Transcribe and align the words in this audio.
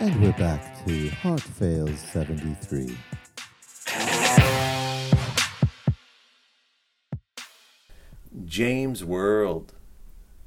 And 0.00 0.20
we're 0.22 0.32
back 0.32 0.84
to 0.86 1.08
Heart 1.10 1.40
Fails 1.40 2.00
73. 2.00 2.96
James 8.44 9.04
World. 9.04 9.72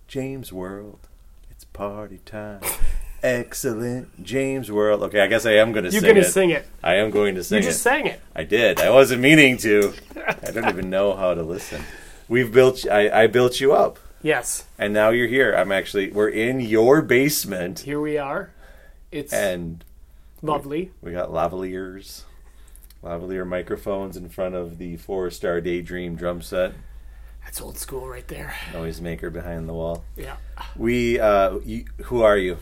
James 0.07 0.51
World. 0.53 1.07
It's 1.49 1.63
party 1.65 2.19
time. 2.25 2.61
Excellent. 3.21 4.23
James 4.23 4.71
World. 4.71 5.03
Okay, 5.03 5.21
I 5.21 5.27
guess 5.27 5.45
I 5.45 5.53
am 5.53 5.71
going 5.71 5.85
to 5.85 5.91
You're 5.91 6.01
sing 6.01 6.09
gonna 6.09 6.19
it. 6.21 6.31
sing 6.31 6.49
it. 6.51 6.65
I 6.83 6.95
am 6.95 7.09
going 7.11 7.35
to 7.35 7.43
sing 7.43 7.57
it. 7.59 7.61
You 7.63 7.69
just 7.69 7.79
it. 7.81 7.83
sang 7.83 8.05
it. 8.07 8.21
I 8.35 8.43
did. 8.43 8.79
I 8.79 8.89
wasn't 8.91 9.21
meaning 9.21 9.57
to. 9.57 9.93
I 10.27 10.51
don't 10.51 10.69
even 10.69 10.89
know 10.89 11.15
how 11.15 11.33
to 11.33 11.43
listen. 11.43 11.83
We've 12.27 12.51
built 12.51 12.87
I, 12.89 13.23
I 13.23 13.27
built 13.27 13.59
you 13.59 13.73
up 13.73 13.97
Yes. 14.21 14.65
and 14.77 14.93
now 14.93 15.09
you're 15.09 15.27
here. 15.27 15.53
I'm 15.53 15.71
actually 15.71 16.11
we're 16.11 16.29
in 16.29 16.59
your 16.59 17.01
basement 17.01 17.79
Here 17.79 17.99
we 17.99 18.17
are. 18.17 18.51
It's 19.11 19.33
and 19.33 19.83
lovely. 20.41 20.91
we 21.01 21.11
got 21.11 21.29
lavaliers. 21.29 22.23
Lavalier 23.03 23.47
microphones 23.47 24.17
in 24.17 24.29
front 24.29 24.55
of 24.55 24.77
the 24.77 24.97
four 24.97 25.31
star 25.31 25.61
daydream 25.61 26.15
drum 26.15 26.41
set. 26.41 26.73
That's 27.43 27.61
old 27.61 27.77
school 27.77 28.07
right 28.07 28.27
there. 28.27 28.53
Noise 28.73 28.99
maker 29.01 29.29
behind 29.29 29.67
the 29.69 29.73
wall. 29.73 30.03
Yeah. 30.17 30.35
We 30.75 31.19
uh 31.19 31.59
you, 31.65 31.85
who 32.03 32.21
are 32.21 32.37
you? 32.37 32.57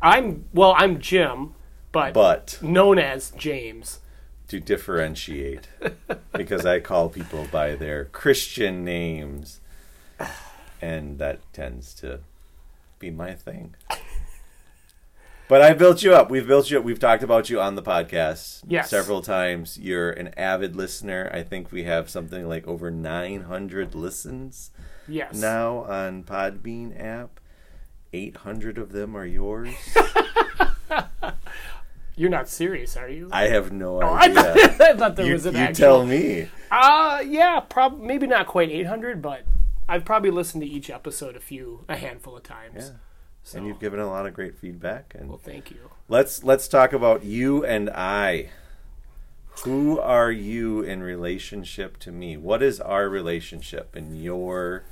I'm 0.00 0.44
well. 0.52 0.74
I'm 0.76 0.98
Jim, 1.00 1.54
but, 1.92 2.12
But 2.12 2.58
known 2.60 2.98
as 2.98 3.30
James. 3.32 4.00
to 4.48 4.60
differentiate 4.60 5.68
because 6.32 6.66
I 6.66 6.80
call 6.80 7.08
people 7.08 7.46
by 7.50 7.74
their 7.74 8.04
Christian 8.06 8.84
names 8.84 9.60
and 10.82 11.18
that 11.18 11.40
tends 11.52 11.94
to 11.94 12.20
be 12.98 13.10
my 13.10 13.32
thing. 13.34 13.74
But 15.52 15.60
I 15.60 15.74
built 15.74 16.02
you 16.02 16.14
up. 16.14 16.30
We've 16.30 16.46
built 16.46 16.70
you 16.70 16.78
up. 16.78 16.84
We've 16.84 16.98
talked 16.98 17.22
about 17.22 17.50
you 17.50 17.60
on 17.60 17.74
the 17.74 17.82
podcast 17.82 18.62
Yes. 18.66 18.88
several 18.88 19.20
times. 19.20 19.78
You're 19.78 20.10
an 20.10 20.28
avid 20.38 20.74
listener. 20.76 21.30
I 21.30 21.42
think 21.42 21.70
we 21.70 21.82
have 21.84 22.08
something 22.08 22.48
like 22.48 22.66
over 22.66 22.90
900 22.90 23.94
listens 23.94 24.70
Yes. 25.06 25.34
now 25.34 25.80
on 25.84 26.24
Podbean 26.24 26.98
app. 26.98 27.38
800 28.14 28.78
of 28.78 28.92
them 28.92 29.14
are 29.14 29.26
yours. 29.26 29.68
You're 32.16 32.30
not 32.30 32.48
serious, 32.48 32.96
are 32.96 33.10
you? 33.10 33.28
I 33.30 33.48
have 33.48 33.70
no 33.72 34.00
Oh, 34.02 34.06
I 34.06 34.22
idea. 34.24 34.42
thought, 34.42 34.80
I 34.80 34.96
thought 34.96 35.16
there 35.16 35.26
you 35.26 35.32
was 35.34 35.44
an 35.44 35.54
you 35.54 35.60
actual. 35.60 35.74
tell 35.86 36.06
me. 36.06 36.48
Uh 36.70 37.22
yeah, 37.26 37.60
prob 37.60 38.00
maybe 38.00 38.26
not 38.26 38.46
quite 38.46 38.70
800, 38.70 39.20
but 39.20 39.42
I've 39.86 40.06
probably 40.06 40.30
listened 40.30 40.62
to 40.62 40.68
each 40.68 40.88
episode 40.88 41.36
a 41.36 41.40
few, 41.40 41.84
a 41.90 41.96
handful 41.96 42.38
of 42.38 42.42
times. 42.42 42.92
Yeah. 42.92 42.96
So, 43.44 43.58
and 43.58 43.66
you've 43.66 43.80
given 43.80 43.98
a 44.00 44.06
lot 44.06 44.26
of 44.26 44.34
great 44.34 44.56
feedback 44.56 45.14
and 45.18 45.28
well, 45.28 45.38
thank 45.42 45.70
you. 45.70 45.90
let's 46.08 46.44
let's 46.44 46.68
talk 46.68 46.92
about 46.92 47.24
you 47.24 47.64
and 47.64 47.90
I. 47.90 48.50
Who 49.64 50.00
are 50.00 50.30
you 50.32 50.80
in 50.80 51.02
relationship 51.02 51.98
to 52.00 52.10
me? 52.12 52.36
What 52.36 52.62
is 52.62 52.80
our 52.80 53.08
relationship 53.08 53.94
in 53.96 54.16
your 54.16 54.84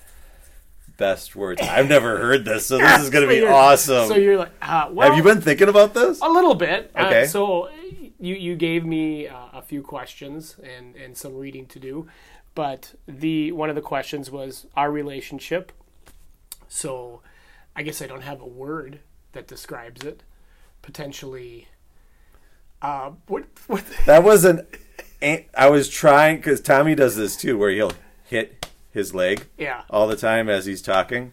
best 0.98 1.34
words? 1.34 1.62
I've 1.62 1.88
never 1.88 2.18
heard 2.18 2.44
this, 2.44 2.66
so 2.66 2.76
this 2.76 3.00
is 3.02 3.08
going 3.10 3.22
to 3.26 3.28
be 3.28 3.36
you're- 3.36 3.50
awesome. 3.50 4.08
So 4.08 4.16
you're 4.16 4.36
like, 4.36 4.52
uh, 4.60 4.88
well, 4.90 5.08
Have 5.08 5.16
you 5.16 5.22
been 5.24 5.40
thinking 5.40 5.68
about 5.68 5.94
this? 5.94 6.20
A 6.20 6.28
little 6.28 6.54
bit. 6.54 6.90
Okay. 6.94 7.22
Uh, 7.22 7.26
so 7.26 7.70
you 8.18 8.34
you 8.34 8.54
gave 8.56 8.84
me 8.84 9.28
uh, 9.28 9.46
a 9.54 9.62
few 9.62 9.82
questions 9.82 10.56
and 10.62 10.94
and 10.96 11.16
some 11.16 11.36
reading 11.36 11.66
to 11.66 11.78
do, 11.78 12.06
but 12.54 12.94
the 13.08 13.52
one 13.52 13.70
of 13.70 13.76
the 13.76 13.80
questions 13.82 14.30
was 14.30 14.66
our 14.76 14.90
relationship. 14.90 15.72
So 16.68 17.22
I 17.80 17.82
guess 17.82 18.02
I 18.02 18.06
don't 18.06 18.20
have 18.24 18.42
a 18.42 18.46
word 18.46 19.00
that 19.32 19.48
describes 19.48 20.04
it. 20.04 20.22
Potentially. 20.82 21.66
Uh, 22.82 23.12
what 23.26 23.44
what? 23.68 23.84
That 24.04 24.22
wasn't. 24.22 24.68
I 25.22 25.70
was 25.70 25.88
trying 25.88 26.36
because 26.36 26.60
Tommy 26.60 26.94
does 26.94 27.16
this 27.16 27.38
too, 27.38 27.56
where 27.56 27.70
he'll 27.70 27.94
hit 28.24 28.66
his 28.92 29.14
leg 29.14 29.46
Yeah. 29.56 29.84
all 29.88 30.06
the 30.06 30.16
time 30.16 30.50
as 30.50 30.66
he's 30.66 30.82
talking. 30.82 31.32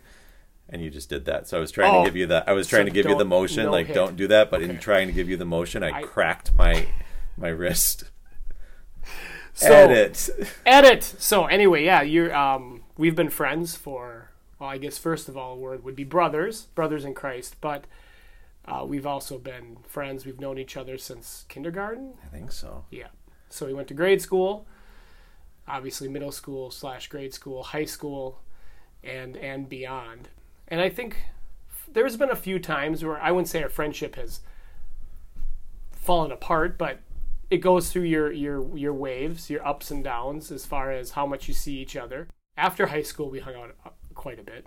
And 0.69 0.81
you 0.81 0.89
just 0.89 1.09
did 1.09 1.25
that. 1.25 1.49
So 1.49 1.57
I 1.57 1.59
was 1.59 1.69
trying 1.69 1.93
Oh. 1.93 1.99
to 2.05 2.09
give 2.09 2.15
you 2.15 2.27
the 2.27 2.49
I 2.49 2.53
was 2.53 2.67
trying 2.69 2.83
So 2.83 2.85
to 2.85 2.91
give 2.93 3.07
you 3.09 3.17
the 3.17 3.25
motion, 3.25 3.65
no 3.65 3.71
like 3.71 3.87
hit. 3.87 3.93
don't 3.93 4.15
do 4.15 4.27
that, 4.29 4.49
but 4.49 4.61
in 4.61 4.79
trying 4.79 5.07
to 5.07 5.13
give 5.13 5.27
you 5.27 5.35
the 5.35 5.43
motion, 5.43 5.83
I, 5.83 5.89
I- 5.99 6.01
cracked 6.03 6.55
my 6.55 6.87
my 7.35 7.49
wrist. 7.49 8.05
So, 9.53 9.73
Edit. 9.73 10.29
Edit. 10.65 11.03
So 11.03 11.45
anyway, 11.47 11.83
yeah, 11.83 12.03
you're 12.03 12.33
um 12.33 12.83
we've 12.97 13.15
been 13.17 13.29
friends 13.29 13.75
for 13.75 14.26
well, 14.59 14.69
I 14.69 14.77
guess 14.77 14.97
first 14.97 15.29
of 15.29 15.37
all 15.37 15.53
a 15.53 15.57
word 15.57 15.83
would 15.83 15.95
be 15.95 16.03
brothers, 16.03 16.65
brothers 16.75 17.05
in 17.05 17.13
Christ, 17.13 17.55
but 17.61 17.85
uh, 18.65 18.83
we've 18.85 19.05
also 19.05 19.37
been 19.37 19.77
friends. 19.87 20.25
We've 20.25 20.39
known 20.39 20.57
each 20.57 20.75
other 20.75 20.97
since 20.97 21.45
kindergarten. 21.47 22.13
I 22.23 22.27
think 22.27 22.51
so. 22.51 22.85
Yeah. 22.91 23.07
So 23.49 23.65
we 23.65 23.73
went 23.73 23.87
to 23.87 23.93
grade 23.93 24.21
school, 24.21 24.65
obviously 25.67 26.09
middle 26.09 26.31
school 26.31 26.69
slash 26.71 27.07
grade 27.07 27.33
school, 27.33 27.63
high 27.63 27.85
school, 27.85 28.41
and 29.03 29.37
and 29.37 29.69
beyond. 29.69 30.29
And 30.67 30.81
I 30.81 30.89
think 30.89 31.17
there's 31.91 32.17
been 32.17 32.29
a 32.29 32.35
few 32.35 32.59
times 32.59 33.03
where 33.03 33.19
I 33.21 33.31
wouldn't 33.31 33.47
say 33.47 33.63
our 33.63 33.69
friendship 33.69 34.15
has 34.15 34.41
fallen 35.91 36.31
apart, 36.31 36.77
but 36.77 36.99
it 37.49 37.57
goes 37.57 37.91
through 37.91 38.03
your 38.03 38.31
your 38.31 38.77
your 38.77 38.93
waves, 38.93 39.49
your 39.49 39.65
ups 39.65 39.91
and 39.91 40.03
downs 40.03 40.51
as 40.51 40.65
far 40.65 40.91
as 40.91 41.11
how 41.11 41.25
much 41.25 41.47
you 41.47 41.53
see 41.53 41.77
each 41.77 41.95
other. 41.95 42.27
After 42.57 42.87
high 42.87 43.03
school, 43.03 43.29
we 43.29 43.39
hung 43.39 43.55
out 43.55 43.75
quite 44.17 44.39
a 44.39 44.43
bit, 44.43 44.65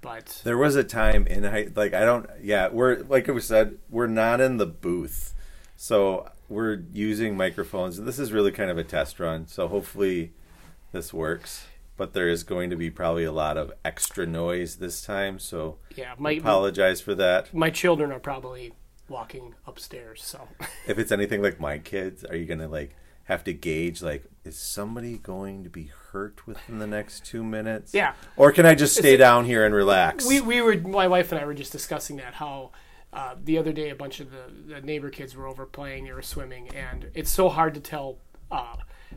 but 0.00 0.40
There 0.44 0.56
was 0.56 0.76
a 0.76 0.84
time 0.84 1.26
in 1.26 1.44
high 1.44 1.68
like 1.74 1.92
I 1.92 2.04
don't 2.04 2.26
yeah, 2.42 2.68
we're 2.68 3.02
like 3.02 3.26
we 3.26 3.40
said, 3.40 3.78
we're 3.90 4.06
not 4.06 4.40
in 4.40 4.56
the 4.56 4.66
booth. 4.66 5.34
So 5.76 6.30
we're 6.48 6.84
using 6.92 7.36
microphones. 7.36 8.00
This 8.00 8.18
is 8.18 8.32
really 8.32 8.52
kind 8.52 8.70
of 8.70 8.78
a 8.78 8.84
test 8.84 9.20
run. 9.20 9.46
So 9.46 9.68
hopefully 9.68 10.32
this 10.92 11.12
works. 11.12 11.66
But 11.98 12.12
there 12.12 12.28
is 12.28 12.44
going 12.44 12.70
to 12.70 12.76
be 12.76 12.90
probably 12.90 13.24
a 13.24 13.32
lot 13.32 13.56
of 13.56 13.72
extra 13.82 14.26
noise 14.26 14.76
this 14.76 15.00
time, 15.02 15.38
so 15.38 15.78
yeah, 15.96 16.12
my 16.18 16.32
apologize 16.32 17.00
for 17.00 17.14
that. 17.14 17.54
my 17.54 17.70
children 17.70 18.12
are 18.12 18.18
probably 18.20 18.74
walking 19.08 19.54
upstairs, 19.66 20.22
so 20.22 20.46
If 20.86 20.98
it's 20.98 21.10
anything 21.10 21.40
like 21.42 21.58
my 21.58 21.78
kids, 21.78 22.22
are 22.22 22.36
you 22.36 22.44
gonna 22.44 22.68
like 22.68 22.96
have 23.24 23.42
to 23.44 23.54
gauge 23.54 24.02
like 24.02 24.24
is 24.44 24.58
somebody 24.58 25.16
going 25.18 25.64
to 25.64 25.70
be 25.70 25.90
hurt 26.16 26.46
within 26.46 26.78
the 26.78 26.86
next 26.86 27.26
two 27.26 27.44
minutes? 27.44 27.92
yeah. 27.92 28.14
Or 28.36 28.50
can 28.52 28.64
I 28.64 28.74
just 28.74 28.96
stay 28.96 29.16
down 29.16 29.44
here 29.44 29.64
and 29.66 29.74
relax? 29.74 30.26
we 30.26 30.40
we 30.40 30.60
were 30.62 30.76
my 30.76 31.06
wife 31.08 31.30
and 31.30 31.40
I 31.40 31.44
were 31.44 31.54
just 31.54 31.72
discussing 31.72 32.16
that 32.16 32.34
how 32.34 32.70
uh, 33.12 33.34
the 33.42 33.58
other 33.58 33.72
day 33.72 33.90
a 33.90 33.94
bunch 33.94 34.20
of 34.20 34.30
the, 34.30 34.74
the 34.74 34.80
neighbor 34.80 35.10
kids 35.10 35.36
were 35.36 35.46
over 35.46 35.66
playing 35.66 36.04
they 36.04 36.12
were 36.12 36.22
swimming 36.22 36.68
and 36.74 37.10
it's 37.14 37.30
so 37.30 37.48
hard 37.48 37.74
to 37.74 37.80
tell 37.80 38.18
uh, 38.50 38.76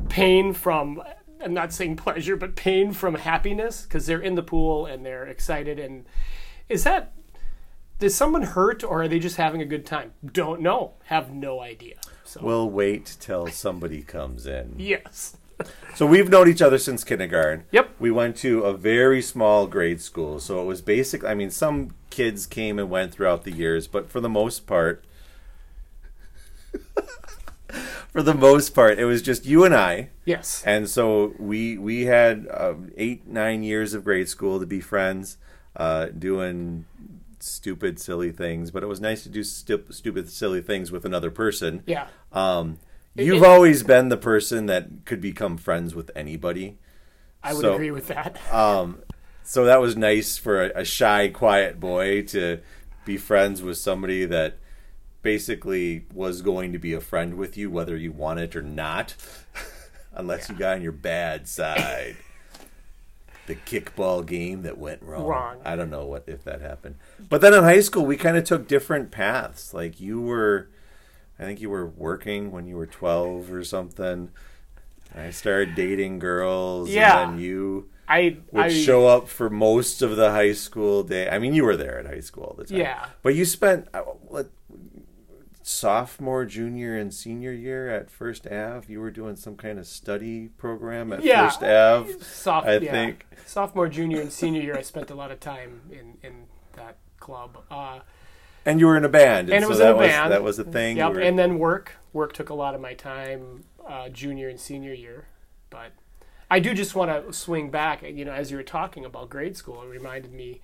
pain 0.09 0.53
from 0.53 1.01
I'm 1.43 1.53
not 1.53 1.71
saying 1.73 1.95
pleasure 1.95 2.35
but 2.35 2.55
pain 2.55 2.91
from 2.91 3.15
happiness 3.15 3.83
because 3.83 4.05
they're 4.05 4.21
in 4.21 4.35
the 4.35 4.43
pool 4.43 4.85
and 4.85 5.05
they're 5.05 5.25
excited 5.25 5.79
and 5.79 6.05
is 6.67 6.83
that 6.83 7.13
does 7.99 8.15
someone 8.15 8.43
hurt 8.43 8.83
or 8.83 9.03
are 9.03 9.07
they 9.07 9.19
just 9.19 9.37
having 9.37 9.61
a 9.61 9.65
good 9.65 9.85
time 9.85 10.13
don't 10.25 10.61
know 10.61 10.93
have 11.05 11.31
no 11.33 11.59
idea 11.61 11.95
so 12.23 12.41
We'll 12.43 12.69
wait 12.69 13.17
till 13.19 13.47
somebody 13.47 14.03
comes 14.03 14.45
in. 14.45 14.75
yes 14.77 15.35
So 15.95 16.05
we've 16.05 16.29
known 16.29 16.47
each 16.47 16.61
other 16.61 16.77
since 16.77 17.03
kindergarten. 17.03 17.65
Yep. 17.71 17.89
We 17.99 18.09
went 18.11 18.37
to 18.37 18.61
a 18.63 18.73
very 18.73 19.21
small 19.21 19.67
grade 19.67 19.99
school, 20.01 20.39
so 20.39 20.61
it 20.61 20.65
was 20.65 20.81
basic. 20.81 21.25
I 21.25 21.33
mean, 21.33 21.51
some 21.51 21.91
kids 22.09 22.45
came 22.45 22.79
and 22.79 22.89
went 22.89 23.11
throughout 23.13 23.43
the 23.43 23.51
years, 23.51 23.85
but 23.87 24.09
for 24.09 24.21
the 24.21 24.29
most 24.29 24.65
part, 24.65 25.03
for 28.11 28.21
the 28.21 28.33
most 28.33 28.73
part, 28.73 28.97
it 28.99 29.05
was 29.05 29.21
just 29.21 29.45
you 29.45 29.63
and 29.65 29.75
I. 29.75 30.09
yes 30.25 30.63
And 30.65 30.89
so 30.89 31.33
we 31.37 31.77
we 31.77 32.05
had 32.05 32.47
um, 32.53 32.91
eight 32.97 33.27
nine 33.27 33.63
years 33.63 33.93
of 33.93 34.03
grade 34.03 34.29
school 34.29 34.59
to 34.59 34.65
be 34.65 34.79
friends, 34.79 35.37
uh, 35.75 36.05
doing 36.07 36.85
stupid 37.39 37.99
silly 37.99 38.31
things. 38.31 38.71
But 38.71 38.83
it 38.83 38.87
was 38.87 38.99
nice 39.01 39.23
to 39.23 39.29
do 39.29 39.43
stu- 39.43 39.85
stupid 39.89 40.29
silly 40.29 40.61
things 40.61 40.91
with 40.91 41.05
another 41.05 41.31
person. 41.31 41.83
yeah 41.85 42.07
Um, 42.31 42.79
you've 43.19 43.43
it- 43.43 43.47
always 43.47 43.83
been 43.83 44.09
the 44.09 44.17
person 44.17 44.65
that 44.67 45.05
could 45.05 45.21
become 45.21 45.57
friends 45.57 45.95
with 45.95 46.11
anybody. 46.15 46.77
I 47.43 47.53
would 47.53 47.61
so- 47.61 47.73
agree 47.75 47.91
with 47.91 48.07
that 48.07 48.39
Um, 48.53 48.99
so 49.43 49.65
that 49.65 49.81
was 49.81 49.95
nice 49.97 50.37
for 50.37 50.65
a, 50.65 50.81
a 50.81 50.85
shy, 50.85 51.27
quiet 51.29 51.79
boy 51.79 52.23
to 52.23 52.59
be 53.05 53.17
friends 53.17 53.61
with 53.61 53.77
somebody 53.77 54.25
that 54.25 54.57
basically 55.21 56.05
was 56.13 56.41
going 56.41 56.71
to 56.73 56.79
be 56.79 56.93
a 56.93 57.01
friend 57.01 57.35
with 57.35 57.57
you, 57.57 57.69
whether 57.69 57.97
you 57.97 58.11
want 58.11 58.39
it 58.39 58.55
or 58.55 58.61
not, 58.61 59.15
unless 60.13 60.49
you 60.49 60.55
got 60.55 60.75
on 60.75 60.81
your 60.81 60.91
bad 60.91 61.47
side. 61.47 62.15
the 63.47 63.55
kickball 63.55 64.23
game 64.25 64.61
that 64.61 64.77
went 64.77 65.01
wrong. 65.01 65.25
Wrong. 65.25 65.57
I 65.65 65.75
don't 65.75 65.89
know 65.89 66.05
what 66.05 66.23
if 66.27 66.43
that 66.43 66.61
happened. 66.61 66.95
But 67.29 67.41
then 67.41 67.53
in 67.53 67.63
high 67.63 67.79
school, 67.81 68.05
we 68.05 68.15
kind 68.17 68.37
of 68.37 68.43
took 68.43 68.67
different 68.67 69.09
paths. 69.11 69.73
Like 69.73 69.99
you 69.99 70.21
were, 70.21 70.67
I 71.39 71.43
think 71.43 71.61
you 71.61 71.69
were 71.69 71.85
working 71.87 72.51
when 72.51 72.65
you 72.65 72.75
were 72.75 72.85
twelve 72.87 73.51
or 73.51 73.63
something. 73.63 74.29
I 75.15 75.31
started 75.31 75.73
dating 75.75 76.19
girls, 76.19 76.89
Yeah. 76.89 77.21
and 77.23 77.33
then 77.33 77.39
you 77.43 77.89
I 78.07 78.37
would 78.51 78.65
I 78.65 78.69
show 78.69 79.07
up 79.07 79.27
for 79.27 79.49
most 79.49 80.01
of 80.01 80.15
the 80.15 80.31
high 80.31 80.53
school 80.53 81.03
day. 81.03 81.29
I 81.29 81.39
mean, 81.39 81.53
you 81.53 81.63
were 81.63 81.77
there 81.77 81.97
at 81.99 82.05
high 82.05 82.19
school 82.19 82.43
all 82.43 82.55
the 82.55 82.65
time. 82.65 82.77
Yeah. 82.79 83.05
But 83.23 83.35
you 83.35 83.45
spent 83.45 83.87
uh, 83.93 84.01
what 84.01 84.49
sophomore, 85.61 86.45
junior, 86.45 86.97
and 86.97 87.13
senior 87.13 87.51
year 87.51 87.89
at 87.89 88.09
First 88.09 88.47
Ave. 88.47 88.91
You 88.91 88.99
were 88.99 89.11
doing 89.11 89.35
some 89.35 89.55
kind 89.55 89.77
of 89.79 89.85
study 89.87 90.47
program 90.57 91.13
at 91.13 91.23
Yeah. 91.23 91.45
First 91.47 91.63
Ave. 91.63 92.13
Soph- 92.23 92.65
I 92.65 92.77
yeah. 92.77 92.91
think. 92.91 93.25
sophomore, 93.45 93.87
junior, 93.89 94.21
and 94.21 94.31
senior 94.31 94.61
year, 94.61 94.77
I 94.77 94.81
spent 94.81 95.09
a 95.09 95.15
lot 95.15 95.31
of 95.31 95.39
time 95.39 95.81
in 95.91 96.17
in 96.27 96.45
that 96.75 96.97
club. 97.19 97.63
Uh, 97.69 97.99
And 98.65 98.79
you 98.79 98.87
were 98.87 98.97
in 98.97 99.05
a 99.05 99.09
band. 99.09 99.49
and 99.49 99.59
it 99.59 99.63
so 99.63 99.69
was 99.69 99.77
that 99.79 99.91
a 99.93 99.95
was, 99.95 100.07
band. 100.07 100.31
That 100.31 100.43
was 100.43 100.59
a 100.59 100.63
thing. 100.63 100.97
Yep, 100.97 101.13
were- 101.13 101.19
and 101.21 101.39
then 101.39 101.57
work. 101.59 101.93
Work 102.13 102.33
took 102.33 102.49
a 102.49 102.53
lot 102.53 102.75
of 102.75 102.81
my 102.81 102.93
time, 102.93 103.63
uh, 103.87 104.09
junior 104.09 104.49
and 104.49 104.59
senior 104.59 104.93
year. 104.93 105.27
But 105.69 105.91
I 106.51 106.59
do 106.59 106.73
just 106.73 106.95
want 106.95 107.27
to 107.27 107.31
swing 107.33 107.69
back. 107.71 108.01
You 108.03 108.25
know, 108.25 108.31
as 108.33 108.51
you 108.51 108.57
were 108.57 108.63
talking 108.63 109.05
about 109.05 109.29
grade 109.29 109.55
school, 109.57 109.81
it 109.83 109.87
reminded 109.87 110.33
me. 110.33 110.61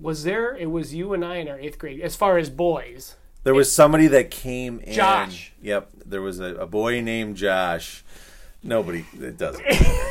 Was 0.00 0.24
there? 0.24 0.56
It 0.56 0.70
was 0.70 0.94
you 0.94 1.12
and 1.12 1.24
I 1.24 1.36
in 1.36 1.48
our 1.48 1.58
eighth 1.58 1.78
grade. 1.78 2.00
As 2.00 2.16
far 2.16 2.38
as 2.38 2.48
boys, 2.50 3.16
There 3.44 3.54
was 3.54 3.72
somebody 3.72 4.06
that 4.08 4.30
came 4.30 4.80
in. 4.80 4.92
Josh. 4.94 5.52
Yep. 5.62 5.90
There 6.06 6.22
was 6.22 6.40
a, 6.40 6.54
a 6.56 6.66
boy 6.66 7.00
named 7.00 7.36
Josh. 7.36 8.04
Nobody. 8.62 9.04
It 9.18 9.36
doesn't. 9.36 9.64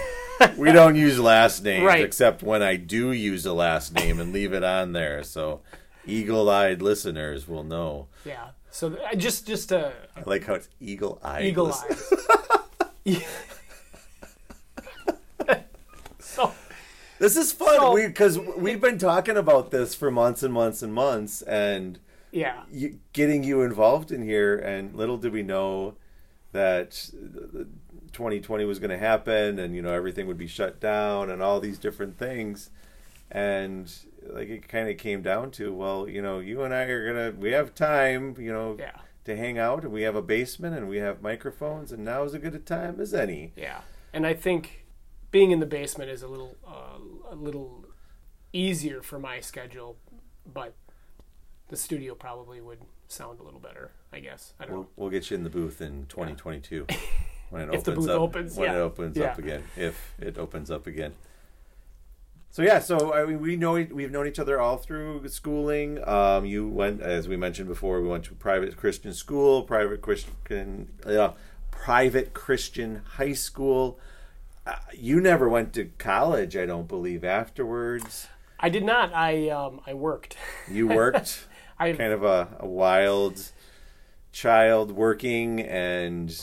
we 0.57 0.71
don't 0.71 0.95
use 0.95 1.19
last 1.19 1.63
names 1.63 1.83
Right. 1.85 2.03
except 2.03 2.41
when 2.43 2.61
I 2.63 2.75
do 2.75 3.11
use 3.11 3.45
a 3.45 3.53
last 3.53 3.93
name 3.93 4.19
and 4.19 4.31
leave 4.31 4.53
it 4.53 4.63
on 4.63 4.93
there. 4.93 5.23
So 5.23 5.61
eagle-eyed 6.05 6.81
listeners 6.81 7.47
will 7.47 7.63
know. 7.63 8.07
yeah. 8.25 8.49
So 8.71 8.91
th- 8.91 9.17
just 9.17 9.47
just 9.47 9.73
uh, 9.73 9.89
I 10.15 10.21
like 10.27 10.45
how 10.45 10.53
it's 10.53 10.69
eagle-eyed. 10.79 11.45
eagle 11.45 11.65
listen- 11.67 12.17
eyes. 13.05 13.05
so 16.19 16.51
This 17.17 17.35
is 17.35 17.51
fun 17.51 17.75
So- 17.77 17.95
because 17.95 18.37
we've 18.39 18.79
been 18.81 18.97
talking 18.97 19.37
about 19.37 19.71
this 19.71 19.93
for 19.95 20.11
months 20.11 20.43
and 20.43 20.53
months 20.53 20.81
and 20.81 20.93
months, 20.93 21.41
and 21.41 21.99
yeah, 22.31 22.63
you, 22.71 22.99
getting 23.13 23.43
you 23.43 23.61
involved 23.63 24.11
in 24.11 24.21
here. 24.21 24.55
And 24.57 24.93
little 24.95 25.17
did 25.17 25.33
we 25.33 25.41
know 25.43 25.95
that 26.51 27.09
2020 28.13 28.65
was 28.65 28.77
going 28.79 28.91
to 28.91 28.97
happen, 28.99 29.57
and 29.59 29.75
you 29.75 29.81
know 29.81 29.91
everything 29.93 30.27
would 30.27 30.37
be 30.37 30.47
shut 30.47 30.79
down, 30.79 31.29
and 31.31 31.41
all 31.41 31.59
these 31.59 31.79
different 31.79 32.17
things. 32.19 32.69
And 33.31 33.91
like 34.27 34.49
it 34.49 34.67
kind 34.67 34.89
of 34.89 34.97
came 34.97 35.21
down 35.21 35.51
to, 35.51 35.73
well, 35.73 36.07
you 36.07 36.21
know, 36.21 36.39
you 36.39 36.63
and 36.63 36.73
I 36.73 36.83
are 36.83 37.07
gonna, 37.07 37.31
we 37.39 37.51
have 37.51 37.73
time, 37.75 38.35
you 38.39 38.51
know, 38.51 38.75
yeah, 38.79 38.91
to 39.25 39.35
hang 39.35 39.57
out, 39.57 39.83
and 39.83 39.91
we 39.91 40.01
have 40.03 40.15
a 40.15 40.21
basement, 40.21 40.75
and 40.75 40.87
we 40.89 40.97
have 40.97 41.21
microphones, 41.21 41.91
and 41.91 42.03
now 42.05 42.23
is 42.23 42.33
as 42.33 42.41
good 42.41 42.55
a 42.55 42.59
time 42.59 42.99
as 42.99 43.13
any. 43.13 43.53
yeah. 43.55 43.81
And 44.13 44.25
I 44.25 44.33
think 44.33 44.85
being 45.31 45.51
in 45.51 45.59
the 45.59 45.65
basement 45.67 46.09
is 46.09 46.23
a 46.23 46.27
little 46.27 46.57
uh, 46.67 46.97
a 47.31 47.35
little 47.35 47.85
easier 48.53 49.01
for 49.03 49.19
my 49.19 49.39
schedule, 49.39 49.97
but 50.51 50.73
the 51.67 51.77
studio 51.77 52.15
probably 52.15 52.59
would 52.59 52.79
sound 53.07 53.39
a 53.39 53.43
little 53.43 53.59
better. 53.59 53.91
I 54.11 54.19
guess 54.19 54.53
I 54.59 54.63
don't 54.65 54.71
know. 54.73 54.77
We'll, 54.79 54.89
we'll 54.95 55.09
get 55.11 55.29
you 55.29 55.37
in 55.37 55.43
the 55.43 55.49
booth 55.51 55.81
in 55.81 56.07
2022 56.07 56.87
when 57.51 57.69
it 57.69 57.75
If 57.75 57.83
the 57.83 57.91
opens 57.91 58.05
booth 58.07 58.15
up. 58.15 58.21
opens, 58.21 58.57
when 58.57 58.69
yeah. 58.71 58.77
it 58.77 58.79
opens 58.79 59.17
Yeah. 59.17 59.25
up 59.25 59.37
again, 59.37 59.63
if 59.77 60.15
it 60.19 60.37
opens 60.39 60.71
up 60.71 60.87
again. 60.87 61.13
So 62.51 62.63
yeah, 62.63 62.79
so 62.79 63.13
I 63.13 63.25
mean, 63.25 63.39
we 63.39 63.55
know 63.55 63.73
we've 63.73 64.11
known 64.11 64.27
each 64.27 64.39
other 64.39 64.59
all 64.59 64.77
through 64.77 65.27
schooling. 65.27 66.05
Um, 66.07 66.45
you 66.45 66.67
went, 66.67 67.01
as 67.01 67.27
we 67.27 67.37
mentioned 67.37 67.67
before, 67.67 68.01
we 68.01 68.07
went 68.07 68.25
to 68.25 68.33
private 68.33 68.75
Christian 68.75 69.13
school, 69.13 69.63
private 69.63 70.01
Christian, 70.01 70.89
uh, 71.05 71.31
private 71.69 72.33
Christian 72.33 73.01
high 73.17 73.33
school. 73.33 73.99
Uh, 74.65 74.75
you 74.93 75.21
never 75.21 75.47
went 75.47 75.73
to 75.73 75.85
college, 75.99 76.57
I 76.57 76.65
don't 76.65 76.87
believe. 76.87 77.23
Afterwards, 77.23 78.27
I 78.59 78.69
did 78.69 78.83
not. 78.83 79.13
I 79.13 79.49
um 79.49 79.81
I 79.85 79.93
worked. 79.93 80.35
you 80.69 80.87
worked. 80.87 81.45
I 81.79 81.93
kind 81.93 82.11
of 82.11 82.23
a, 82.23 82.57
a 82.59 82.67
wild 82.67 83.41
child 84.31 84.91
working 84.91 85.59
and 85.61 86.35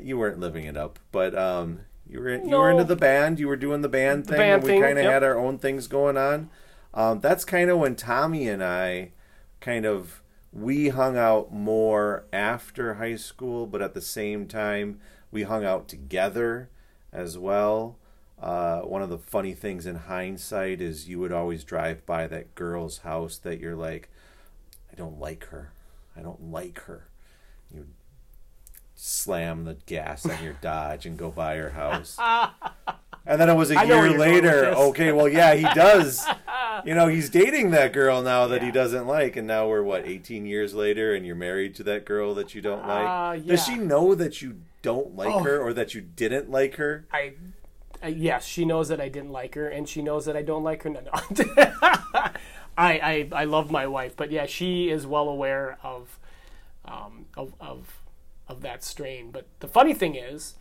you 0.00 0.16
weren't 0.18 0.38
living 0.38 0.64
it 0.64 0.76
up 0.76 0.98
but 1.10 1.36
um 1.36 1.80
you 2.14 2.20
were 2.20 2.34
you 2.36 2.56
were 2.56 2.70
into 2.70 2.84
the 2.84 2.96
band 2.96 3.40
you 3.40 3.48
were 3.48 3.56
doing 3.56 3.82
the 3.82 3.88
band 3.88 4.26
thing 4.26 4.38
band 4.38 4.62
and 4.62 4.72
we 4.72 4.80
kind 4.80 4.98
of 4.98 5.04
yep. 5.04 5.12
had 5.12 5.22
our 5.24 5.36
own 5.36 5.58
things 5.58 5.88
going 5.88 6.16
on 6.16 6.48
um 6.94 7.20
that's 7.20 7.44
kind 7.44 7.68
of 7.68 7.78
when 7.78 7.96
Tommy 7.96 8.48
and 8.48 8.62
I 8.62 9.10
kind 9.60 9.84
of 9.84 10.22
we 10.52 10.90
hung 10.90 11.16
out 11.16 11.52
more 11.52 12.24
after 12.32 12.94
high 12.94 13.16
school 13.16 13.66
but 13.66 13.82
at 13.82 13.94
the 13.94 14.00
same 14.00 14.46
time 14.46 15.00
we 15.32 15.42
hung 15.42 15.64
out 15.64 15.88
together 15.88 16.70
as 17.12 17.36
well 17.36 17.98
uh, 18.40 18.80
one 18.80 19.00
of 19.00 19.08
the 19.08 19.18
funny 19.18 19.54
things 19.54 19.86
in 19.86 19.96
hindsight 19.96 20.80
is 20.80 21.08
you 21.08 21.18
would 21.18 21.32
always 21.32 21.64
drive 21.64 22.04
by 22.04 22.26
that 22.26 22.54
girl's 22.54 22.98
house 22.98 23.38
that 23.38 23.58
you're 23.58 23.76
like 23.76 24.08
I 24.94 24.96
don't 24.96 25.18
like 25.18 25.46
her. 25.46 25.72
I 26.16 26.20
don't 26.20 26.52
like 26.52 26.82
her. 26.82 27.08
Slam 28.94 29.64
the 29.64 29.76
gas 29.86 30.24
on 30.26 30.42
your 30.42 30.54
Dodge 30.54 31.06
and 31.06 31.16
go 31.18 31.30
by 31.30 31.56
her 31.56 31.70
house. 31.70 32.16
and 33.26 33.40
then 33.40 33.48
it 33.48 33.54
was 33.54 33.70
a 33.70 33.78
I 33.78 33.84
year 33.84 33.96
you're 33.96 34.08
going 34.08 34.18
with 34.18 34.20
later. 34.44 34.64
Okay, 34.66 35.12
well, 35.12 35.28
yeah, 35.28 35.54
he 35.54 35.64
does. 35.74 36.24
you 36.84 36.94
know, 36.94 37.08
he's 37.08 37.28
dating 37.30 37.70
that 37.72 37.92
girl 37.92 38.22
now 38.22 38.46
that 38.46 38.62
he 38.62 38.70
doesn't 38.70 39.06
like, 39.06 39.36
and 39.36 39.46
now 39.46 39.68
we're 39.68 39.82
what, 39.82 40.06
18 40.06 40.46
years 40.46 40.74
later, 40.74 41.14
and 41.14 41.26
you're 41.26 41.34
married 41.36 41.74
to 41.76 41.82
that 41.84 42.04
girl 42.04 42.34
that 42.34 42.54
you 42.54 42.60
don't 42.60 42.86
like. 42.86 43.06
Uh, 43.06 43.36
Does 43.46 43.64
she 43.64 43.76
know 43.76 44.14
that 44.14 44.40
you 44.42 44.60
don't 44.82 45.16
like 45.16 45.34
Oh. 45.34 45.40
her 45.42 45.60
or 45.60 45.72
that 45.72 45.94
you 45.94 46.00
didn't 46.00 46.50
like 46.50 46.76
her? 46.76 47.06
I, 47.12 47.32
I 48.02 48.08
yes, 48.08 48.44
she 48.46 48.64
knows 48.64 48.88
that 48.88 49.00
I 49.00 49.08
didn't 49.08 49.32
like 49.32 49.54
her, 49.54 49.68
and 49.68 49.88
she 49.88 50.02
knows 50.02 50.26
that 50.26 50.36
I 50.36 50.42
don't 50.42 50.62
like 50.62 50.82
her. 50.82 50.90
No, 50.90 51.00
no. 51.00 51.10
I, 51.56 52.30
I 52.76 53.28
I 53.32 53.44
love 53.44 53.70
my 53.70 53.86
wife, 53.86 54.16
but 54.16 54.30
yeah, 54.30 54.46
she 54.46 54.90
is 54.90 55.06
well 55.06 55.28
aware 55.28 55.78
of, 55.82 56.18
um, 56.84 57.26
of 57.36 57.54
of 57.60 58.00
of 58.54 58.62
that 58.62 58.82
strain. 58.82 59.30
But 59.30 59.46
the 59.60 59.68
funny 59.68 59.92
thing 59.94 60.14
is, 60.14 60.54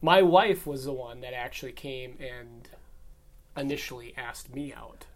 my 0.00 0.20
wife 0.20 0.66
was 0.66 0.84
the 0.84 0.92
one 0.92 1.20
that 1.20 1.32
actually 1.32 1.72
came 1.72 2.16
and 2.20 2.68
initially 3.56 4.14
asked 4.16 4.54
me 4.54 4.72
out. 4.72 5.06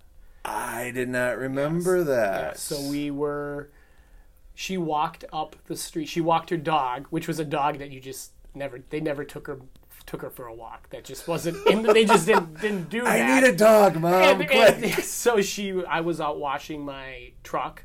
I 0.45 0.93
did 0.93 1.09
not 1.09 1.37
remember 1.39 2.05
that. 2.05 2.41
Yeah, 2.41 2.53
so 2.55 2.89
we 2.89 3.11
were. 3.11 3.71
She 4.55 4.79
walked 4.79 5.25
up 5.33 5.57
the 5.67 5.77
street. 5.77 6.09
She 6.09 6.21
walked 6.21 6.51
her 6.51 6.57
dog, 6.57 7.07
which 7.11 7.29
was 7.29 7.39
a 7.39 7.45
dog 7.45 7.79
that 7.79 7.91
you 7.91 8.01
just 8.01 8.31
never. 8.55 8.81
They 8.89 9.01
never 9.01 9.25
took 9.25 9.49
her 9.49 9.59
took 10.07 10.23
her 10.23 10.31
for 10.31 10.47
a 10.47 10.55
walk. 10.55 10.89
That 10.91 11.05
just 11.05 11.27
wasn't. 11.27 11.57
And 11.67 11.85
they 11.85 12.05
just 12.05 12.27
didn't 12.27 12.61
didn't 12.61 12.89
do 12.89 13.03
That. 13.03 13.21
I 13.35 13.41
need 13.41 13.47
a 13.49 13.57
dog, 13.57 13.97
mom. 13.97 14.41
and, 14.41 14.51
and 14.51 14.95
so 15.05 15.43
she, 15.43 15.85
I 15.85 16.01
was 16.01 16.21
out 16.21 16.39
washing 16.39 16.85
my 16.85 17.33
truck, 17.43 17.83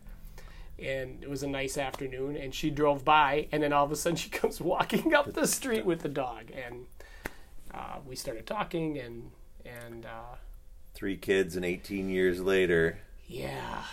and 0.81 1.23
it 1.23 1.29
was 1.29 1.43
a 1.43 1.47
nice 1.47 1.77
afternoon. 1.77 2.35
And 2.35 2.53
she 2.53 2.69
drove 2.69 3.05
by, 3.05 3.47
and 3.51 3.61
then 3.63 3.71
all 3.73 3.85
of 3.85 3.91
a 3.91 3.95
sudden 3.95 4.15
she 4.23 4.29
comes 4.29 4.59
walking 4.61 5.13
up 5.13 5.33
the 5.33 5.47
street 5.47 5.85
with 5.85 6.01
the 6.01 6.09
dog, 6.09 6.45
and 6.53 6.85
uh, 7.73 7.97
we 8.05 8.15
started 8.15 8.45
talking, 8.45 8.97
and 8.97 9.31
and 9.65 10.05
uh, 10.05 10.35
Three 10.93 11.15
kids 11.17 11.55
and 11.55 11.63
18 11.63 12.09
years 12.09 12.41
later. 12.41 12.99
yeah, 13.27 13.83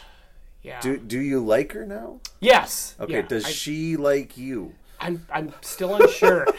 yeah, 0.63 0.81
Do 0.81 0.97
do 0.99 1.21
you 1.21 1.41
like 1.45 1.73
her 1.73 1.87
now? 1.87 2.21
yes, 2.41 2.97
Okay, 2.99 3.13
yeah, 3.15 3.23
does 3.23 3.45
I- 3.45 3.51
she 3.51 3.97
like 3.97 4.37
you? 4.37 4.75
I'm 5.01 5.25
I'm 5.33 5.53
still 5.61 5.95
unsure. 5.95 6.47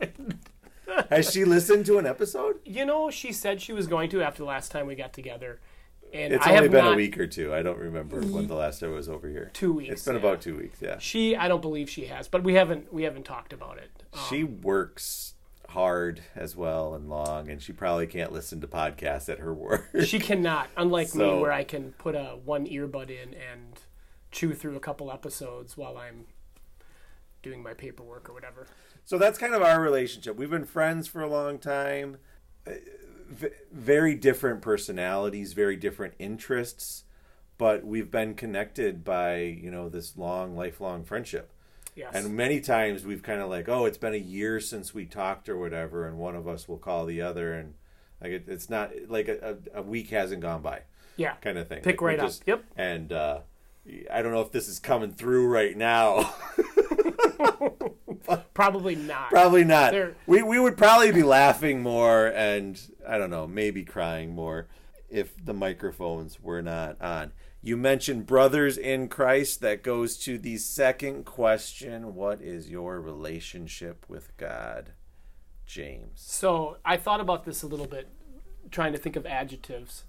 Has 1.10 1.32
she 1.32 1.44
listened 1.44 1.86
to 1.86 1.98
an 1.98 2.06
episode? 2.06 2.60
you 2.64 2.84
know, 2.86 3.10
she 3.10 3.32
said 3.32 3.60
she 3.60 3.72
was 3.72 3.86
going 3.86 4.08
to 4.10 4.22
after 4.22 4.38
the 4.38 4.44
last 4.48 4.70
time 4.70 4.86
we 4.86 4.94
got 4.94 5.12
together, 5.12 5.58
and 6.14 6.32
It's 6.32 6.46
I 6.46 6.50
only 6.50 6.62
have 6.62 6.70
been 6.70 6.84
not, 6.84 6.92
a 6.94 6.96
week 6.96 7.18
or 7.18 7.26
two. 7.26 7.52
I 7.52 7.62
don't 7.62 7.78
remember 7.78 8.20
when 8.20 8.46
the 8.46 8.54
last 8.54 8.78
time 8.78 8.92
I 8.92 8.94
was 8.94 9.08
over 9.08 9.28
here. 9.28 9.50
Two 9.52 9.72
weeks. 9.72 9.92
It's 9.92 10.04
been 10.04 10.14
yeah. 10.14 10.20
about 10.20 10.40
two 10.40 10.56
weeks. 10.56 10.78
Yeah. 10.80 10.98
She, 10.98 11.34
I 11.34 11.48
don't 11.48 11.60
believe 11.60 11.90
she 11.90 12.06
has, 12.06 12.28
but 12.28 12.44
we 12.44 12.54
haven't 12.54 12.92
we 12.92 13.02
haven't 13.02 13.24
talked 13.24 13.52
about 13.52 13.78
it. 13.78 14.04
Um, 14.12 14.20
She 14.30 14.44
works 14.44 15.34
hard 15.70 16.22
as 16.36 16.54
well 16.54 16.94
and 16.94 17.10
long, 17.10 17.50
and 17.50 17.60
she 17.60 17.72
probably 17.72 18.06
can't 18.06 18.32
listen 18.32 18.60
to 18.60 18.68
podcasts 18.68 19.28
at 19.28 19.40
her 19.40 19.52
work. 19.52 19.90
she 20.04 20.20
cannot, 20.20 20.68
unlike 20.76 21.08
So- 21.08 21.18
me, 21.36 21.40
where 21.42 21.52
I 21.52 21.64
can 21.64 21.92
put 21.98 22.14
a 22.14 22.38
one 22.44 22.66
earbud 22.66 23.10
in 23.10 23.34
and 23.34 23.80
chew 24.30 24.54
through 24.54 24.76
a 24.76 24.80
couple 24.80 25.10
episodes 25.10 25.76
while 25.76 25.98
I'm 25.98 26.26
doing 27.42 27.60
my 27.62 27.74
paperwork 27.74 28.30
or 28.30 28.32
whatever. 28.32 28.68
So 29.04 29.18
that's 29.18 29.36
kind 29.36 29.52
of 29.52 29.62
our 29.62 29.80
relationship. 29.80 30.36
We've 30.36 30.48
been 30.48 30.64
friends 30.64 31.08
for 31.08 31.22
a 31.22 31.28
long 31.28 31.58
time. 31.58 32.18
V- 33.28 33.48
very 33.72 34.14
different 34.14 34.62
personalities, 34.62 35.52
very 35.52 35.76
different 35.76 36.14
interests, 36.18 37.04
but 37.58 37.84
we've 37.84 38.10
been 38.10 38.34
connected 38.34 39.04
by, 39.04 39.38
you 39.38 39.70
know, 39.70 39.88
this 39.88 40.16
long 40.16 40.56
lifelong 40.56 41.04
friendship. 41.04 41.52
Yes. 41.96 42.12
And 42.14 42.36
many 42.36 42.60
times 42.60 43.04
we've 43.04 43.22
kind 43.22 43.40
of 43.40 43.48
like, 43.48 43.68
oh, 43.68 43.84
it's 43.84 43.98
been 43.98 44.14
a 44.14 44.18
year 44.18 44.58
since 44.58 44.92
we 44.92 45.06
talked 45.06 45.48
or 45.48 45.56
whatever, 45.56 46.06
and 46.06 46.18
one 46.18 46.34
of 46.34 46.48
us 46.48 46.68
will 46.68 46.78
call 46.78 47.06
the 47.06 47.22
other, 47.22 47.54
and 47.54 47.74
like 48.20 48.32
it, 48.32 48.44
it's 48.48 48.68
not 48.68 48.90
like 49.08 49.28
a, 49.28 49.58
a, 49.74 49.82
week 49.82 50.10
hasn't 50.10 50.40
gone 50.40 50.60
by, 50.60 50.82
yeah. 51.16 51.34
kind 51.36 51.56
of 51.56 51.68
thing. 51.68 51.82
Pick 51.82 52.00
Like, 52.00 52.18
right 52.18 52.20
up. 52.20 52.32
Yep. 52.46 52.64
And 52.76 53.12
uh, 53.12 53.40
I 54.12 54.22
don't 54.22 54.32
know 54.32 54.40
if 54.40 54.50
this 54.50 54.68
is 54.68 54.80
coming 54.80 55.12
through 55.12 55.46
right 55.46 55.76
now. 55.76 56.34
Probably 58.54 58.94
not. 58.96 59.30
probably 59.30 59.64
not. 59.64 59.92
They're- 59.92 60.16
We 60.26 60.42
we 60.42 60.58
would 60.58 60.76
probably 60.76 61.12
be 61.12 61.22
laughing 61.22 61.82
more, 61.82 62.26
and 62.26 62.80
I 63.06 63.18
don't 63.18 63.30
know, 63.30 63.46
maybe 63.46 63.84
crying 63.84 64.34
more. 64.34 64.68
if 65.10 65.32
the 65.44 65.54
microphones 65.54 66.40
were 66.40 66.60
not 66.62 67.00
on. 67.00 67.32
You 67.62 67.76
mentioned 67.76 68.26
brothers 68.26 68.76
in 68.76 69.08
Christ. 69.08 69.60
That 69.60 69.82
goes 69.84 70.16
to 70.24 70.38
the 70.38 70.56
second 70.56 71.24
question 71.24 72.14
What 72.14 72.42
is 72.42 72.68
your 72.70 73.00
relationship 73.00 74.04
with 74.08 74.36
God, 74.36 74.90
James? 75.66 76.10
So 76.16 76.78
I 76.84 76.96
thought 76.96 77.20
about 77.20 77.44
this 77.44 77.62
a 77.62 77.66
little 77.66 77.86
bit, 77.86 78.08
trying 78.70 78.92
to 78.92 78.98
think 78.98 79.14
of 79.16 79.24
adjectives 79.24 80.04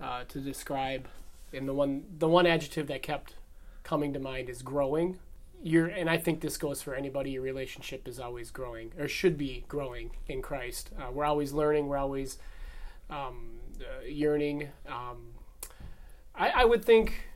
uh, 0.00 0.24
to 0.28 0.40
describe, 0.40 1.06
and 1.52 1.68
the 1.68 1.74
one 1.74 2.04
the 2.18 2.28
one 2.28 2.46
adjective 2.46 2.86
that 2.88 3.02
kept 3.02 3.34
coming 3.82 4.12
to 4.14 4.18
mind 4.18 4.48
is 4.48 4.62
growing. 4.62 5.18
You're, 5.66 5.86
and 5.86 6.10
I 6.10 6.18
think 6.18 6.42
this 6.42 6.58
goes 6.58 6.82
for 6.82 6.94
anybody. 6.94 7.30
Your 7.30 7.42
relationship 7.42 8.06
is 8.06 8.20
always 8.20 8.50
growing, 8.50 8.92
or 8.98 9.08
should 9.08 9.38
be 9.38 9.64
growing 9.66 10.10
in 10.28 10.42
Christ. 10.42 10.90
Uh, 11.00 11.10
we're 11.10 11.24
always 11.24 11.54
learning. 11.54 11.86
We're 11.86 11.96
always 11.96 12.36
um, 13.08 13.60
uh, 13.80 14.04
yearning. 14.04 14.68
Um, 14.86 15.32
I, 16.34 16.50
I 16.50 16.64
would 16.66 16.84
think. 16.84 17.28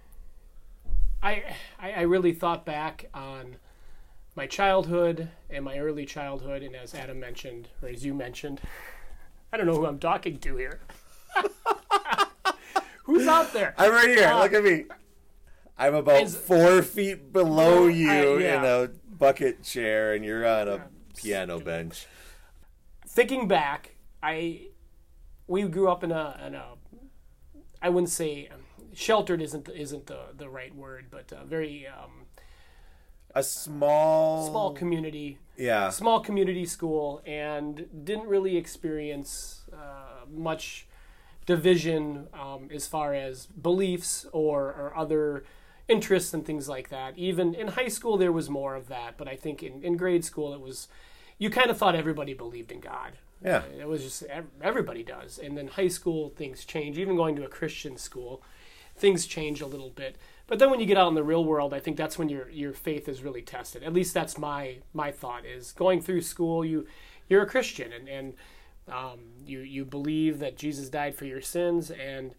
I, 1.22 1.42
I 1.80 1.92
I 1.92 2.00
really 2.02 2.34
thought 2.34 2.66
back 2.66 3.08
on 3.14 3.56
my 4.36 4.46
childhood 4.46 5.30
and 5.48 5.64
my 5.64 5.78
early 5.78 6.04
childhood, 6.04 6.62
and 6.62 6.76
as 6.76 6.94
Adam 6.94 7.18
mentioned, 7.18 7.68
or 7.82 7.88
as 7.88 8.04
you 8.04 8.12
mentioned, 8.12 8.60
I 9.54 9.56
don't 9.56 9.64
know 9.64 9.74
who 9.74 9.86
I'm 9.86 9.98
talking 9.98 10.38
to 10.40 10.56
here. 10.56 10.80
Who's 13.04 13.26
out 13.26 13.54
there? 13.54 13.74
I'm 13.78 13.90
right 13.90 14.10
here. 14.10 14.28
Uh, 14.28 14.42
Look 14.42 14.52
at 14.52 14.62
me. 14.62 14.84
I'm 15.78 15.94
about 15.94 16.22
is- 16.22 16.36
four 16.36 16.82
feet 16.82 17.32
below 17.32 17.86
you 17.86 18.10
I- 18.10 18.38
yeah. 18.38 18.58
in 18.58 18.64
a 18.64 18.88
bucket 19.18 19.62
chair, 19.62 20.12
and 20.12 20.24
you're 20.24 20.46
on 20.46 20.68
a 20.68 20.88
piano 21.16 21.60
bench. 21.60 22.06
Thinking 23.06 23.48
back, 23.48 23.94
I 24.22 24.68
we 25.46 25.62
grew 25.64 25.88
up 25.88 26.04
in 26.04 26.12
a 26.12 26.40
in 26.46 26.54
a 26.54 26.74
I 27.80 27.88
wouldn't 27.88 28.10
say 28.10 28.48
um, 28.52 28.60
sheltered 28.92 29.40
isn't 29.40 29.68
isn't 29.68 30.06
the 30.06 30.20
the 30.36 30.48
right 30.48 30.74
word, 30.74 31.06
but 31.10 31.32
a 31.32 31.44
very 31.44 31.86
um, 31.86 32.26
A 33.34 33.42
small, 33.42 34.48
small 34.50 34.72
community 34.74 35.38
yeah, 35.56 35.90
small 35.90 36.20
community 36.20 36.64
school 36.66 37.20
and 37.26 37.86
didn't 38.04 38.26
really 38.28 38.56
experience 38.56 39.62
uh, 39.72 40.24
much 40.30 40.86
division 41.46 42.28
um, 42.34 42.68
as 42.72 42.86
far 42.86 43.14
as 43.14 43.46
beliefs 43.46 44.26
or, 44.32 44.66
or 44.66 44.92
other 44.96 45.44
interests 45.88 46.34
and 46.34 46.44
things 46.44 46.68
like 46.68 46.90
that. 46.90 47.16
Even 47.16 47.54
in 47.54 47.68
high 47.68 47.88
school, 47.88 48.16
there 48.16 48.32
was 48.32 48.50
more 48.50 48.74
of 48.74 48.88
that, 48.88 49.16
but 49.16 49.26
I 49.26 49.36
think 49.36 49.62
in, 49.62 49.82
in 49.82 49.96
grade 49.96 50.24
school, 50.24 50.52
it 50.52 50.60
was 50.60 50.88
you 51.38 51.50
kind 51.50 51.70
of 51.70 51.78
thought 51.78 51.94
everybody 51.94 52.34
believed 52.34 52.72
in 52.72 52.80
God. 52.80 53.12
yeah. 53.42 53.62
It 53.80 53.88
was 53.88 54.02
just 54.02 54.24
everybody 54.60 55.02
does. 55.02 55.38
And 55.38 55.56
then 55.56 55.68
high 55.68 55.88
school, 55.88 56.30
things 56.30 56.64
change. 56.64 56.98
Even 56.98 57.16
going 57.16 57.36
to 57.36 57.44
a 57.44 57.48
Christian 57.48 57.96
school, 57.96 58.42
things 58.96 59.26
change 59.26 59.60
a 59.60 59.66
little 59.66 59.90
bit. 59.90 60.16
But 60.48 60.58
then 60.58 60.70
when 60.70 60.80
you 60.80 60.86
get 60.86 60.96
out 60.96 61.08
in 61.08 61.14
the 61.14 61.22
real 61.22 61.44
world, 61.44 61.72
I 61.72 61.80
think 61.80 61.96
that's 61.96 62.18
when 62.18 62.28
your 62.28 62.50
your 62.50 62.72
faith 62.72 63.08
is 63.08 63.22
really 63.22 63.42
tested. 63.42 63.82
At 63.82 63.92
least 63.92 64.14
that's 64.14 64.36
my 64.36 64.78
my 64.92 65.12
thought 65.12 65.44
is 65.46 65.72
going 65.72 66.00
through 66.00 66.22
school. 66.22 66.64
You 66.64 66.86
you're 67.28 67.42
a 67.42 67.46
Christian 67.46 67.92
and 67.92 68.08
and 68.08 68.34
um, 68.88 69.20
you 69.44 69.60
you 69.60 69.84
believe 69.84 70.38
that 70.40 70.56
Jesus 70.56 70.88
died 70.88 71.14
for 71.14 71.24
your 71.24 71.40
sins. 71.40 71.90
And 71.90 72.34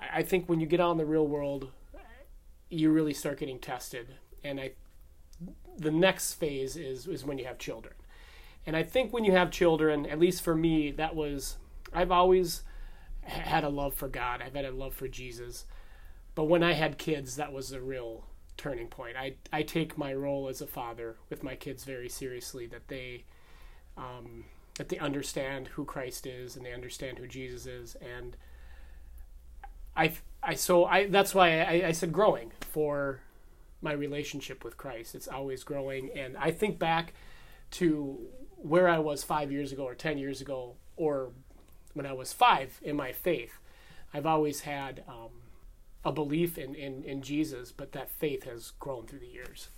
I 0.00 0.18
I 0.18 0.22
think 0.22 0.48
when 0.48 0.60
you 0.60 0.66
get 0.66 0.80
out 0.80 0.92
in 0.92 0.98
the 0.98 1.06
real 1.06 1.26
world, 1.26 1.70
you 2.70 2.90
really 2.90 3.14
start 3.14 3.38
getting 3.38 3.58
tested. 3.58 4.14
And 4.44 4.60
I 4.60 4.72
the 5.76 5.90
next 5.90 6.34
phase 6.34 6.76
is 6.76 7.06
is 7.06 7.24
when 7.24 7.38
you 7.38 7.44
have 7.44 7.58
children. 7.58 7.94
And 8.66 8.76
I 8.76 8.82
think 8.82 9.12
when 9.12 9.24
you 9.24 9.32
have 9.32 9.50
children, 9.50 10.04
at 10.06 10.18
least 10.18 10.42
for 10.42 10.54
me, 10.54 10.90
that 10.92 11.14
was 11.14 11.56
I've 11.92 12.10
always 12.10 12.62
had 13.22 13.64
a 13.64 13.68
love 13.68 13.94
for 13.94 14.08
God. 14.08 14.42
I've 14.42 14.54
had 14.54 14.64
a 14.64 14.70
love 14.70 14.94
for 14.94 15.08
Jesus. 15.08 15.64
But 16.34 16.44
when 16.44 16.62
I 16.62 16.72
had 16.72 16.98
kids, 16.98 17.36
that 17.36 17.52
was 17.52 17.70
the 17.70 17.80
real 17.80 18.24
turning 18.56 18.88
point. 18.88 19.16
I 19.16 19.34
I 19.52 19.62
take 19.62 19.96
my 19.96 20.12
role 20.12 20.48
as 20.48 20.60
a 20.60 20.66
father 20.66 21.16
with 21.30 21.42
my 21.42 21.56
kids 21.56 21.84
very 21.84 22.08
seriously. 22.08 22.66
That 22.66 22.88
they 22.88 23.24
um, 23.96 24.44
that 24.76 24.88
they 24.88 24.98
understand 24.98 25.68
who 25.68 25.84
Christ 25.84 26.26
is 26.26 26.56
and 26.56 26.64
they 26.64 26.72
understand 26.72 27.18
who 27.18 27.26
Jesus 27.26 27.66
is. 27.66 27.96
And 27.96 28.36
I 29.96 30.12
I 30.48 30.54
so 30.54 30.86
I 30.86 31.08
that's 31.08 31.34
why 31.34 31.60
I, 31.60 31.88
I 31.88 31.92
said 31.92 32.10
growing 32.10 32.52
for 32.70 33.20
my 33.82 33.92
relationship 33.92 34.64
with 34.64 34.76
Christ. 34.76 35.14
It's 35.14 35.28
always 35.28 35.62
growing, 35.62 36.10
and 36.16 36.36
I 36.38 36.50
think 36.50 36.78
back 36.78 37.12
to 37.72 38.18
where 38.56 38.88
I 38.88 38.98
was 38.98 39.22
five 39.22 39.52
years 39.52 39.72
ago, 39.72 39.84
or 39.84 39.94
ten 39.94 40.16
years 40.16 40.40
ago, 40.40 40.76
or 40.96 41.32
when 41.92 42.06
I 42.06 42.14
was 42.14 42.32
five 42.32 42.80
in 42.82 42.96
my 42.96 43.12
faith. 43.12 43.58
I've 44.14 44.24
always 44.24 44.62
had 44.62 45.04
um, 45.06 45.42
a 46.02 46.12
belief 46.12 46.56
in, 46.56 46.74
in, 46.74 47.04
in 47.04 47.20
Jesus, 47.20 47.72
but 47.72 47.92
that 47.92 48.10
faith 48.10 48.44
has 48.44 48.72
grown 48.78 49.06
through 49.06 49.18
the 49.18 49.26
years. 49.26 49.68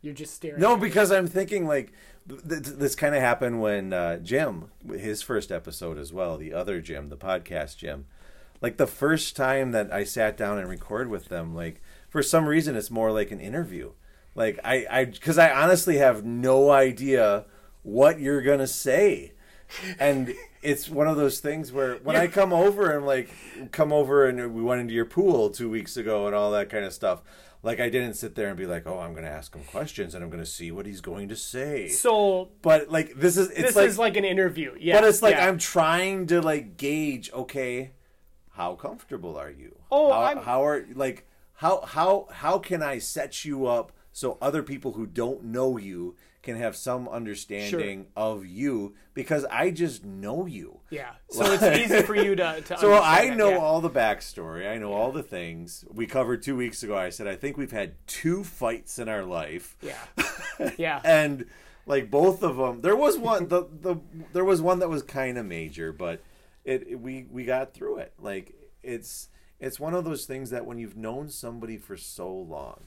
You're 0.00 0.14
just 0.14 0.34
staring. 0.34 0.60
No, 0.60 0.78
because 0.78 1.12
I'm 1.12 1.26
thinking 1.26 1.66
like 1.66 1.92
th- 2.26 2.40
th- 2.48 2.78
this 2.78 2.94
kind 2.94 3.14
of 3.14 3.20
happened 3.20 3.60
when 3.60 3.92
uh, 3.92 4.16
Jim, 4.16 4.70
his 4.88 5.20
first 5.20 5.52
episode 5.52 5.98
as 5.98 6.10
well, 6.10 6.38
the 6.38 6.54
other 6.54 6.80
Jim, 6.80 7.10
the 7.10 7.18
podcast 7.18 7.76
Jim, 7.76 8.06
like 8.60 8.76
the 8.76 8.86
first 8.86 9.36
time 9.36 9.72
that 9.72 9.92
I 9.92 10.04
sat 10.04 10.36
down 10.36 10.58
and 10.58 10.68
record 10.68 11.08
with 11.08 11.28
them, 11.28 11.54
like 11.54 11.80
for 12.08 12.22
some 12.22 12.46
reason 12.46 12.76
it's 12.76 12.90
more 12.90 13.12
like 13.12 13.30
an 13.30 13.40
interview. 13.40 13.92
Like 14.34 14.60
I, 14.64 14.86
I, 14.90 15.04
because 15.06 15.38
I 15.38 15.50
honestly 15.50 15.96
have 15.96 16.24
no 16.24 16.70
idea 16.70 17.46
what 17.82 18.20
you're 18.20 18.42
gonna 18.42 18.66
say, 18.66 19.32
and 19.98 20.34
it's 20.62 20.88
one 20.88 21.08
of 21.08 21.16
those 21.16 21.40
things 21.40 21.72
where 21.72 21.96
when 21.96 22.16
I 22.16 22.26
come 22.26 22.52
over 22.52 22.90
and 22.96 23.06
like 23.06 23.30
come 23.72 23.92
over 23.92 24.26
and 24.26 24.54
we 24.54 24.62
went 24.62 24.80
into 24.80 24.94
your 24.94 25.04
pool 25.06 25.50
two 25.50 25.70
weeks 25.70 25.96
ago 25.96 26.26
and 26.26 26.34
all 26.34 26.50
that 26.52 26.70
kind 26.70 26.84
of 26.84 26.92
stuff. 26.92 27.22
Like 27.62 27.78
I 27.78 27.90
didn't 27.90 28.14
sit 28.14 28.36
there 28.36 28.48
and 28.48 28.56
be 28.56 28.64
like, 28.64 28.86
"Oh, 28.86 29.00
I'm 29.00 29.12
going 29.12 29.24
to 29.24 29.30
ask 29.30 29.54
him 29.54 29.64
questions 29.64 30.14
and 30.14 30.24
I'm 30.24 30.30
going 30.30 30.42
to 30.42 30.48
see 30.48 30.70
what 30.70 30.86
he's 30.86 31.02
going 31.02 31.28
to 31.28 31.36
say." 31.36 31.88
so. 31.88 32.48
but 32.62 32.88
like 32.90 33.12
this 33.16 33.36
is 33.36 33.50
it's 33.50 33.60
This 33.60 33.76
like, 33.76 33.86
is 33.88 33.98
like 33.98 34.16
an 34.16 34.24
interview. 34.24 34.74
Yeah, 34.80 34.98
but 34.98 35.08
it's 35.08 35.20
like 35.20 35.34
yeah. 35.34 35.46
I'm 35.46 35.58
trying 35.58 36.26
to 36.28 36.40
like 36.40 36.78
gauge. 36.78 37.30
Okay, 37.32 37.90
how 38.50 38.74
comfortable 38.74 39.36
are 39.36 39.50
you? 39.50 39.76
Oh, 39.90 40.12
how, 40.12 40.20
I'm- 40.20 40.38
how 40.38 40.64
are 40.64 40.84
like 40.94 41.26
how 41.54 41.82
how 41.82 42.28
how 42.32 42.58
can 42.58 42.82
I 42.82 42.98
set 42.98 43.44
you 43.44 43.66
up 43.66 43.92
so 44.12 44.38
other 44.42 44.62
people 44.62 44.92
who 44.92 45.06
don't 45.06 45.44
know 45.44 45.76
you 45.76 46.16
can 46.42 46.56
have 46.56 46.74
some 46.74 47.06
understanding 47.06 48.06
of 48.16 48.46
you 48.46 48.94
because 49.12 49.44
I 49.50 49.70
just 49.70 50.04
know 50.06 50.46
you. 50.46 50.80
Yeah. 50.88 51.10
So 51.30 51.44
it's 51.52 51.62
easy 51.62 52.02
for 52.02 52.14
you 52.16 52.34
to. 52.34 52.62
to 52.62 52.78
So 52.78 52.94
I 53.00 53.28
know 53.34 53.50
yeah. 53.50 53.56
all 53.58 53.80
the 53.82 53.90
backstory. 53.90 54.68
I 54.68 54.78
know 54.78 54.92
all 54.92 55.12
the 55.12 55.22
things 55.22 55.84
we 55.92 56.06
covered 56.06 56.42
two 56.42 56.56
weeks 56.56 56.82
ago. 56.82 56.96
I 56.96 57.10
said 57.10 57.26
I 57.26 57.36
think 57.36 57.56
we've 57.58 57.70
had 57.70 57.92
two 58.06 58.42
fights 58.42 58.98
in 58.98 59.08
our 59.08 59.22
life, 59.22 59.76
Yeah. 59.82 60.70
Yeah. 60.78 61.00
and 61.04 61.44
like 61.86 62.10
both 62.10 62.42
of 62.42 62.56
them, 62.56 62.80
there 62.80 62.96
was 62.96 63.18
one 63.18 63.48
the 63.48 63.66
the 63.80 63.96
there 64.32 64.44
was 64.44 64.60
one 64.62 64.78
that 64.80 64.88
was 64.88 65.02
kind 65.02 65.36
of 65.38 65.44
major, 65.46 65.92
but 65.92 66.22
it, 66.64 66.86
it- 66.88 67.00
we 67.00 67.26
we 67.30 67.44
got 67.44 67.74
through 67.74 67.98
it. 67.98 68.12
Like 68.18 68.54
it's 68.82 69.28
it's 69.58 69.78
one 69.78 69.94
of 69.94 70.04
those 70.04 70.24
things 70.24 70.50
that 70.50 70.64
when 70.66 70.78
you've 70.78 70.96
known 70.96 71.28
somebody 71.28 71.76
for 71.76 71.96
so 71.96 72.32
long, 72.32 72.80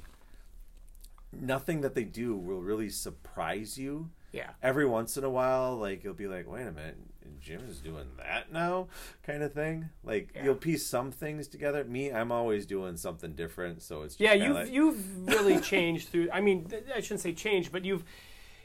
nothing 1.32 1.82
that 1.82 1.96
they 1.96 2.04
do 2.04 2.36
will 2.36 2.62
really 2.62 2.90
surprise 2.90 3.78
you 3.78 4.10
yeah. 4.32 4.52
every 4.62 4.86
once 4.86 5.18
in 5.18 5.24
a 5.24 5.30
while, 5.30 5.76
like 5.78 6.04
you'll 6.04 6.14
be 6.14 6.28
like, 6.28 6.48
"Wait 6.50 6.66
a 6.68 6.72
minute, 6.72 6.98
Jim 7.40 7.62
is 7.68 7.80
doing 7.80 8.08
that 8.18 8.52
now," 8.52 8.88
kind 9.24 9.44
of 9.44 9.54
thing. 9.54 9.90
Like 10.04 10.32
Yeah. 10.36 10.46
you'll 10.46 10.56
piece 10.56 10.86
some 10.86 11.12
things 11.12 11.48
together. 11.48 11.84
Me, 11.84 12.12
I'm 12.12 12.32
always 12.32 12.66
doing 12.66 12.98
something 12.98 13.34
different, 13.34 13.82
so 13.84 14.02
it's 14.04 14.16
just 14.16 14.22
Yeah, 14.22 14.34
you've 14.34 14.56
like, 14.56 14.72
you've 14.72 15.28
really 15.28 15.60
changed 15.74 16.10
through. 16.10 16.30
I 16.34 16.42
mean, 16.42 16.66
th- 16.66 16.86
I 16.96 17.02
shouldn't 17.02 17.22
say 17.22 17.34
change, 17.34 17.72
but 17.72 17.86
you've 17.86 18.04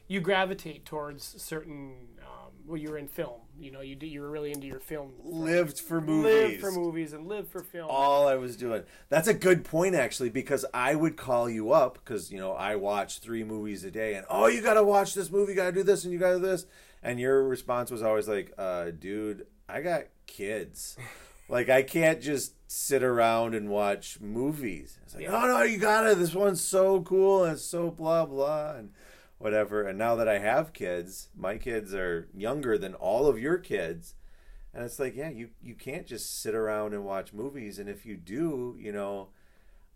you 0.06 0.20
gravitate 0.20 0.84
towards 0.86 1.22
certain. 1.42 1.94
Um, 2.22 2.52
well, 2.66 2.78
you're 2.78 2.96
in 2.98 3.08
film. 3.08 3.40
You 3.58 3.72
know, 3.72 3.80
you 3.80 3.96
do, 3.96 4.06
you 4.06 4.20
were 4.20 4.30
really 4.30 4.52
into 4.52 4.66
your 4.66 4.78
film. 4.80 5.12
lived 5.24 5.80
for 5.80 6.00
movies. 6.00 6.24
Live 6.52 6.60
for 6.60 6.70
movies 6.70 7.12
and 7.12 7.26
lived 7.26 7.50
for 7.50 7.60
film. 7.62 7.88
All 7.90 8.28
I 8.28 8.36
was 8.36 8.56
doing. 8.56 8.84
That's 9.08 9.26
a 9.28 9.34
good 9.34 9.64
point, 9.64 9.94
actually, 9.94 10.30
because 10.30 10.64
I 10.72 10.94
would 10.94 11.16
call 11.16 11.50
you 11.50 11.72
up 11.72 11.94
because 12.04 12.30
you 12.30 12.38
know 12.38 12.52
I 12.52 12.76
watch 12.76 13.18
three 13.18 13.42
movies 13.44 13.82
a 13.84 13.90
day, 13.90 14.14
and 14.14 14.24
oh, 14.30 14.46
you 14.46 14.62
got 14.62 14.74
to 14.74 14.84
watch 14.84 15.14
this 15.14 15.30
movie, 15.30 15.52
you 15.52 15.56
got 15.56 15.66
to 15.66 15.72
do 15.72 15.82
this, 15.82 16.04
and 16.04 16.12
you 16.12 16.18
got 16.18 16.32
to 16.34 16.38
do 16.38 16.46
this, 16.46 16.66
and 17.02 17.18
your 17.18 17.42
response 17.48 17.90
was 17.90 18.02
always 18.02 18.28
like, 18.28 18.52
uh, 18.58 18.90
"Dude, 18.90 19.46
I 19.68 19.80
got 19.80 20.04
kids." 20.26 20.96
Like 21.50 21.70
I 21.70 21.82
can't 21.82 22.20
just 22.20 22.52
sit 22.70 23.02
around 23.02 23.54
and 23.54 23.70
watch 23.70 24.18
movies. 24.20 24.98
It's 25.02 25.14
like, 25.14 25.22
Yeah. 25.24 25.30
oh 25.42 25.46
no, 25.46 25.62
you 25.62 25.78
gotta. 25.78 26.14
This 26.14 26.34
one's 26.34 26.60
so 26.60 27.00
cool 27.00 27.44
and 27.44 27.54
it's 27.54 27.64
so 27.64 27.90
blah 27.90 28.26
blah 28.26 28.72
and 28.76 28.90
whatever. 29.38 29.82
And 29.82 29.98
now 29.98 30.14
that 30.16 30.28
I 30.28 30.38
have 30.38 30.72
kids, 30.72 31.28
my 31.36 31.56
kids 31.58 31.94
are 31.94 32.28
younger 32.34 32.76
than 32.78 32.94
all 32.94 33.26
of 33.26 33.38
your 33.38 33.58
kids, 33.58 34.14
and 34.74 34.84
it's 34.84 34.98
like, 34.98 35.16
yeah, 35.16 35.30
you 35.30 35.50
you 35.62 35.74
can't 35.74 36.06
just 36.06 36.40
sit 36.42 36.54
around 36.54 36.92
and 36.94 37.04
watch 37.04 37.32
movies. 37.32 37.78
And 37.78 37.88
if 37.88 38.04
you 38.04 38.16
do, 38.16 38.76
you 38.78 38.92
know, 38.92 39.28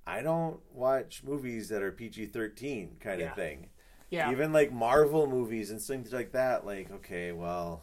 I 0.07 0.23
don't 0.23 0.61
watch 0.73 1.23
movies 1.25 1.69
that 1.69 1.83
are 1.83 1.93
PG 1.93 2.27
thirteen 2.27 2.97
kind 3.01 3.21
Yeah. 3.21 3.31
of 3.31 3.37
thing. 3.37 3.69
yeah, 4.11 4.31
Even 4.33 4.53
like 4.53 4.73
Marvel 4.73 5.27
movies 5.27 5.71
and 5.71 5.81
things 5.81 6.13
like 6.13 6.33
that. 6.33 6.65
Like, 6.67 6.91
okay, 6.91 7.33
well, 7.33 7.83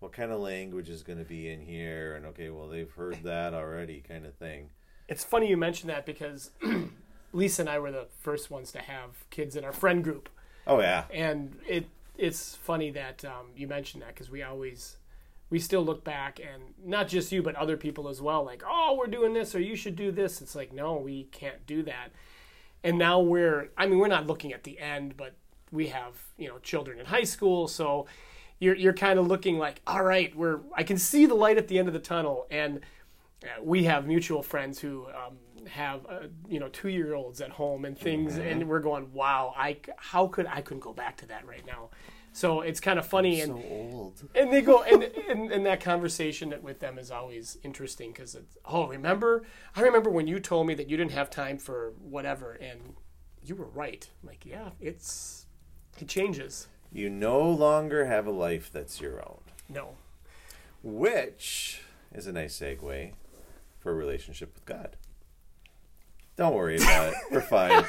what 0.00 0.12
kind 0.12 0.32
of 0.32 0.40
language 0.40 0.88
is 0.88 1.02
going 1.02 1.18
to 1.18 1.24
be 1.24 1.48
in 1.50 1.60
here, 1.60 2.14
and 2.16 2.26
okay, 2.26 2.50
well 2.50 2.68
they've 2.68 2.90
heard 2.92 3.18
that 3.24 3.52
already, 3.54 4.00
kind 4.06 4.24
of 4.24 4.34
thing. 4.34 4.70
It's 5.08 5.24
funny 5.24 5.48
you 5.48 5.56
mention 5.56 5.88
that 5.88 6.06
because 6.06 6.50
Lisa 7.32 7.62
and 7.62 7.68
I 7.68 7.78
were 7.78 7.90
the 7.92 8.06
first 8.20 8.50
ones 8.50 8.72
to 8.72 8.78
have 8.78 9.28
kids 9.30 9.56
in 9.56 9.64
our 9.64 9.72
friend 9.72 10.02
group, 10.02 10.28
Oh 10.66 10.80
yeah, 10.80 11.04
and 11.12 11.56
it 11.68 11.86
it's 12.16 12.54
funny 12.56 12.90
that 12.90 13.24
um, 13.24 13.46
you 13.56 13.66
mentioned 13.66 14.02
that 14.02 14.14
because 14.14 14.30
we 14.30 14.42
always 14.42 14.96
we 15.50 15.58
still 15.58 15.82
look 15.82 16.04
back 16.04 16.40
and 16.40 16.62
not 16.84 17.08
just 17.08 17.32
you 17.32 17.42
but 17.42 17.54
other 17.56 17.76
people 17.76 18.08
as 18.08 18.22
well 18.22 18.42
like 18.44 18.62
oh 18.66 18.96
we're 18.98 19.06
doing 19.06 19.34
this 19.34 19.54
or 19.54 19.60
you 19.60 19.76
should 19.76 19.96
do 19.96 20.10
this. 20.10 20.40
It's 20.40 20.54
like 20.54 20.72
no 20.72 20.96
we 20.96 21.24
can't 21.24 21.66
do 21.66 21.82
that. 21.84 22.08
And 22.84 22.98
now 22.98 23.20
we're 23.20 23.70
i 23.76 23.86
mean 23.86 23.98
we're 23.98 24.08
not 24.08 24.26
looking 24.26 24.52
at 24.52 24.64
the 24.64 24.78
end 24.78 25.16
but 25.16 25.34
we 25.70 25.88
have 25.88 26.14
you 26.36 26.48
know 26.48 26.58
children 26.58 26.98
in 26.98 27.06
high 27.06 27.24
school 27.24 27.68
so 27.68 28.06
you're, 28.58 28.74
you're 28.76 28.92
kind 28.92 29.18
of 29.18 29.26
looking 29.26 29.58
like 29.58 29.80
all 29.86 30.02
right 30.04 30.34
we're 30.36 30.60
i 30.76 30.82
can 30.82 30.98
see 30.98 31.26
the 31.26 31.34
light 31.34 31.58
at 31.58 31.68
the 31.68 31.78
end 31.78 31.88
of 31.88 31.94
the 31.94 32.00
tunnel. 32.00 32.46
And 32.50 32.80
uh, 33.42 33.62
we 33.62 33.84
have 33.84 34.06
mutual 34.06 34.42
friends 34.42 34.78
who 34.78 35.06
um, 35.08 35.36
have 35.66 36.06
uh, 36.08 36.20
you 36.48 36.60
know 36.60 36.68
two 36.68 36.88
year 36.88 37.14
olds 37.14 37.40
at 37.40 37.50
home 37.50 37.84
and 37.84 37.98
things 37.98 38.38
and 38.38 38.68
we're 38.68 38.80
going 38.80 39.12
wow 39.12 39.54
I 39.56 39.78
how 39.96 40.26
could 40.26 40.46
i 40.46 40.60
couldn't 40.60 40.80
go 40.80 40.92
back 40.92 41.16
to 41.18 41.26
that 41.26 41.46
right 41.46 41.64
now? 41.66 41.90
So 42.34 42.62
it's 42.62 42.80
kind 42.80 42.98
of 42.98 43.04
funny 43.04 43.42
and 43.42 43.52
so 43.52 43.62
old. 43.68 44.22
and 44.34 44.50
they 44.50 44.62
go 44.62 44.82
and, 44.82 45.02
and 45.28 45.52
and 45.52 45.66
that 45.66 45.80
conversation 45.80 46.54
with 46.62 46.80
them 46.80 46.98
is 46.98 47.10
always 47.10 47.58
interesting 47.62 48.10
because 48.12 48.34
it's 48.34 48.56
oh 48.64 48.86
remember 48.88 49.44
i 49.76 49.82
remember 49.82 50.10
when 50.10 50.26
you 50.26 50.40
told 50.40 50.66
me 50.66 50.74
that 50.74 50.88
you 50.88 50.96
didn't 50.96 51.12
have 51.12 51.28
time 51.28 51.58
for 51.58 51.92
whatever 52.00 52.52
and 52.54 52.94
you 53.44 53.54
were 53.54 53.66
right. 53.66 54.08
I'm 54.22 54.28
like 54.28 54.46
yeah 54.46 54.70
it's 54.80 55.46
it 56.00 56.08
changes. 56.08 56.68
You 56.90 57.08
no 57.10 57.40
longer 57.48 58.06
have 58.06 58.26
a 58.26 58.30
life 58.30 58.70
that's 58.72 59.00
your 59.00 59.20
own, 59.26 59.40
no. 59.68 59.96
Which 60.82 61.80
is 62.12 62.26
a 62.26 62.32
nice 62.32 62.58
segue 62.58 63.12
for 63.78 63.92
a 63.92 63.94
relationship 63.94 64.54
with 64.54 64.64
God. 64.64 64.96
Don't 66.42 66.54
worry 66.54 66.74
about 66.76 67.06
it. 67.12 67.14
We're 67.30 67.40
fine. 67.40 67.84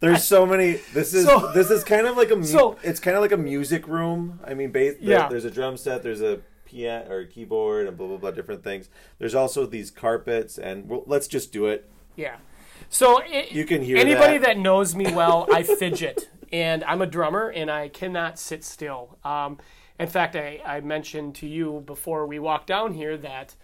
There's 0.00 0.24
so 0.24 0.44
many. 0.44 0.80
This 0.92 1.14
is 1.14 1.24
So- 1.24 1.52
this 1.54 1.70
is 1.70 1.84
kind 1.84 2.08
of 2.08 2.16
like 2.16 2.32
a. 2.32 2.36
mu- 2.36 2.42
So- 2.44 2.76
it's 2.82 2.98
kind 2.98 3.16
of 3.16 3.22
like 3.22 3.30
a 3.30 3.36
music 3.36 3.86
room. 3.86 4.40
I 4.44 4.54
mean, 4.54 4.72
Yeah. 5.00 5.28
There's 5.28 5.44
a 5.44 5.52
drum 5.52 5.76
set. 5.76 6.02
There's 6.02 6.20
a 6.20 6.40
piano 6.64 7.08
or 7.08 7.22
keyboard 7.26 7.86
and 7.86 7.96
blah 7.96 8.08
blah 8.08 8.16
blah 8.16 8.32
different 8.32 8.64
things. 8.64 8.88
There's 9.20 9.36
also 9.36 9.66
these 9.66 9.92
carpets 9.92 10.58
and 10.58 10.88
well, 10.88 11.04
let's 11.06 11.28
just 11.28 11.52
do 11.52 11.66
it. 11.66 11.88
Yeah. 12.16 12.38
So 12.88 13.20
it, 13.24 13.52
You 13.52 13.64
can 13.64 13.82
hear 13.82 13.98
anybody 13.98 14.38
that. 14.38 14.46
that. 14.56 14.58
knows 14.58 14.96
me 14.96 15.12
well. 15.14 15.46
I 15.52 15.62
fidget, 15.62 16.28
and 16.52 16.82
I'm 16.82 17.00
a 17.02 17.06
drummer, 17.06 17.50
and 17.50 17.70
I 17.70 17.86
cannot 17.88 18.36
sit 18.36 18.64
still. 18.64 19.16
Um, 19.24 19.58
in 20.00 20.08
fact, 20.08 20.34
I, 20.34 20.60
I 20.66 20.80
mentioned 20.80 21.36
to 21.36 21.46
you 21.46 21.84
before 21.86 22.26
we 22.26 22.40
walked 22.40 22.66
down 22.66 22.94
here 22.94 23.16
that 23.18 23.54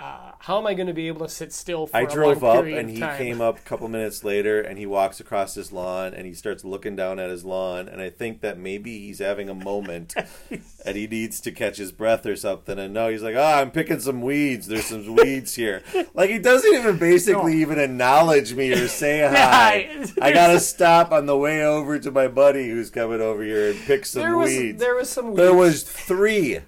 uh, 0.00 0.32
how 0.40 0.58
am 0.58 0.66
I 0.66 0.74
going 0.74 0.88
to 0.88 0.92
be 0.92 1.06
able 1.08 1.20
to 1.24 1.28
sit 1.32 1.52
still 1.52 1.86
for 1.86 1.96
I 1.96 2.04
drove 2.04 2.42
up 2.42 2.64
and 2.64 2.90
he 2.90 2.98
came 2.98 3.40
up 3.40 3.58
a 3.58 3.62
couple 3.62 3.86
minutes 3.88 4.24
later 4.24 4.60
and 4.60 4.76
he 4.78 4.86
walks 4.86 5.20
across 5.20 5.54
his 5.54 5.72
lawn 5.72 6.12
and 6.14 6.26
he 6.26 6.34
starts 6.34 6.64
looking 6.64 6.96
down 6.96 7.18
at 7.20 7.30
his 7.30 7.44
lawn 7.44 7.88
and 7.88 8.00
I 8.00 8.10
think 8.10 8.40
that 8.40 8.58
maybe 8.58 8.98
he's 8.98 9.20
having 9.20 9.48
a 9.48 9.54
moment 9.54 10.14
and 10.84 10.96
he 10.96 11.06
needs 11.06 11.40
to 11.42 11.52
catch 11.52 11.76
his 11.76 11.92
breath 11.92 12.26
or 12.26 12.34
something 12.34 12.78
and 12.78 12.92
no 12.92 13.08
he's 13.08 13.22
like 13.22 13.36
oh 13.36 13.42
I'm 13.42 13.70
picking 13.70 14.00
some 14.00 14.20
weeds. 14.20 14.66
There's 14.66 14.86
some 14.86 15.14
weeds 15.14 15.54
here. 15.54 15.82
Like 16.12 16.30
he 16.30 16.38
doesn't 16.38 16.72
even 16.74 16.98
basically 16.98 17.54
No. 17.54 17.60
even 17.60 17.78
acknowledge 17.78 18.54
me 18.54 18.72
or 18.72 18.88
say 18.88 19.20
hi. 19.28 20.04
I- 20.20 20.32
gotta 20.32 20.60
stop 20.60 21.12
on 21.12 21.26
the 21.26 21.36
way 21.36 21.64
over 21.64 21.98
to 21.98 22.10
my 22.10 22.28
buddy 22.28 22.68
who's 22.68 22.90
coming 22.90 23.20
over 23.20 23.42
here 23.42 23.70
and 23.70 23.80
pick 23.80 24.06
some 24.06 24.22
There 24.22 24.36
was 24.36 24.50
weeds. 24.50 24.80
there 24.80 24.94
was 24.94 25.08
some 25.08 25.34
there 25.34 25.54
was 25.54 25.82
three 25.84 26.60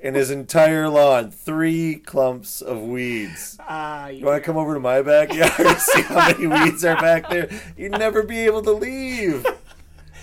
in 0.00 0.14
his 0.14 0.30
entire 0.30 0.88
lawn 0.88 1.30
three 1.30 1.96
clumps 1.96 2.60
of 2.60 2.80
weeds 2.82 3.58
Uh, 3.68 4.10
you 4.12 4.24
want 4.24 4.42
to 4.42 4.44
come 4.46 4.56
over 4.56 4.74
to 4.74 4.80
my 4.80 5.02
backyard 5.02 5.52
and 5.58 5.78
see 5.78 6.02
how 6.02 6.28
many 6.28 6.46
weeds 6.46 6.84
are 6.84 6.96
back 6.96 7.28
there? 7.30 7.48
You'd 7.76 7.92
never 7.92 8.22
be 8.22 8.38
able 8.40 8.62
to 8.62 8.72
leave. 8.72 9.46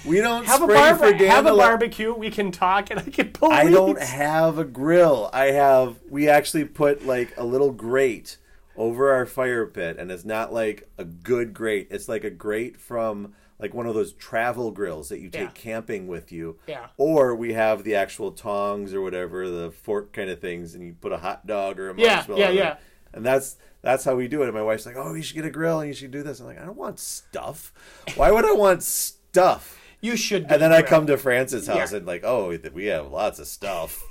We 0.05 0.21
don't 0.21 0.45
have 0.45 0.61
a 0.61 0.67
bar- 0.67 0.95
for 0.95 1.13
have 1.13 1.45
a 1.47 1.55
barbecue. 1.55 2.13
We 2.13 2.29
can 2.29 2.51
talk, 2.51 2.91
and 2.91 2.99
I 2.99 3.03
can 3.03 3.31
pull. 3.31 3.51
I 3.51 3.69
don't 3.69 3.99
have 3.99 4.59
a 4.59 4.63
grill. 4.63 5.29
I 5.33 5.45
have. 5.45 5.95
We 6.09 6.29
actually 6.29 6.65
put 6.65 7.05
like 7.05 7.33
a 7.37 7.43
little 7.43 7.71
grate 7.71 8.37
over 8.77 9.11
our 9.13 9.25
fire 9.25 9.65
pit, 9.65 9.97
and 9.97 10.11
it's 10.11 10.25
not 10.25 10.53
like 10.53 10.87
a 10.97 11.05
good 11.05 11.53
grate. 11.53 11.87
It's 11.89 12.07
like 12.07 12.23
a 12.23 12.29
grate 12.29 12.79
from 12.79 13.33
like 13.59 13.73
one 13.73 13.85
of 13.85 13.93
those 13.95 14.11
travel 14.13 14.71
grills 14.71 15.09
that 15.09 15.19
you 15.19 15.29
take 15.29 15.41
Yeah. 15.41 15.51
camping 15.53 16.07
with 16.07 16.31
you. 16.31 16.57
Yeah. 16.67 16.87
Or 16.97 17.33
we 17.35 17.53
have 17.53 17.83
the 17.83 17.95
actual 17.95 18.31
tongs 18.31 18.93
or 18.93 19.01
whatever, 19.01 19.49
the 19.49 19.71
fork 19.71 20.11
kind 20.13 20.29
of 20.29 20.39
things, 20.41 20.75
and 20.75 20.83
you 20.85 20.95
put 20.99 21.11
a 21.13 21.17
hot 21.17 21.47
dog 21.47 21.79
or 21.79 21.89
a 21.89 21.95
Yeah, 21.97 22.15
marshmallow. 22.15 22.39
yeah, 22.39 22.49
it. 22.49 22.55
yeah. 22.55 22.75
And 23.13 23.25
that's 23.25 23.55
that's 23.81 24.03
how 24.03 24.15
we 24.15 24.27
do 24.27 24.41
it. 24.41 24.45
And 24.45 24.53
my 24.55 24.63
wife's 24.63 24.85
like, 24.85 24.95
"Oh, 24.97 25.13
you 25.13 25.21
should 25.21 25.35
get 25.35 25.45
a 25.45 25.49
grill 25.51 25.79
and 25.79 25.87
you 25.87 25.93
should 25.93 26.11
do 26.11 26.23
this." 26.23 26.39
I'm 26.39 26.47
like, 26.47 26.59
"I 26.59 26.65
don't 26.65 26.75
want 26.77 26.99
stuff. 26.99 27.71
Why 28.15 28.31
would 28.31 28.43
I 28.45 28.51
want 28.53 28.83
stuff?" 28.83 29.79
You 30.01 30.17
should. 30.17 30.45
And 30.49 30.61
then 30.61 30.73
I 30.73 30.81
come 30.81 31.07
to 31.07 31.17
Francis' 31.17 31.67
house 31.67 31.91
Yeah. 31.91 31.97
and 31.99 32.05
like, 32.07 32.23
"Oh, 32.25 32.57
we 32.73 32.85
have 32.87 33.11
lots 33.11 33.39
of 33.39 33.47
stuff." 33.47 34.03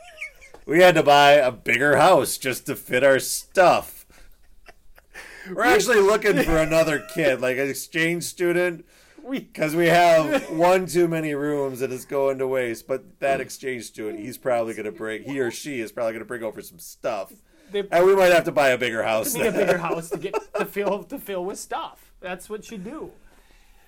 we 0.66 0.80
had 0.80 0.94
to 0.96 1.02
buy 1.02 1.32
a 1.32 1.50
bigger 1.50 1.96
house 1.96 2.36
just 2.36 2.66
to 2.66 2.76
fit 2.76 3.02
our 3.02 3.18
stuff. 3.18 4.01
We're 5.50 5.64
actually 5.64 6.00
looking 6.00 6.42
for 6.42 6.56
another 6.58 7.00
kid, 7.14 7.40
like 7.40 7.56
an 7.58 7.68
exchange 7.68 8.24
student, 8.24 8.84
because 9.28 9.74
we 9.74 9.86
have 9.86 10.50
one 10.56 10.86
too 10.86 11.08
many 11.08 11.34
rooms 11.34 11.82
and 11.82 11.92
it's 11.92 12.04
going 12.04 12.38
to 12.38 12.46
waste. 12.46 12.86
But 12.86 13.20
that 13.20 13.38
mm. 13.38 13.42
exchange 13.42 13.84
student, 13.84 14.20
he's 14.20 14.38
probably 14.38 14.74
going 14.74 14.86
to 14.86 14.92
bring, 14.92 15.22
he 15.24 15.40
or 15.40 15.50
she 15.50 15.80
is 15.80 15.92
probably 15.92 16.12
going 16.12 16.20
to 16.24 16.26
bring 16.28 16.42
over 16.42 16.62
some 16.62 16.78
stuff, 16.78 17.32
they 17.70 17.82
and 17.90 18.04
we 18.04 18.14
might 18.14 18.32
have 18.32 18.44
to 18.44 18.52
buy 18.52 18.68
a 18.68 18.78
bigger 18.78 19.02
house. 19.02 19.34
need 19.34 19.46
a 19.46 19.52
bigger 19.52 19.78
house 19.78 20.10
to 20.10 20.18
get 20.18 20.34
to 20.54 20.64
fill 20.76 21.04
to 21.04 21.18
fill 21.18 21.44
with 21.44 21.58
stuff. 21.58 22.12
That's 22.20 22.48
what 22.50 22.70
you 22.70 22.78
do. 22.78 23.10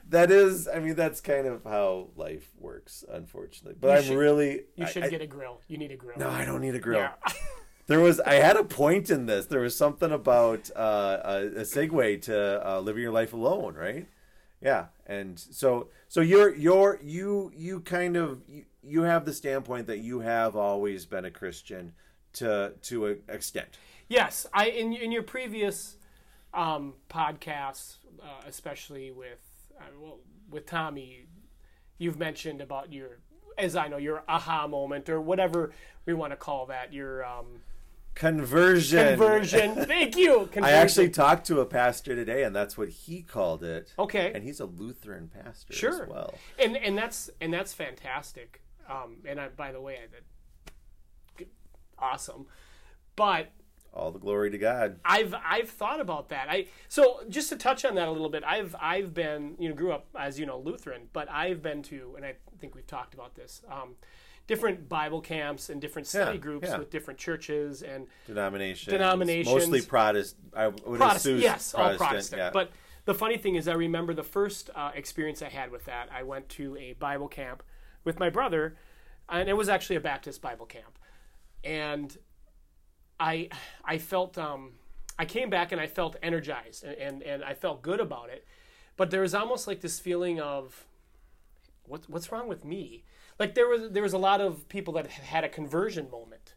that 0.08 0.30
is, 0.30 0.66
I 0.68 0.80
mean, 0.80 0.94
that's 0.96 1.20
kind 1.20 1.46
of 1.46 1.64
how 1.64 2.08
life 2.16 2.50
works, 2.58 3.04
unfortunately. 3.10 3.76
But 3.80 3.88
You 3.88 3.94
I'm 3.94 4.02
should- 4.04 4.16
really, 4.18 4.52
You 4.76 4.84
I- 4.86 4.88
should 4.88 5.04
I- 5.04 5.08
get 5.08 5.20
a 5.20 5.26
grill. 5.26 5.60
You 5.68 5.78
need 5.78 5.92
a 5.92 5.96
grill. 5.96 6.18
No, 6.18 6.30
I 6.30 6.44
don't 6.44 6.60
need 6.62 6.74
a 6.74 6.78
grill. 6.80 7.00
Yeah. 7.00 7.12
There 7.86 8.00
was 8.00 8.20
I 8.20 8.34
had 8.34 8.56
a 8.56 8.64
point 8.64 9.10
in 9.10 9.26
this. 9.26 9.46
There 9.46 9.60
was 9.60 9.76
something 9.76 10.10
about 10.10 10.70
uh, 10.74 11.18
a, 11.22 11.36
a 11.46 11.62
segue 11.62 12.22
to 12.22 12.68
uh, 12.68 12.80
living 12.80 13.02
your 13.02 13.12
life 13.12 13.32
alone, 13.32 13.74
right? 13.74 14.06
Yeah, 14.60 14.86
and 15.06 15.38
so 15.38 15.88
so 16.08 16.20
you're 16.22 16.54
you're 16.54 16.98
you 17.02 17.52
you 17.54 17.80
kind 17.80 18.16
of 18.16 18.42
you, 18.48 18.64
you 18.82 19.02
have 19.02 19.26
the 19.26 19.34
standpoint 19.34 19.86
that 19.88 19.98
you 19.98 20.20
have 20.20 20.56
always 20.56 21.04
been 21.04 21.26
a 21.26 21.30
Christian 21.30 21.92
to 22.34 22.72
to 22.82 23.06
an 23.06 23.18
extent. 23.28 23.78
Yes, 24.08 24.46
I 24.54 24.66
in 24.66 24.94
in 24.94 25.12
your 25.12 25.22
previous 25.22 25.96
um, 26.54 26.94
podcasts, 27.10 27.96
uh, 28.22 28.42
especially 28.46 29.10
with 29.10 29.40
uh, 29.78 29.84
well, 30.00 30.18
with 30.50 30.66
Tommy, 30.66 31.26
you've 31.98 32.18
mentioned 32.18 32.60
about 32.60 32.92
your, 32.92 33.18
as 33.58 33.76
I 33.76 33.88
know, 33.88 33.96
your 33.96 34.22
aha 34.28 34.66
moment 34.66 35.08
or 35.08 35.20
whatever 35.20 35.72
we 36.06 36.14
want 36.14 36.32
to 36.32 36.36
call 36.36 36.66
that. 36.66 36.92
Your 36.92 37.24
um, 37.24 37.60
Conversion. 38.14 39.09
conversion. 39.18 39.74
Thank 39.87 40.16
you. 40.16 40.48
Conversion. 40.53 40.64
I 40.64 40.70
actually 40.72 41.11
talked 41.11 41.46
to 41.48 41.61
a 41.61 41.66
pastor 41.66 42.14
today, 42.14 42.44
and 42.44 42.55
that's 42.55 42.79
what 42.79 42.88
he 42.88 43.22
called 43.22 43.64
it. 43.64 43.92
Okay. 43.98 44.33
and 44.35 44.44
he's 44.44 44.61
a 44.61 44.66
Lutheran 44.66 45.29
pastor 45.29 45.72
sure. 45.72 46.03
as 46.05 46.09
well. 46.09 46.35
And 46.59 46.77
and 46.77 46.96
that's 46.96 47.31
and 47.40 47.53
that's 47.53 47.72
fantastic. 47.72 48.62
Um, 48.88 49.18
and 49.27 49.40
I, 49.40 49.48
by 49.48 49.72
the 49.72 49.81
way, 49.81 49.94
I 49.94 50.07
did 50.07 50.24
awesome. 51.98 52.46
But 53.16 53.53
All 53.92 54.11
the 54.11 54.18
glory 54.18 54.50
to 54.50 54.59
God. 54.59 54.98
I've 55.05 55.35
I've 55.44 55.70
thought 55.70 56.00
about 56.00 56.29
that. 56.31 56.48
I 56.50 56.66
so 56.88 57.20
just 57.29 57.48
to 57.50 57.57
touch 57.57 57.85
on 57.85 57.94
that 57.94 58.09
a 58.09 58.11
little 58.11 58.29
bit. 58.29 58.44
I've 58.44 58.74
I've 58.81 59.14
been 59.14 59.55
you 59.59 59.68
know 59.68 59.74
grew 59.74 59.92
up 59.92 60.07
as 60.18 60.38
you 60.38 60.46
know 60.46 60.59
Lutheran, 60.59 61.09
but 61.12 61.31
I've 61.31 61.62
been 61.62 61.83
to 61.85 62.14
and 62.16 62.24
I 62.24 62.35
think 62.59 62.74
we've 62.74 62.87
talked 62.87 63.14
about 63.14 63.35
this. 63.35 63.62
Um, 63.70 63.94
different 64.46 64.88
Bible 64.88 65.20
camps 65.20 65.70
and 65.70 65.80
different 65.80 66.07
study 66.07 66.33
Yeah, 66.37 66.42
groups 66.42 66.68
yeah. 66.68 66.78
with 66.78 66.90
different 66.90 67.18
churches 67.18 67.83
and 67.83 68.07
Denominations. 68.26 68.90
Denominations. 68.92 69.54
Mostly 69.54 69.80
Protestant. 69.83 70.52
I 70.54 70.68
would 70.68 70.83
Protestant. 70.83 71.16
assume 71.16 71.40
Yes, 71.40 71.74
all 71.74 71.80
Protestant. 71.85 72.09
Protestant. 72.11 72.38
yeah. 72.40 72.50
But 72.52 72.70
the 73.07 73.14
funny 73.14 73.37
thing 73.38 73.54
is, 73.54 73.68
I 73.68 73.74
remember 73.74 74.14
the 74.14 74.22
first 74.22 74.70
uh, 74.74 74.90
experience 74.94 75.42
I 75.42 75.48
had 75.48 75.70
with 75.70 75.85
that. 75.87 76.09
I 76.12 76.22
went 76.22 76.48
to 76.50 76.76
a 76.76 76.92
Bible 76.94 77.28
camp 77.28 77.62
with 78.04 78.18
my 78.18 78.28
brother, 78.30 78.76
and 79.28 79.48
it 79.48 79.54
was 79.54 79.68
actually 79.68 79.96
a 79.96 80.00
Baptist 80.00 80.40
Bible 80.42 80.66
camp, 80.66 80.98
and 81.62 82.16
I 83.20 83.48
I 83.85 83.98
felt 83.98 84.37
um, 84.38 84.72
I 85.18 85.24
came 85.24 85.48
back 85.50 85.72
and 85.72 85.80
I 85.80 85.87
felt 85.87 86.16
energized 86.22 86.85
and, 86.85 86.96
and 86.98 87.22
and 87.22 87.44
I 87.44 87.54
felt 87.54 87.80
good 87.83 88.00
about 88.00 88.28
it, 88.30 88.46
but 88.96 89.11
there 89.11 89.20
was 89.22 89.35
almost 89.35 89.66
like 89.66 89.80
this 89.80 90.00
feeling 90.00 90.40
of 90.40 90.87
what 91.87 92.02
what's 92.09 92.30
wrong 92.33 92.48
with 92.48 92.64
me? 92.64 93.04
Like 93.38 93.54
there 93.54 93.68
was 93.68 93.90
there 93.90 94.02
was 94.02 94.12
a 94.12 94.18
lot 94.18 94.40
of 94.40 94.68
people 94.68 94.94
that 94.94 95.06
had 95.08 95.44
a 95.44 95.48
conversion 95.48 96.10
moment. 96.10 96.54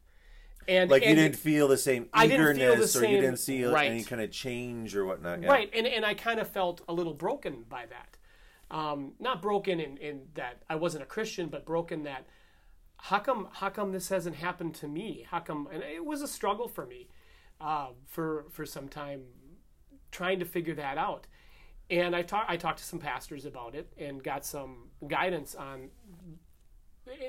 And, 0.67 0.91
like 0.91 1.05
you 1.05 1.15
didn't 1.15 1.37
feel 1.37 1.69
the 1.69 1.77
same 1.77 2.09
I 2.13 2.25
eagerness 2.25 2.91
the 2.91 2.99
or 2.99 3.05
you 3.05 3.21
didn't 3.21 3.39
see 3.39 3.63
right. 3.63 3.89
any 3.89 4.03
kind 4.03 4.21
of 4.21 4.31
change 4.31 4.97
or 4.97 5.05
whatnot. 5.05 5.41
Yeah. 5.41 5.47
Right, 5.47 5.69
and 5.73 5.87
and 5.87 6.05
I 6.05 6.13
kind 6.13 6.41
of 6.41 6.49
felt 6.49 6.81
a 6.89 6.93
little 6.93 7.13
broken 7.13 7.63
by 7.69 7.85
that. 7.85 8.17
Um, 8.69 9.13
not 9.17 9.41
broken 9.41 9.79
in, 9.79 9.95
in 9.95 10.23
that 10.33 10.63
I 10.69 10.75
wasn't 10.75 11.03
a 11.03 11.05
Christian, 11.05 11.47
but 11.47 11.65
broken 11.65 12.03
that 12.03 12.27
how 12.97 13.19
come 13.19 13.47
how 13.53 13.69
come 13.69 13.91
this 13.91 14.09
hasn't 14.09 14.35
happened 14.35 14.75
to 14.75 14.87
me? 14.87 15.25
How 15.29 15.39
come? 15.39 15.69
And 15.71 15.83
it 15.83 16.03
was 16.03 16.21
a 16.21 16.27
struggle 16.27 16.67
for 16.67 16.85
me 16.85 17.07
uh, 17.61 17.89
for 18.05 18.45
for 18.51 18.65
some 18.65 18.89
time 18.89 19.21
trying 20.11 20.39
to 20.39 20.45
figure 20.45 20.75
that 20.75 20.97
out. 20.97 21.27
And 21.89 22.15
I 22.15 22.23
talked 22.23 22.49
I 22.49 22.57
talked 22.57 22.79
to 22.79 22.85
some 22.85 22.99
pastors 22.99 23.45
about 23.45 23.75
it 23.75 23.93
and 23.97 24.23
got 24.23 24.45
some 24.45 24.89
guidance 25.07 25.55
on. 25.55 25.89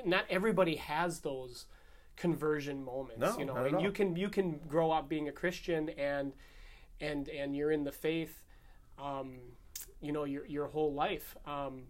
Not 0.05 0.25
everybody 0.29 0.75
has 0.75 1.19
those 1.21 1.65
conversion 2.15 2.83
moments, 2.83 3.19
No, 3.21 3.39
you 3.39 3.45
know, 3.45 3.55
and 3.55 3.81
you 3.81 3.91
can 3.91 4.15
you 4.15 4.29
can 4.29 4.59
grow 4.67 4.91
up 4.91 5.07
being 5.07 5.27
a 5.29 5.31
Christian 5.31 5.89
and 5.89 6.33
and 6.99 7.29
and 7.29 7.55
you're 7.55 7.71
in 7.71 7.83
the 7.85 7.91
faith, 7.91 8.43
um, 8.97 9.39
you 10.01 10.11
know, 10.11 10.25
your 10.25 10.45
your 10.45 10.67
whole 10.67 10.93
life. 10.93 11.35
Um, 11.45 11.83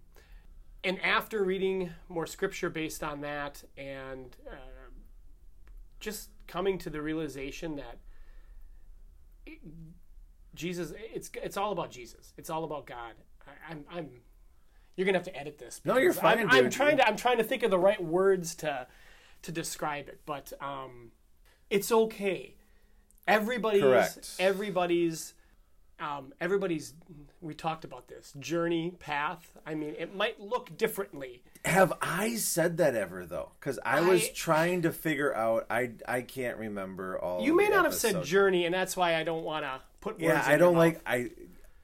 and 0.84 1.02
after 1.02 1.44
reading 1.44 1.92
more 2.08 2.26
scripture 2.28 2.70
based 2.70 3.04
on 3.04 3.22
that 3.22 3.64
and 3.78 4.36
uh, 4.50 4.56
just 6.00 6.30
coming 6.48 6.78
to 6.78 6.90
the 6.90 7.02
realization 7.02 7.76
that 7.76 7.98
it- 9.46 9.60
Jesus, 10.56 10.94
it's 10.98 11.30
it's 11.36 11.58
all 11.58 11.72
about 11.72 11.92
Jesus. 11.92 12.34
It's 12.38 12.50
all 12.50 12.64
about 12.64 12.86
God. 12.86 13.14
I, 13.48 13.72
I'm 13.72 13.86
I'm. 13.92 14.10
You're 15.00 15.06
gonna 15.06 15.18
have 15.18 15.28
to 15.28 15.38
edit 15.40 15.58
this. 15.58 15.80
No, 15.86 15.98
you're 15.98 16.12
fine, 16.12 16.40
I'm, 16.40 16.50
I'm 16.52 16.70
trying 16.70 16.98
to 16.98 17.08
I'm 17.08 17.16
trying 17.16 17.38
to 17.38 17.44
think 17.46 17.64
of 17.64 17.72
the 17.72 17.80
right 17.80 18.04
words 18.04 18.54
to 18.56 18.86
to 19.44 19.52
describe 19.54 20.10
it, 20.10 20.20
but 20.26 20.52
um, 20.60 21.14
it's 21.70 21.90
okay. 21.90 22.56
Everybody's 23.26 23.82
Correct. 23.82 24.36
everybody's 24.40 25.36
um, 26.02 26.34
everybody's 26.42 26.96
we 27.40 27.54
talked 27.54 27.86
about 27.86 28.10
this 28.10 28.34
journey 28.40 28.92
path 29.00 29.58
i 29.66 29.74
mean 29.74 29.96
it 29.98 30.14
might 30.14 30.40
look 30.40 30.78
differently 30.78 31.44
Have 31.64 31.94
I 32.02 32.36
said 32.36 32.76
that 32.78 32.94
ever 32.94 33.26
though? 33.26 33.52
Because 33.58 33.80
I 33.86 34.02
was 34.02 34.30
trying 34.32 34.82
to 34.82 34.92
figure 34.92 35.34
out. 35.34 35.66
I 35.70 35.92
I 36.06 36.24
can't 36.24 36.58
remember 36.58 37.18
all. 37.18 37.42
you 37.42 37.56
may 37.56 37.70
not 37.70 37.86
have 37.86 37.94
said 37.96 38.22
journey 38.26 38.66
and 38.66 38.74
that's 38.76 38.98
why 38.98 39.16
i 39.16 39.24
don't 39.24 39.46
want 39.46 39.64
to 39.64 39.80
put 40.02 40.16
words 40.16 40.24
Yeah, 40.24 40.44
I 40.46 40.58
don't 40.58 40.76
like. 40.76 41.00
I 41.06 41.32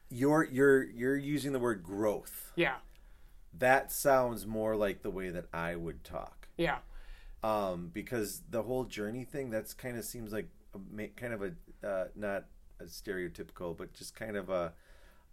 you're 0.10 0.44
you're 0.44 0.84
you're 0.84 1.18
using 1.18 1.54
the 1.54 1.60
word 1.60 1.82
growth. 1.82 2.52
yeah 2.58 2.76
That 3.60 3.92
sounds 3.92 4.46
more 4.46 4.76
like 4.76 5.02
the 5.02 5.10
way 5.12 5.30
that 5.30 5.46
I 5.54 5.76
would 5.76 6.04
talk. 6.04 6.48
yeah 6.58 6.80
Um, 7.44 7.92
because 7.94 8.42
the 8.50 8.64
whole 8.64 8.84
journey 8.86 9.24
thing 9.24 9.50
that's 9.50 9.74
kind 9.74 9.98
of 9.98 10.06
seems 10.06 10.34
like 10.34 10.48
a, 10.74 11.08
kind 11.16 11.34
of 11.34 11.42
a 11.44 11.52
uh, 11.88 12.08
not 12.16 12.46
a 12.80 12.86
stereotypical, 12.86 13.78
but 13.78 13.94
just 13.94 14.16
kind 14.16 14.36
of 14.36 14.50
a 14.50 14.74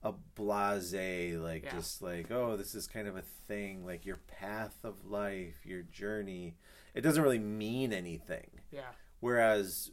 a 0.04 0.12
blase 0.34 0.92
like 1.38 1.64
Yeah. 1.64 1.70
just 1.76 2.02
like 2.02 2.30
oh 2.30 2.56
this 2.56 2.74
is 2.74 2.86
kind 2.88 3.06
of 3.06 3.16
a 3.16 3.22
thing 3.22 3.86
like 3.86 4.04
your 4.04 4.16
path 4.16 4.76
of 4.84 5.04
life 5.06 5.64
your 5.64 5.82
journey 5.82 6.56
it 6.92 7.02
doesn't 7.02 7.22
really 7.22 7.38
mean 7.38 7.92
anything 7.92 8.50
yeah 8.72 8.90
Whereas 9.20 9.92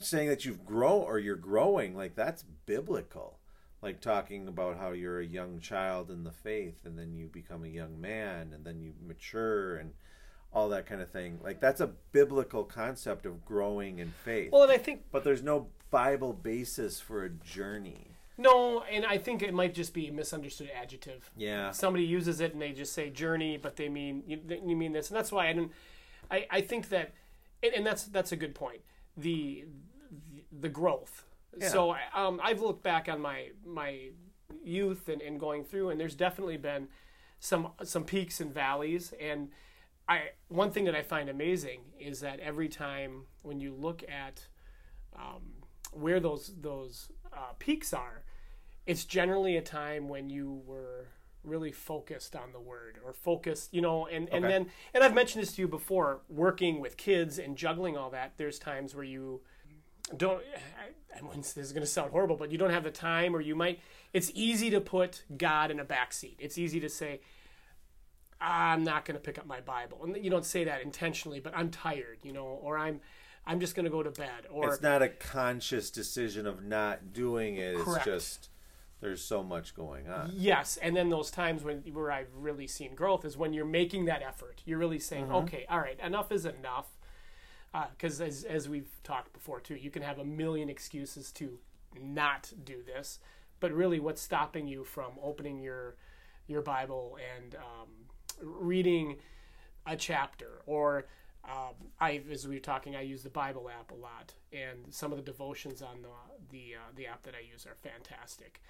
saying 0.00 0.28
that 0.28 0.44
you've 0.44 0.64
grown 0.66 1.02
or 1.02 1.20
you're 1.20 1.36
growing, 1.36 1.96
like 1.96 2.16
that's 2.16 2.42
biblical. 2.66 3.38
Like 3.82 4.00
talking 4.00 4.46
about 4.48 4.76
how 4.78 4.90
you're 4.90 5.20
a 5.20 5.26
young 5.26 5.58
child 5.60 6.10
in 6.10 6.24
the 6.24 6.30
faith 6.32 6.84
and 6.84 6.98
then 6.98 7.14
you 7.14 7.28
become 7.28 7.64
a 7.64 7.68
young 7.68 8.00
man 8.00 8.52
and 8.52 8.64
then 8.64 8.80
you 8.82 8.92
mature 9.06 9.76
and 9.76 9.92
all 10.52 10.68
that 10.70 10.84
kind 10.86 11.00
of 11.00 11.10
thing. 11.10 11.38
Like 11.42 11.60
that's 11.60 11.80
a 11.80 11.90
biblical 12.12 12.64
concept 12.64 13.24
of 13.24 13.44
growing 13.44 13.98
in 14.00 14.12
faith. 14.24 14.50
well 14.52 14.62
and 14.64 14.72
i 14.72 14.76
think 14.78 15.04
but 15.10 15.24
there's 15.24 15.42
no 15.42 15.68
Bible 15.90 16.32
basis 16.32 17.00
for 17.00 17.24
a 17.24 17.30
journey. 17.30 18.08
no 18.38 18.82
and 18.82 19.04
i 19.06 19.16
think 19.18 19.42
it 19.42 19.52
might 19.54 19.74
just 19.74 19.92
be 19.94 20.06
a 20.08 20.12
misunderstood 20.12 20.70
adjective 20.80 21.30
Yeah. 21.36 21.70
somebody 21.72 22.04
uses 22.04 22.40
it 22.40 22.52
and 22.52 22.60
they 22.62 22.72
just 22.72 22.92
say 22.92 23.10
journey 23.10 23.56
but 23.56 23.76
they 23.76 23.88
mean 23.88 24.22
you, 24.26 24.38
you 24.66 24.76
mean 24.76 24.92
this 24.92 25.08
and 25.08 25.16
that's 25.16 25.32
why 25.32 25.48
i 25.48 25.52
didn't 25.52 25.72
i, 26.30 26.46
I 26.50 26.60
think 26.60 26.90
that 26.90 27.12
and, 27.62 27.72
and 27.74 27.86
that's 27.86 28.04
that's 28.04 28.30
a 28.32 28.36
good 28.36 28.54
point 28.54 28.82
the 29.16 29.64
the, 30.34 30.44
the 30.60 30.68
growth 30.68 31.24
so 31.60 31.94
um, 32.14 32.40
i've 32.42 32.60
looked 32.60 32.82
back 32.82 33.08
on 33.08 33.20
my 33.20 33.48
my 33.64 34.08
youth 34.64 35.08
and, 35.08 35.22
and 35.22 35.38
going 35.40 35.64
through 35.64 35.90
and 35.90 36.00
there's 36.00 36.14
definitely 36.14 36.56
been 36.56 36.88
some 37.38 37.68
some 37.84 38.04
peaks 38.04 38.40
and 38.40 38.52
valleys 38.52 39.12
and 39.20 39.48
i 40.08 40.20
one 40.48 40.70
thing 40.70 40.84
that 40.84 40.94
i 40.94 41.02
find 41.02 41.28
amazing 41.28 41.80
is 41.98 42.20
that 42.20 42.38
every 42.40 42.68
time 42.68 43.24
when 43.42 43.60
you 43.60 43.74
look 43.74 44.02
at 44.08 44.46
um, 45.16 45.42
where 45.92 46.20
those 46.20 46.52
those 46.60 47.10
uh, 47.32 47.52
peaks 47.58 47.92
are 47.92 48.24
it's 48.86 49.04
generally 49.04 49.56
a 49.56 49.62
time 49.62 50.08
when 50.08 50.30
you 50.30 50.62
were 50.66 51.08
really 51.42 51.72
focused 51.72 52.36
on 52.36 52.52
the 52.52 52.60
word 52.60 52.98
or 53.04 53.12
focused 53.12 53.72
you 53.72 53.80
know 53.80 54.06
and, 54.06 54.28
and 54.28 54.44
Okay. 54.44 54.52
then 54.52 54.66
and 54.94 55.02
i've 55.02 55.14
mentioned 55.14 55.42
this 55.42 55.52
to 55.54 55.62
you 55.62 55.68
before 55.68 56.20
working 56.28 56.80
with 56.80 56.96
kids 56.96 57.38
and 57.38 57.56
juggling 57.56 57.96
all 57.96 58.10
that 58.10 58.32
there's 58.36 58.58
times 58.58 58.94
where 58.94 59.04
you 59.04 59.40
don't 60.16 60.42
I, 61.14 61.18
I 61.18 61.36
this 61.36 61.56
is 61.56 61.72
going 61.72 61.82
to 61.82 61.86
sound 61.90 62.10
horrible 62.12 62.36
but 62.36 62.50
you 62.50 62.58
don't 62.58 62.70
have 62.70 62.84
the 62.84 62.90
time 62.90 63.34
or 63.34 63.40
you 63.40 63.54
might 63.54 63.80
it's 64.12 64.30
easy 64.34 64.70
to 64.70 64.80
put 64.80 65.24
god 65.36 65.70
in 65.70 65.78
a 65.80 65.84
back 65.84 66.12
seat 66.12 66.36
it's 66.38 66.58
easy 66.58 66.80
to 66.80 66.88
say 66.88 67.20
i'm 68.40 68.82
not 68.84 69.04
going 69.04 69.14
to 69.14 69.20
pick 69.20 69.38
up 69.38 69.46
my 69.46 69.60
bible 69.60 70.00
and 70.02 70.16
you 70.22 70.30
don't 70.30 70.44
say 70.46 70.64
that 70.64 70.82
intentionally 70.82 71.40
but 71.40 71.56
i'm 71.56 71.70
tired 71.70 72.18
you 72.22 72.32
know 72.32 72.44
or 72.44 72.78
i'm 72.78 73.00
i'm 73.46 73.60
just 73.60 73.74
going 73.74 73.84
to 73.84 73.90
go 73.90 74.02
to 74.02 74.10
bed 74.10 74.46
or 74.50 74.68
It's 74.72 74.82
not 74.82 75.02
a 75.02 75.08
conscious 75.08 75.90
decision 75.90 76.46
of 76.46 76.62
not 76.64 77.12
doing 77.12 77.56
it. 77.56 77.76
It's 77.76 78.04
just 78.04 78.48
there's 79.00 79.24
so 79.24 79.42
much 79.42 79.74
going 79.74 80.10
on. 80.10 80.30
Yes, 80.34 80.76
and 80.76 80.94
then 80.94 81.08
those 81.08 81.30
times 81.30 81.64
when 81.64 81.78
where 81.94 82.12
I've 82.12 82.28
really 82.36 82.66
seen 82.66 82.94
growth 82.94 83.24
is 83.24 83.34
when 83.38 83.54
you're 83.54 83.64
making 83.64 84.04
that 84.04 84.20
effort. 84.22 84.60
You're 84.66 84.76
really 84.78 84.98
saying, 84.98 85.24
Mm-hmm. 85.24 85.34
okay, 85.36 85.64
all 85.70 85.78
right, 85.78 85.98
enough 86.00 86.30
is 86.30 86.44
enough. 86.44 86.88
Because 87.72 88.20
as 88.20 88.44
as 88.44 88.68
we've 88.68 88.90
talked 89.04 89.32
before 89.32 89.60
too, 89.60 89.76
you 89.76 89.90
can 89.90 90.02
have 90.02 90.18
a 90.18 90.24
million 90.24 90.68
excuses 90.68 91.30
to 91.32 91.58
not 92.00 92.52
do 92.64 92.82
this, 92.82 93.20
but 93.60 93.72
really, 93.72 94.00
what's 94.00 94.22
stopping 94.22 94.66
you 94.66 94.84
from 94.84 95.12
opening 95.22 95.60
your 95.60 95.96
your 96.46 96.62
Bible 96.62 97.16
and 97.36 97.54
um, 97.54 97.88
reading 98.42 99.16
a 99.86 99.96
chapter? 99.96 100.62
Or 100.66 101.06
um, 101.44 101.74
I, 102.00 102.22
as 102.30 102.48
we 102.48 102.56
were 102.56 102.60
talking, 102.60 102.96
I 102.96 103.02
use 103.02 103.22
the 103.22 103.30
Bible 103.30 103.70
app 103.70 103.92
a 103.92 103.94
lot, 103.94 104.34
and 104.52 104.92
some 104.92 105.12
of 105.12 105.18
the 105.18 105.24
devotions 105.24 105.80
on 105.80 106.02
the 106.02 106.08
the 106.50 106.74
uh, 106.74 106.90
the 106.96 107.06
app 107.06 107.22
that 107.22 107.34
I 107.34 107.40
use 107.52 107.66
are 107.66 107.76
fantastic, 107.82 108.60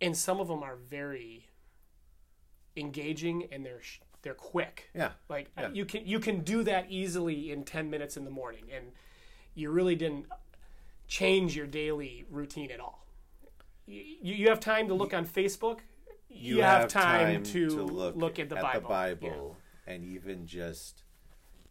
and 0.00 0.16
some 0.16 0.40
of 0.40 0.48
them 0.48 0.62
are 0.62 0.76
very 0.76 1.48
engaging 2.76 3.48
and 3.52 3.64
they're 3.64 3.82
they're 4.22 4.34
quick. 4.34 4.90
Yeah. 4.94 5.12
like 5.28 5.50
Yeah. 5.58 5.70
you 5.72 5.84
can 5.84 6.06
you 6.06 6.18
can 6.18 6.40
do 6.40 6.62
that 6.64 6.90
easily 6.90 7.50
in 7.50 7.64
ten 7.64 7.90
minutes 7.90 8.16
in 8.16 8.24
the 8.24 8.30
morning, 8.30 8.64
and 8.74 8.92
you 9.54 9.70
really 9.70 9.96
didn't 9.96 10.26
change 11.06 11.54
your 11.56 11.66
daily 11.66 12.24
routine 12.30 12.70
at 12.70 12.80
all. 12.80 13.06
You, 13.86 14.02
you 14.22 14.48
have 14.48 14.60
time 14.60 14.88
to 14.88 14.94
look 14.94 15.12
on 15.12 15.26
Facebook. 15.26 15.80
You, 16.34 16.62
have, 16.62 16.88
time, 16.88 17.42
to, 17.42 17.68
look, 17.84 18.38
at 18.38 18.48
the 18.48 18.54
Bible. 18.54 18.88
Bible 18.88 19.56
and 19.86 20.02
even 20.02 20.46
just 20.46 21.02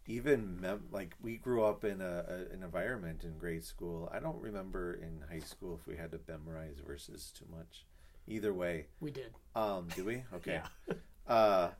even 0.06 0.60
mem- 0.60 0.86
like 0.90 1.14
we 1.20 1.36
grew 1.36 1.64
up 1.64 1.84
in 1.84 2.00
a, 2.00 2.24
a 2.28 2.54
an 2.54 2.62
environment 2.62 3.24
in 3.24 3.38
grade 3.38 3.64
school. 3.64 4.08
I 4.12 4.18
don't 4.20 4.40
remember 4.40 4.94
in 4.94 5.24
high 5.30 5.44
school 5.44 5.78
if 5.80 5.86
we 5.86 5.96
had 5.96 6.10
to 6.12 6.20
memorize 6.28 6.76
verses 6.84 7.32
too 7.36 7.46
much. 7.50 7.86
Either 8.28 8.52
way, 8.54 8.86
we 9.00 9.10
did. 9.10 9.32
um, 9.56 9.88
do 9.96 10.04
we? 10.04 10.22
Okay. 10.34 10.60
Yeah. 10.88 10.94
Uh, 11.26 11.70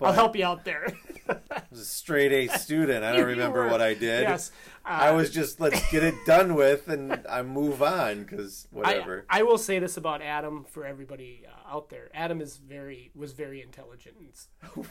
I'll 0.00 0.12
help 0.12 0.36
you 0.36 0.44
out 0.44 0.64
there. 0.64 0.86
I 1.28 1.62
was 1.70 1.80
a 1.80 1.84
straight 1.84 2.32
A 2.32 2.56
student. 2.58 3.04
I 3.04 3.12
don't 3.16 3.26
remember 3.36 3.64
were. 3.64 3.68
what 3.70 3.80
I 3.82 3.94
did. 3.94 4.22
Yes. 4.22 4.52
I 4.84 5.08
Uh, 5.08 5.16
was 5.16 5.30
just 5.30 5.60
let's 5.60 5.90
get 5.90 6.02
it 6.04 6.14
done 6.24 6.54
with 6.54 6.88
and 6.88 7.26
I 7.28 7.42
move 7.42 7.82
on 7.82 8.22
because 8.22 8.68
whatever. 8.70 9.26
I, 9.28 9.40
I 9.40 9.42
will 9.42 9.58
say 9.58 9.78
this 9.80 9.96
about 9.96 10.22
Adam 10.22 10.64
for 10.70 10.86
everybody 10.86 11.42
uh, 11.46 11.74
out 11.76 11.90
there. 11.90 12.08
Adam 12.14 12.40
is 12.40 12.56
very 12.56 13.10
was 13.14 13.32
very 13.32 13.60
intelligent. 13.60 14.14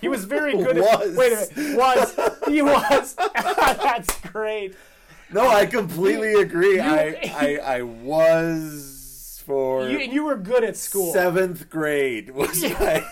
He 0.02 0.08
was 0.10 0.26
very 0.26 0.52
good. 0.64 0.78
Was. 0.78 0.88
At, 1.12 1.18
wait 1.18 1.32
a 1.34 1.60
minute. 1.60 1.78
Was 1.78 2.16
he 2.48 2.62
was? 2.62 3.16
That's 3.16 4.20
great. 4.22 4.76
no, 5.32 5.48
I 5.48 5.66
completely 5.66 6.34
agree. 6.36 6.76
you- 6.76 6.82
I, 6.82 7.32
I 7.34 7.78
I 7.78 7.82
was 7.82 9.42
for 9.46 9.88
You, 9.90 10.00
and 10.00 10.12
you 10.14 10.26
were 10.26 10.36
good 10.36 10.64
at 10.64 10.76
school. 10.78 11.12
seventh 11.14 11.70
grade 11.70 12.32
was 12.32 12.62
my. 12.62 13.04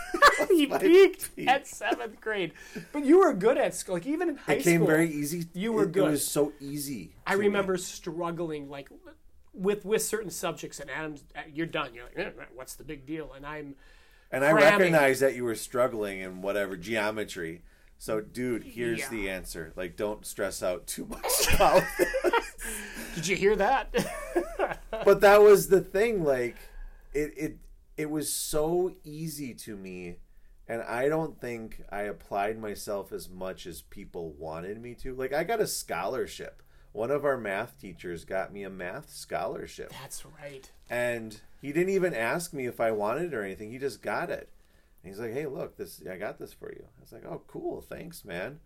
He 0.57 0.65
peaked 0.67 1.29
at 1.47 1.67
seventh 1.67 2.19
grade, 2.21 2.53
but 2.91 3.03
you 3.05 3.19
were 3.19 3.33
good 3.33 3.57
at 3.57 3.73
school. 3.75 3.95
Like 3.95 4.05
even 4.05 4.29
in 4.29 4.37
high 4.37 4.53
It 4.53 4.63
came 4.63 4.77
school, 4.81 4.87
very 4.87 5.09
easy. 5.09 5.45
You 5.53 5.73
were 5.73 5.83
It- 5.83 5.91
good. 5.91 6.07
It 6.07 6.11
was 6.11 6.27
so 6.27 6.53
easy. 6.59 7.11
I 7.27 7.33
to 7.33 7.39
me. 7.39 7.45
remember 7.47 7.77
struggling 7.77 8.69
like 8.69 8.89
with 9.53 9.85
with 9.85 10.01
certain 10.01 10.29
subjects. 10.31 10.79
And 10.79 10.89
Adam's, 10.89 11.23
uh, 11.35 11.41
you're 11.53 11.65
done. 11.67 11.93
You're 11.93 12.05
like, 12.05 12.17
eh, 12.17 12.43
what's 12.53 12.75
the 12.75 12.83
big 12.83 13.05
deal? 13.05 13.31
And 13.33 13.45
I'm 13.45 13.75
and 14.31 14.43
I 14.43 14.51
cramming. 14.51 14.79
recognized 14.79 15.21
that 15.21 15.35
you 15.35 15.43
were 15.45 15.55
struggling 15.55 16.19
in 16.19 16.41
whatever 16.41 16.75
geometry. 16.75 17.61
So, 17.97 18.19
dude, 18.19 18.63
here's 18.63 18.99
Yeah. 18.99 19.09
the 19.09 19.29
answer. 19.29 19.71
Like, 19.77 19.95
don't 19.95 20.25
stress 20.25 20.61
out 20.61 20.85
too 20.87 21.05
much 21.05 21.23
about 21.53 21.83
it. 21.99 22.33
Did 23.15 23.27
you 23.27 23.35
hear 23.37 23.55
that? 23.55 23.95
but 25.05 25.21
that 25.21 25.41
was 25.41 25.69
the 25.69 25.79
thing 25.79 26.23
like 26.23 26.57
it 27.13 27.33
it 27.37 27.57
it 27.95 28.09
was 28.09 28.31
so 28.33 28.93
easy 29.05 29.53
to 29.53 29.77
me 29.77 30.17
and 30.67 30.81
I 30.81 31.09
don't 31.09 31.39
think 31.39 31.83
I 31.91 32.03
applied 32.03 32.59
myself 32.59 33.11
as 33.11 33.29
much 33.29 33.65
as 33.67 33.81
people 33.81 34.31
wanted 34.31 34.81
me 34.81 34.95
to. 34.95 35.13
Like 35.13 35.33
I 35.33 35.43
got 35.43 35.61
a 35.61 35.67
scholarship. 35.67 36.61
One 36.91 37.11
of 37.11 37.25
our 37.25 37.37
math 37.37 37.79
teachers 37.79 38.23
got 38.23 38.53
me 38.53 38.63
a 38.63 38.69
math 38.69 39.09
scholarship. 39.09 39.91
That's 40.01 40.23
right. 40.25 40.71
And 40.89 41.39
he 41.61 41.73
didn't 41.73 41.93
even 41.93 42.13
ask 42.13 42.53
me 42.53 42.67
if 42.67 42.79
I 42.79 42.91
wanted 42.91 43.25
it 43.25 43.33
or 43.33 43.43
anything. 43.43 43.71
He 43.71 43.77
just 43.77 44.01
got 44.01 44.29
it. 44.29 44.49
And 45.03 45.11
he's 45.11 45.19
like, 45.19 45.33
"Hey, 45.33 45.45
look, 45.45 45.77
this 45.77 46.01
I 46.09 46.17
got 46.17 46.39
this 46.39 46.53
for 46.53 46.71
you." 46.71 46.85
I 46.97 47.01
was 47.01 47.11
like, 47.11 47.25
"Oh, 47.25 47.41
cool. 47.47 47.81
Thanks, 47.81 48.23
man." 48.23 48.59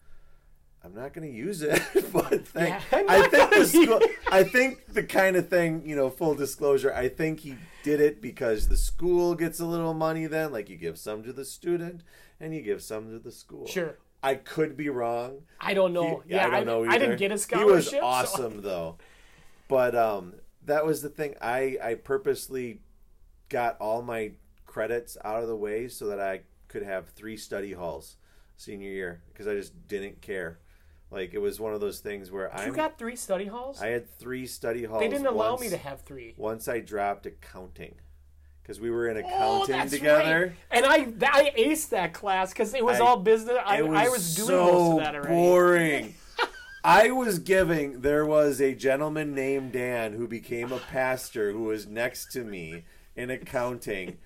I'm 0.84 0.96
not 0.96 1.14
going 1.14 1.30
to 1.30 1.34
use 1.36 1.62
it, 1.62 1.82
but 2.14 2.48
thank, 2.48 2.70
Yeah, 2.70 3.04
I 3.10 3.28
think 3.28 3.50
the 3.52 3.66
school, 3.66 4.00
I 4.32 4.44
think 4.44 4.86
the 4.94 5.04
kind 5.04 5.36
of 5.36 5.50
thing, 5.50 5.84
you 5.86 5.96
know, 5.96 6.10
full 6.10 6.36
disclosure, 6.36 6.94
I 6.94 7.10
think 7.10 7.42
he 7.42 7.56
did 7.84 8.00
it 8.00 8.22
because 8.22 8.68
the 8.70 8.78
school 8.78 9.36
gets 9.36 9.60
a 9.60 9.66
little 9.66 9.94
money 9.94 10.26
then, 10.28 10.52
like 10.54 10.70
you 10.70 10.78
give 10.78 10.98
some 10.98 11.22
to 11.24 11.34
the 11.34 11.44
student 11.44 12.02
and 12.40 12.56
you 12.56 12.62
give 12.62 12.82
some 12.82 13.12
to 13.12 13.20
the 13.20 13.32
school. 13.32 13.68
Sure. 13.68 13.98
I 14.24 14.36
could 14.36 14.78
be 14.78 14.90
wrong. 14.90 15.42
I 15.60 15.74
don't 15.74 15.92
know. 15.94 16.24
He- 16.26 16.36
yeah, 16.36 16.48
I 16.48 16.50
don't 16.50 16.66
know. 16.66 16.84
either. 16.84 16.92
I 16.92 16.98
didn't 16.98 17.18
get 17.20 17.32
a 17.32 17.38
scholarship. 17.38 17.68
He 17.70 17.76
was 17.76 17.90
so- 17.90 18.00
awesome 18.04 18.62
though, 18.62 18.98
but 19.68 19.96
um, 19.96 20.36
that 20.66 20.86
was 20.86 21.02
the 21.02 21.10
thing. 21.10 21.36
I 21.42 21.78
I 21.84 21.94
purposely 21.96 22.82
got 23.50 23.78
all 23.80 24.02
my 24.02 24.32
credits 24.66 25.18
out 25.26 25.42
of 25.42 25.48
the 25.48 25.56
way 25.56 25.88
so 25.88 26.08
that 26.08 26.20
I 26.22 26.42
could 26.68 26.84
have 26.84 27.10
three 27.10 27.36
study 27.38 27.74
halls 27.74 28.16
senior 28.58 28.90
year 28.90 29.22
because 29.32 29.48
I 29.48 29.56
just 29.56 29.88
didn't 29.88 30.22
care. 30.22 30.60
Like 31.12 31.34
it 31.34 31.40
was 31.40 31.60
one 31.60 31.74
of 31.74 31.82
those 31.82 32.00
things 32.00 32.32
where 32.32 32.54
I 32.56 32.66
you 32.68 32.72
got 32.74 32.98
three 33.00 33.16
study 33.16 33.46
halls. 33.46 33.82
I 33.82 33.88
had 33.88 34.08
three 34.20 34.46
study 34.46 34.84
halls. 34.86 35.02
they 35.02 35.08
didn't 35.10 35.26
allow 35.28 35.52
once- 35.52 35.62
me 35.62 35.70
to 35.70 35.78
have 35.78 36.02
three. 36.02 36.36
Once 36.38 36.68
I 36.68 36.80
dropped 36.82 37.26
accounting 37.26 37.96
because 38.62 38.80
we 38.80 38.92
were 38.92 39.08
in 39.08 39.18
Oh, 39.18 39.20
accounting 39.64 39.76
that's 39.76 39.92
together. 39.92 40.42
right. 40.50 40.52
And 40.70 40.86
I 40.86 41.08
I 41.28 41.52
aced 41.58 41.90
that 41.90 42.14
class 42.14 42.50
because 42.54 42.74
it 42.76 42.86
was 42.86 43.00
I- 43.00 43.06
all 43.06 43.18
business. 43.18 43.58
I 43.66 43.82
was, 43.82 43.98
I 43.98 44.10
was 44.10 44.36
doing 44.36 44.48
so 44.50 44.66
most 44.72 44.92
of 44.92 45.00
that 45.06 45.16
already. 45.16 45.34
boring. 45.34 46.16
I 46.84 47.12
was 47.12 47.40
giving. 47.40 48.02
There 48.02 48.26
was 48.26 48.62
a 48.62 48.74
gentleman 48.76 49.34
named 49.36 49.74
Dan 49.74 50.14
who 50.14 50.28
became 50.28 50.72
a 50.72 50.78
pastor 50.80 51.52
who 51.52 51.64
was 51.64 51.88
next 51.88 52.32
to 52.34 52.44
me 52.46 52.84
in 53.18 53.30
accounting, 53.30 54.18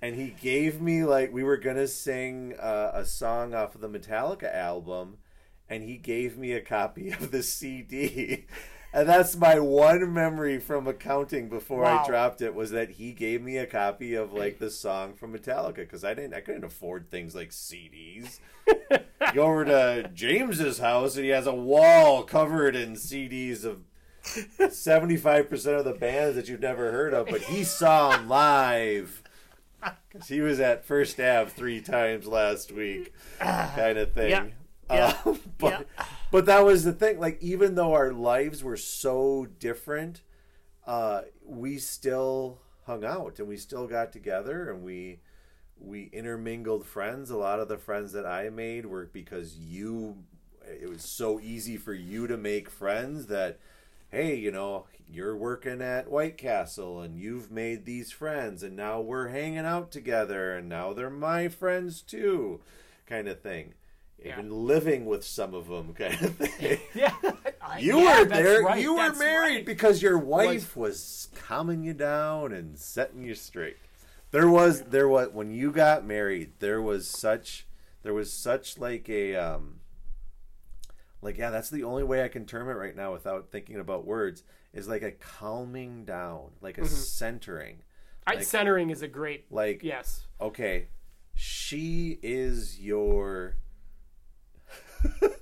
and 0.00 0.14
he 0.14 0.28
gave 0.40 0.80
me 0.80 1.04
like 1.04 1.32
we 1.34 1.42
were 1.42 1.58
gonna 1.58 1.86
sing 1.88 2.54
uh, 2.58 2.92
a 2.94 3.04
song 3.04 3.52
off 3.54 3.74
of 3.74 3.82
the 3.82 3.90
Metallica 3.90 4.50
album, 4.54 5.18
and 5.72 5.82
he 5.82 5.96
gave 5.96 6.36
me 6.36 6.52
a 6.52 6.60
copy 6.60 7.10
of 7.10 7.30
the 7.30 7.42
CD. 7.42 8.44
And 8.94 9.08
that's 9.08 9.34
my 9.36 9.58
one 9.58 10.12
memory 10.12 10.58
from 10.58 10.86
accounting 10.86 11.48
before 11.48 11.86
I 11.86 12.06
dropped 12.06 12.42
it 12.42 12.54
was 12.54 12.72
that 12.72 12.90
he 12.90 13.12
gave 13.12 13.40
me 13.40 13.56
a 13.56 13.64
copy 13.64 14.14
of 14.14 14.34
like 14.34 14.58
the 14.58 14.70
song 14.70 15.14
from 15.14 15.32
Metallica 15.32 15.76
because 15.76 16.04
I 16.04 16.12
didn't 16.12 16.34
I 16.34 16.40
couldn't 16.40 16.64
afford 16.64 17.10
things 17.10 17.34
like 17.34 17.52
CDs. 17.52 18.38
Go 19.32 19.44
over 19.44 19.64
to 19.64 20.10
James's 20.12 20.78
house 20.78 21.16
and 21.16 21.24
he 21.24 21.30
has 21.30 21.46
a 21.46 21.54
wall 21.54 22.22
covered 22.22 22.76
in 22.76 22.92
CDs 22.92 23.64
of 23.64 23.80
seventy 24.70 25.16
five 25.16 25.48
percent 25.48 25.76
of 25.76 25.86
the 25.86 25.94
bands 25.94 26.36
that 26.36 26.48
you've 26.48 26.60
never 26.60 26.92
heard 26.92 27.14
of, 27.14 27.28
but 27.28 27.40
he 27.40 27.64
saw 27.64 28.10
them 28.10 28.28
live. 28.28 29.22
Cause 30.12 30.28
he 30.28 30.42
was 30.42 30.60
at 30.60 30.84
First 30.84 31.18
Ave 31.18 31.50
three 31.50 31.80
times 31.80 32.26
last 32.26 32.70
week, 32.70 33.14
ah, 33.40 33.72
kind 33.74 33.96
of 33.96 34.12
thing. 34.12 34.30
Yeah. 34.30 34.46
Yeah. 34.90 35.16
Um, 35.26 35.40
but 35.58 35.86
but 36.30 36.46
that 36.46 36.64
was 36.64 36.84
the 36.84 36.92
thing. 36.92 37.18
Like 37.20 37.40
even 37.40 37.74
though 37.74 37.92
our 37.92 38.12
lives 38.12 38.64
were 38.64 38.76
so 38.76 39.46
different, 39.58 40.22
uh, 40.86 41.22
we 41.46 41.78
still 41.78 42.58
hung 42.86 43.04
out 43.04 43.38
and 43.38 43.48
we 43.48 43.56
still 43.56 43.86
got 43.86 44.12
together 44.12 44.70
and 44.70 44.82
we 44.82 45.20
we 45.78 46.04
intermingled 46.12 46.86
friends. 46.86 47.30
A 47.30 47.36
lot 47.36 47.60
of 47.60 47.68
the 47.68 47.78
friends 47.78 48.12
that 48.12 48.26
I 48.26 48.50
made 48.50 48.86
were 48.86 49.06
because 49.12 49.56
you. 49.56 50.18
It 50.66 50.88
was 50.88 51.02
so 51.02 51.40
easy 51.40 51.76
for 51.76 51.94
you 51.94 52.26
to 52.26 52.36
make 52.36 52.70
friends 52.70 53.26
that. 53.26 53.58
Hey, 54.10 54.36
you 54.36 54.50
know, 54.52 54.86
you're 55.10 55.36
working 55.36 55.80
at 55.82 56.10
White 56.10 56.36
Castle 56.38 57.00
and 57.00 57.16
you've 57.16 57.50
made 57.50 57.84
these 57.86 58.12
friends, 58.12 58.62
and 58.62 58.76
now 58.76 59.00
we're 59.00 59.28
hanging 59.28 59.66
out 59.66 59.90
together, 59.90 60.54
and 60.56 60.68
now 60.68 60.92
they're 60.92 61.10
my 61.10 61.48
friends 61.48 62.02
too, 62.02 62.60
kind 63.06 63.28
of 63.28 63.40
thing. 63.40 63.74
Yeah. 64.24 64.38
Even 64.38 64.50
living 64.50 65.04
with 65.06 65.24
some 65.24 65.54
of 65.54 65.68
them, 65.68 65.94
kind 65.94 66.14
of 66.14 66.36
thing. 66.36 66.78
Yeah, 66.94 67.14
I- 67.60 67.78
You 67.78 68.00
yeah, 68.00 68.20
were 68.20 68.24
there. 68.26 68.62
right, 68.62 68.80
You 68.80 68.94
were 68.96 69.12
married 69.14 69.54
right. 69.56 69.66
because 69.66 70.02
your 70.02 70.18
wife 70.18 70.76
was 70.76 71.28
calming 71.34 71.82
you 71.82 71.94
down 71.94 72.52
and 72.52 72.78
setting 72.78 73.22
you 73.24 73.34
straight. 73.34 73.76
There 74.30 74.48
was 74.48 74.82
there 74.82 75.08
was 75.08 75.28
when 75.32 75.50
you 75.52 75.70
got 75.72 76.06
married. 76.06 76.52
There 76.58 76.80
was 76.80 77.06
such 77.08 77.66
there 78.02 78.14
was 78.14 78.32
such 78.32 78.78
like 78.78 79.08
a 79.08 79.34
um 79.36 79.80
like 81.20 81.38
yeah. 81.38 81.50
That's 81.50 81.70
the 81.70 81.84
only 81.84 82.02
way 82.02 82.24
I 82.24 82.28
can 82.28 82.46
term 82.46 82.68
it 82.68 82.72
right 82.74 82.96
now 82.96 83.12
without 83.12 83.50
thinking 83.50 83.76
about 83.76 84.04
words. 84.06 84.42
Is 84.72 84.88
like 84.88 85.02
a 85.02 85.10
calming 85.12 86.04
down, 86.06 86.52
like 86.62 86.78
a 86.78 86.86
centering. 86.86 87.82
I, 88.26 88.36
Like- 88.36 88.44
centering 88.44 88.88
is 88.90 89.02
a 89.02 89.08
great. 89.08 89.52
Like 89.52 89.82
yes, 89.82 90.26
okay, 90.40 90.86
she 91.34 92.18
is 92.22 92.80
your 92.80 93.56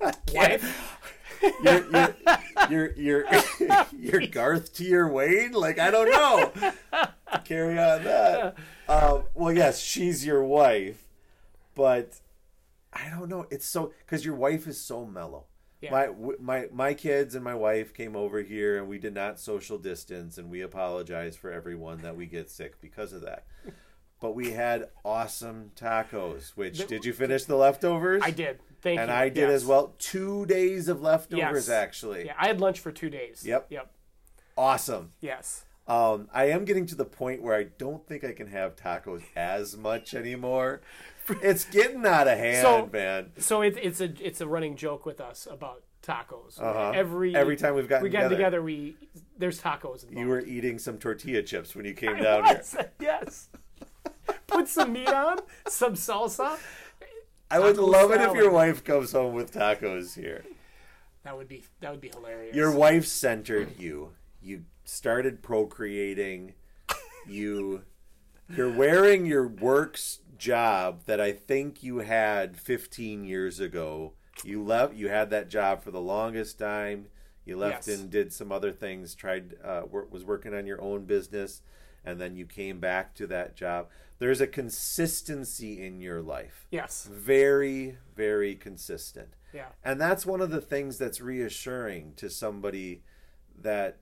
wife. 0.33 0.97
you're, 1.63 1.85
you're, 1.91 2.15
you're, 2.69 2.93
you're, 2.95 3.25
you're 3.97 4.27
Garth 4.27 4.73
to 4.75 4.83
your 4.83 5.07
Wayne? 5.11 5.53
Like, 5.53 5.79
I 5.79 5.89
don't 5.91 6.09
know. 6.11 6.51
Carry 7.45 7.79
on 7.79 8.03
that. 8.03 8.55
Um, 8.87 9.23
well, 9.33 9.53
yes, 9.53 9.79
she's 9.79 10.25
your 10.25 10.43
wife, 10.43 11.03
but 11.75 12.19
I 12.93 13.09
don't 13.09 13.29
know. 13.29 13.47
It's 13.49 13.65
so, 13.65 13.93
because 14.05 14.25
your 14.25 14.35
wife 14.35 14.67
is 14.67 14.79
so 14.79 15.05
mellow. 15.05 15.45
Yeah. 15.81 15.89
My, 15.91 16.09
my 16.39 16.67
my 16.71 16.93
kids 16.93 17.33
and 17.33 17.43
my 17.43 17.55
wife 17.55 17.91
came 17.91 18.15
over 18.15 18.43
here 18.43 18.77
and 18.77 18.87
we 18.87 18.99
did 18.99 19.15
not 19.15 19.39
social 19.39 19.79
distance 19.79 20.37
and 20.37 20.51
we 20.51 20.61
apologize 20.61 21.35
for 21.35 21.51
everyone 21.51 22.03
that 22.03 22.15
we 22.15 22.27
get 22.27 22.51
sick 22.51 22.79
because 22.79 23.13
of 23.13 23.21
that. 23.21 23.45
But 24.19 24.35
we 24.35 24.51
had 24.51 24.89
awesome 25.03 25.71
tacos. 25.75 26.49
Which 26.49 26.77
The- 26.77 26.85
did 26.85 27.05
you 27.05 27.13
finish 27.13 27.45
the 27.45 27.55
leftovers? 27.55 28.21
I 28.23 28.29
did. 28.29 28.59
Thank 28.81 28.99
and 28.99 29.09
you. 29.09 29.15
I 29.15 29.29
did 29.29 29.41
Yes. 29.49 29.51
as 29.51 29.65
well. 29.65 29.93
Two 29.99 30.45
days 30.45 30.87
of 30.87 31.01
leftovers, 31.01 31.67
Yes. 31.67 31.69
actually. 31.69 32.25
Yeah, 32.25 32.33
I 32.37 32.47
had 32.47 32.59
lunch 32.59 32.79
for 32.79 32.91
two 32.91 33.09
days. 33.09 33.45
Yep. 33.45 33.67
Yep. 33.69 33.91
Awesome. 34.57 35.13
Yes. 35.21 35.65
Um, 35.87 36.29
I 36.33 36.45
am 36.45 36.65
getting 36.65 36.85
to 36.87 36.95
the 36.95 37.05
point 37.05 37.41
where 37.41 37.55
I 37.55 37.63
don't 37.63 38.05
think 38.07 38.23
I 38.23 38.31
can 38.33 38.47
have 38.47 38.75
tacos 38.75 39.23
as 39.35 39.75
much 39.77 40.13
anymore. 40.13 40.81
It's 41.41 41.65
getting 41.65 42.05
out 42.05 42.27
of 42.27 42.37
hand, 42.37 42.61
So- 42.61 42.89
man. 42.91 43.31
So 43.37 43.61
it, 43.61 43.77
it's 43.81 44.01
a 44.01 44.11
it's 44.25 44.41
a 44.41 44.47
running 44.47 44.75
joke 44.75 45.05
with 45.05 45.21
us 45.21 45.47
about 45.49 45.83
tacos. 46.03 46.59
Uh-huh. 46.59 46.91
Every 46.95 47.35
Every 47.35 47.55
time 47.55 47.75
we've 47.75 47.87
gotten 47.87 48.03
we 48.03 48.09
gotten 48.09 48.29
together. 48.31 48.57
together, 48.59 48.63
we 48.63 48.95
there's 49.37 49.61
tacos. 49.61 50.03
Involved. 50.03 50.17
You 50.17 50.27
were 50.27 50.41
eating 50.41 50.79
some 50.79 50.97
tortilla 50.97 51.43
chips 51.43 51.75
when 51.75 51.85
you 51.85 51.93
came 51.93 52.15
I 52.15 52.19
down 52.21 52.45
here. 52.45 52.91
yes. 52.99 53.49
Put 54.47 54.67
some 54.67 54.93
meat 54.93 55.07
on, 55.07 55.39
some 55.67 55.93
salsa. 55.93 56.57
I 57.51 57.59
would 57.59 57.75
Taco 57.75 57.85
love 57.87 58.11
it 58.11 58.15
if 58.15 58.21
salad. 58.21 58.37
your 58.37 58.51
wife 58.51 58.83
comes 58.83 59.11
home 59.11 59.33
with 59.33 59.53
tacos 59.53 60.15
here. 60.15 60.43
That 61.23 61.37
would 61.37 61.47
be 61.47 61.63
that 61.81 61.91
would 61.91 62.01
be 62.01 62.09
hilarious. 62.09 62.55
Your 62.55 62.71
wife 62.71 63.05
centered 63.05 63.79
you. 63.79 64.13
You 64.41 64.63
started 64.83 65.41
procreating. 65.43 66.53
You 67.27 67.83
you're 68.49 68.71
wearing 68.71 69.25
your 69.25 69.47
work's 69.47 70.19
job 70.37 71.03
that 71.05 71.21
I 71.21 71.31
think 71.31 71.83
you 71.83 71.99
had 71.99 72.57
15 72.57 73.23
years 73.23 73.59
ago. 73.59 74.13
You 74.43 74.63
left 74.63 74.95
you 74.95 75.09
had 75.09 75.29
that 75.29 75.49
job 75.49 75.83
for 75.83 75.91
the 75.91 76.01
longest 76.01 76.57
time. 76.57 77.07
You 77.45 77.57
left 77.57 77.87
Yes. 77.87 77.99
and 77.99 78.09
did 78.09 78.33
some 78.33 78.51
other 78.51 78.71
things, 78.71 79.13
tried 79.15 79.55
uh, 79.63 79.83
wor- 79.89 80.07
was 80.09 80.23
working 80.23 80.53
on 80.53 80.65
your 80.65 80.81
own 80.81 81.05
business 81.05 81.61
and 82.03 82.19
then 82.19 82.35
you 82.35 82.45
came 82.47 82.79
back 82.79 83.13
to 83.15 83.27
that 83.27 83.55
job. 83.55 83.87
There's 84.21 84.39
a 84.39 84.45
consistency 84.45 85.83
in 85.83 85.99
your 85.99 86.21
life. 86.21 86.67
Yes. 86.69 87.09
very 87.11 87.97
very 88.15 88.53
consistent. 88.53 89.29
Yeah. 89.51 89.69
and 89.83 89.99
that's 89.99 90.27
one 90.27 90.41
of 90.41 90.51
the 90.51 90.61
things 90.61 90.99
that's 90.99 91.19
reassuring 91.19 92.13
to 92.17 92.29
somebody 92.29 93.01
that 93.59 93.97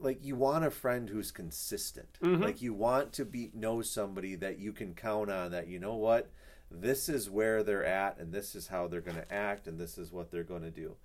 like 0.00 0.24
you 0.24 0.34
want 0.34 0.64
a 0.64 0.72
friend 0.72 1.08
who's 1.08 1.30
consistent. 1.30 2.18
Like 2.20 2.60
you 2.62 2.74
want 2.74 3.12
to 3.12 3.24
be 3.24 3.52
know 3.54 3.80
somebody 3.80 4.34
that 4.34 4.58
you 4.58 4.72
can 4.72 4.92
count 4.92 5.30
on 5.30 5.52
that 5.52 5.68
you 5.68 5.78
know 5.78 5.94
what? 5.94 6.28
This 6.68 7.08
is 7.08 7.30
where 7.30 7.62
they're 7.62 7.84
at 7.84 8.18
and 8.18 8.32
this 8.32 8.56
is 8.56 8.66
how 8.66 8.88
they're 8.88 9.00
going 9.00 9.18
to 9.18 9.32
act 9.32 9.68
and 9.68 9.78
this 9.78 9.98
is 9.98 10.10
what 10.10 10.32
they're 10.32 10.42
going 10.42 10.62
to 10.62 10.70
do. 10.72 10.96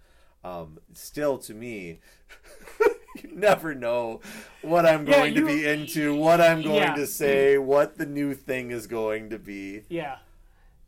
Um, 0.44 0.80
still 0.94 1.38
to 1.38 1.54
me 1.54 2.00
you 3.24 3.32
never 3.34 3.74
know 3.76 4.22
what 4.62 4.86
i'm 4.86 5.06
Yeah, 5.08 5.18
going 5.18 5.36
to 5.36 5.46
be 5.46 5.66
into 5.66 6.16
what 6.16 6.40
i'm 6.42 6.62
going 6.62 6.76
Yeah. 6.76 6.96
to 6.96 7.08
say 7.08 7.58
what 7.58 7.98
the 7.98 8.06
new 8.06 8.34
thing 8.34 8.72
is 8.72 8.88
going 8.88 9.30
to 9.32 9.40
be 9.40 9.84
Yeah. 9.90 10.18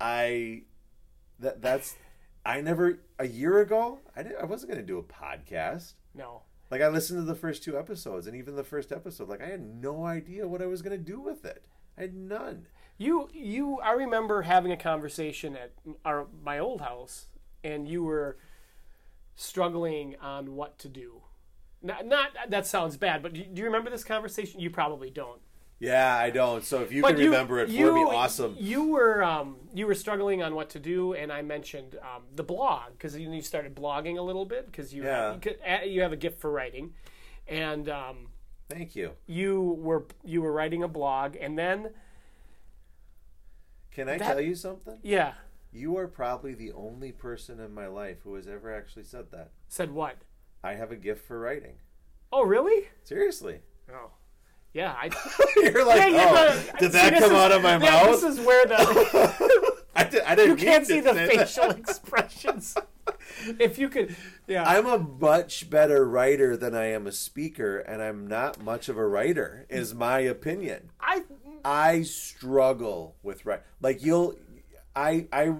I 0.01 0.63
that 1.39 1.61
that's 1.61 1.95
I 2.45 2.61
never 2.61 2.99
a 3.17 3.27
year 3.27 3.59
ago 3.59 3.99
I 4.15 4.23
didn't 4.23 4.41
I 4.41 4.45
wasn't 4.45 4.71
going 4.71 4.81
to 4.81 4.87
do 4.87 4.97
a 4.97 5.03
podcast. 5.03 5.93
No. 6.15 6.41
Like 6.71 6.81
I 6.81 6.87
listened 6.87 7.19
to 7.19 7.23
the 7.25 7.35
first 7.35 7.63
two 7.63 7.77
episodes 7.77 8.27
and 8.27 8.35
even 8.35 8.55
the 8.55 8.63
first 8.63 8.91
episode 8.91 9.27
like 9.29 9.41
I 9.41 9.47
had 9.47 9.61
no 9.61 10.05
idea 10.05 10.47
what 10.47 10.61
I 10.61 10.67
was 10.67 10.81
going 10.81 10.97
to 10.97 11.03
do 11.03 11.19
with 11.19 11.43
it. 11.45 11.65
I 11.97 12.01
had 12.01 12.13
none. 12.15 12.67
You 12.97 13.29
you 13.33 13.79
I 13.79 13.91
remember 13.91 14.43
having 14.43 14.71
a 14.71 14.77
conversation 14.77 15.55
at 15.57 15.73
our 16.05 16.27
my 16.43 16.59
old 16.59 16.81
house 16.81 17.27
and 17.63 17.87
you 17.87 18.03
were 18.03 18.37
struggling 19.35 20.15
on 20.21 20.55
what 20.55 20.77
to 20.79 20.89
do. 20.89 21.21
Not, 21.81 22.05
not 22.05 22.29
that 22.49 22.67
sounds 22.67 22.97
bad, 22.97 23.21
but 23.23 23.33
do 23.33 23.43
you 23.55 23.63
remember 23.65 23.89
this 23.89 24.03
conversation? 24.03 24.59
You 24.59 24.69
probably 24.69 25.09
don't. 25.09 25.39
Yeah, 25.79 26.13
I 26.17 26.29
don't. 26.29 26.65
So 26.65 26.81
if 26.81 26.91
you 26.91 27.01
But 27.01 27.15
can 27.15 27.23
remember 27.25 27.59
it 27.59 27.67
for 27.67 27.71
you- 27.71 27.93
me, 27.95 28.01
awesome. 28.03 28.57
You 28.59 28.89
were 28.89 29.23
um, 29.23 29.55
you 29.73 29.87
were 29.87 29.95
struggling 29.95 30.43
on 30.43 30.53
what 30.55 30.69
to 30.71 30.79
do, 30.79 31.13
and 31.13 31.31
I 31.31 31.41
mentioned 31.41 31.95
um, 32.01 32.23
the 32.35 32.43
blog 32.43 32.91
because 32.93 33.17
you, 33.17 33.31
you 33.31 33.41
started 33.41 33.75
blogging 33.75 34.17
a 34.17 34.21
little 34.21 34.43
bit 34.45 34.65
because 34.65 34.93
you 34.93 35.03
Yeah. 35.03 35.27
have, 35.27 35.35
you, 35.35 35.39
could, 35.39 35.59
uh, 35.65 35.85
you 35.85 36.01
have 36.01 36.11
a 36.11 36.17
gift 36.17 36.41
for 36.41 36.51
writing, 36.51 36.93
and 37.47 37.87
um, 37.87 38.27
Thank 38.69 38.93
you. 38.97 39.11
you 39.25 39.61
were 39.79 40.05
you 40.25 40.41
were 40.41 40.51
writing 40.51 40.83
a 40.83 40.87
blog, 40.89 41.37
and 41.39 41.57
then 41.57 41.91
Can 43.91 44.09
I 44.09 44.17
That- 44.17 44.27
tell 44.27 44.41
you 44.41 44.55
something? 44.55 44.97
yeah, 45.01 45.33
You 45.71 45.97
are 45.97 46.07
probably 46.07 46.53
the 46.55 46.71
only 46.73 47.11
person 47.13 47.59
in 47.59 47.73
my 47.73 47.87
life 47.87 48.17
who 48.23 48.35
has 48.35 48.47
ever 48.47 48.73
actually 48.73 49.03
said 49.05 49.31
that. 49.31 49.51
said 49.69 49.91
what? 49.91 50.17
I 50.63 50.73
have 50.73 50.91
a 50.91 50.95
gift 50.95 51.25
for 51.27 51.39
writing. 51.39 51.75
Oh, 52.31 52.43
really? 52.43 52.87
Seriously. 53.03 53.59
Oh, 53.91 54.11
yeah. 54.73 54.93
I 54.97 55.09
You're 55.55 55.85
like, 55.85 55.99
Yeah, 55.99 56.07
yeah, 56.07 56.27
oh, 56.29 56.63
but- 56.71 56.79
did 56.79 56.91
that 56.91 57.11
this 57.11 57.19
come 57.21 57.31
is- 57.31 57.37
out 57.37 57.51
of 57.51 57.61
my 57.63 57.71
yeah, 57.73 57.77
mouth? 57.79 58.21
This 58.21 58.23
is 58.23 58.39
where 58.45 58.65
the 58.65 59.75
I, 59.95 60.03
did, 60.05 60.21
I 60.23 60.35
didn't 60.35 60.59
you 60.59 60.65
can't 60.65 60.85
see 60.85 60.99
the 60.99 61.13
say 61.13 61.35
that. 61.37 61.49
facial 61.49 61.71
expressions. 61.71 62.77
if 63.59 63.77
you 63.77 63.89
could, 63.89 64.15
yeah. 64.47 64.63
I'm 64.63 64.85
a 64.85 64.97
much 64.99 65.69
better 65.69 66.07
writer 66.07 66.55
than 66.55 66.73
I 66.75 66.85
am 66.85 67.05
a 67.07 67.11
speaker, 67.11 67.79
and 67.79 68.01
I'm 68.01 68.27
not 68.27 68.61
much 68.63 68.87
of 68.87 68.97
a 68.97 69.05
writer, 69.05 69.65
is 69.69 69.93
my 69.93 70.19
opinion. 70.19 70.91
I 71.01 71.23
I 71.65 72.03
struggle 72.03 73.15
with 73.23 73.45
write 73.45 73.63
like 73.81 74.01
you'll 74.03 74.35
I 74.95 75.27
I 75.33 75.55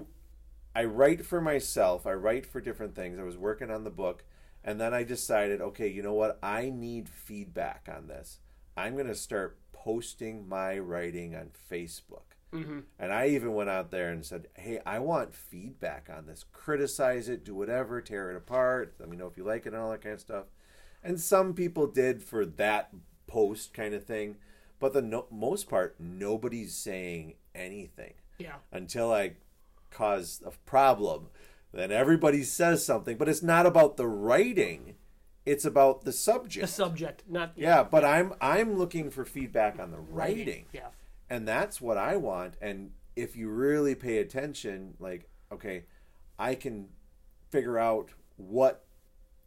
I 0.74 0.84
write 0.84 1.26
for 1.26 1.40
myself. 1.40 2.06
I 2.06 2.12
write 2.12 2.46
for 2.46 2.60
different 2.60 2.94
things. 2.94 3.18
I 3.18 3.24
was 3.24 3.36
working 3.36 3.70
on 3.70 3.84
the 3.84 3.90
book 3.90 4.24
and 4.64 4.80
then 4.80 4.92
I 4.92 5.04
decided, 5.04 5.60
okay, 5.60 5.88
you 5.88 6.02
know 6.02 6.14
what? 6.14 6.38
I 6.42 6.70
need 6.70 7.08
feedback 7.08 7.88
on 7.94 8.08
this. 8.08 8.40
I'm 8.76 8.94
going 8.94 9.06
to 9.06 9.14
start 9.14 9.58
posting 9.72 10.48
my 10.48 10.78
writing 10.78 11.34
on 11.34 11.50
Facebook. 11.70 12.30
Mm-hmm. 12.52 12.80
And 12.98 13.12
I 13.12 13.28
even 13.28 13.54
went 13.54 13.70
out 13.70 13.90
there 13.90 14.10
and 14.10 14.26
said, 14.26 14.48
"Hey, 14.54 14.80
I 14.84 14.98
want 14.98 15.34
feedback 15.34 16.10
on 16.14 16.26
this. 16.26 16.44
Criticize 16.52 17.28
it, 17.28 17.44
do 17.44 17.54
whatever, 17.54 18.00
tear 18.00 18.30
it 18.30 18.36
apart. 18.36 18.94
Let 18.98 19.08
me 19.08 19.16
know 19.16 19.28
if 19.28 19.36
you 19.36 19.44
like 19.44 19.66
it 19.66 19.72
and 19.72 19.76
all 19.76 19.90
that 19.92 20.02
kind 20.02 20.14
of 20.14 20.20
stuff." 20.20 20.46
And 21.02 21.20
some 21.20 21.54
people 21.54 21.86
did 21.86 22.22
for 22.24 22.44
that 22.44 22.90
post 23.28 23.72
kind 23.72 23.94
of 23.94 24.04
thing, 24.04 24.36
but 24.80 24.92
the 24.92 25.00
no- 25.00 25.26
most 25.30 25.68
part, 25.68 25.94
nobody's 26.00 26.74
saying 26.74 27.34
anything 27.54 28.14
yeah. 28.38 28.56
until 28.72 29.12
I 29.12 29.34
cause 29.90 30.42
a 30.44 30.50
problem. 30.66 31.28
Then 31.72 31.92
everybody 31.92 32.42
says 32.42 32.84
something, 32.84 33.16
but 33.16 33.28
it's 33.28 33.42
not 33.42 33.66
about 33.66 33.96
the 33.96 34.06
writing; 34.08 34.96
it's 35.46 35.64
about 35.64 36.04
the 36.04 36.12
subject. 36.12 36.66
The 36.66 36.72
subject. 36.72 37.22
not 37.28 37.52
yeah, 37.56 37.82
but 37.82 38.04
I'm 38.04 38.34
I'm 38.40 38.76
looking 38.76 39.10
for 39.10 39.24
feedback 39.24 39.78
on 39.78 39.90
the 39.90 39.98
writing, 40.00 40.66
Yeah. 40.72 40.88
and 41.28 41.46
that's 41.46 41.80
what 41.80 41.96
I 41.96 42.16
want. 42.16 42.54
And 42.60 42.92
if 43.16 43.36
you 43.36 43.48
really 43.48 43.94
pay 43.94 44.18
attention, 44.18 44.94
like 44.98 45.28
okay, 45.52 45.84
I 46.38 46.54
can 46.54 46.88
figure 47.50 47.78
out 47.78 48.10
what 48.36 48.84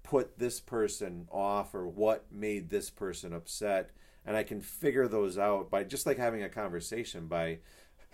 put 0.04 0.38
this 0.38 0.60
person 0.60 1.28
off 1.32 1.74
or 1.74 1.88
what 1.88 2.26
made 2.32 2.70
this 2.70 2.90
person 2.90 3.34
upset 3.34 3.92
and 4.26 4.36
I 4.36 4.44
can 4.44 4.60
figure 4.62 5.08
those 5.08 5.38
out 5.38 5.70
by 5.72 5.84
just 5.86 6.06
like 6.06 6.18
having 6.18 6.44
a 6.44 6.50
conversation 6.50 7.28
by 7.28 7.60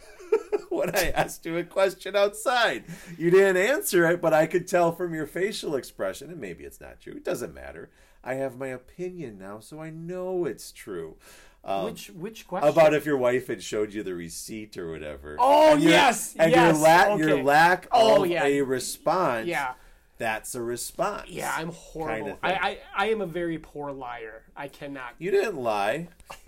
when 0.69 0.95
I 0.95 1.09
asked 1.11 1.45
you 1.45 1.57
a 1.57 1.63
question 1.63 2.15
outside. 2.15 2.83
You 3.17 3.31
didn't 3.31 3.57
answer 3.57 4.09
it, 4.09 4.21
but 4.21 4.33
I 4.33 4.45
could 4.45 4.67
tell 4.67 4.91
from 4.91 5.13
your 5.13 5.25
facial 5.25 5.75
expression, 5.75 6.29
and 6.29 6.39
maybe 6.39 6.63
it's 6.63 6.79
not 6.81 6.99
true. 7.01 7.13
It 7.13 7.23
doesn't 7.25 7.53
matter. 7.53 7.89
I 8.23 8.33
have 8.35 8.57
my 8.57 8.67
opinion 8.67 9.37
now, 9.39 9.59
so 9.59 9.79
I 9.81 9.89
know 9.89 10.45
it's 10.45 10.71
true. 10.71 11.15
Um, 11.63 11.85
Which 11.85 12.07
which 12.11 12.47
question? 12.47 12.69
about 12.69 12.93
if 12.93 13.05
your 13.05 13.17
wife 13.17 13.47
had 13.47 13.61
showed 13.61 13.93
you 13.93 14.01
the 14.03 14.15
receipt 14.15 14.77
or 14.77 14.91
whatever. 14.91 15.35
Oh, 15.39 15.73
And 15.73 15.83
yes, 15.83 16.35
and 16.39 16.51
yes, 16.51 16.75
your, 16.77 16.83
la- 16.83 17.15
your 17.15 17.43
lack 17.43 17.87
Oh, 17.91 18.23
of 18.23 18.29
yeah. 18.29 18.45
a 18.45 18.61
response. 18.61 19.47
Yeah. 19.47 19.73
that's 20.17 20.55
a 20.55 20.61
response. 20.61 21.29
Yeah, 21.29 21.53
I'm 21.55 21.69
horrible. 21.71 22.37
Kind 22.37 22.55
of. 22.57 22.63
I, 22.63 22.69
I 22.69 22.77
I 22.95 23.09
am 23.09 23.19
a 23.21 23.25
very 23.25 23.57
poor 23.57 23.91
liar. 23.91 24.43
I 24.55 24.67
cannot. 24.69 25.15
You 25.17 25.31
didn't 25.31 25.57
lie. 25.57 26.07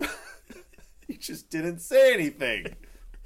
you 1.08 1.16
just 1.18 1.50
didn't 1.50 1.80
say 1.80 2.14
anything. 2.14 2.74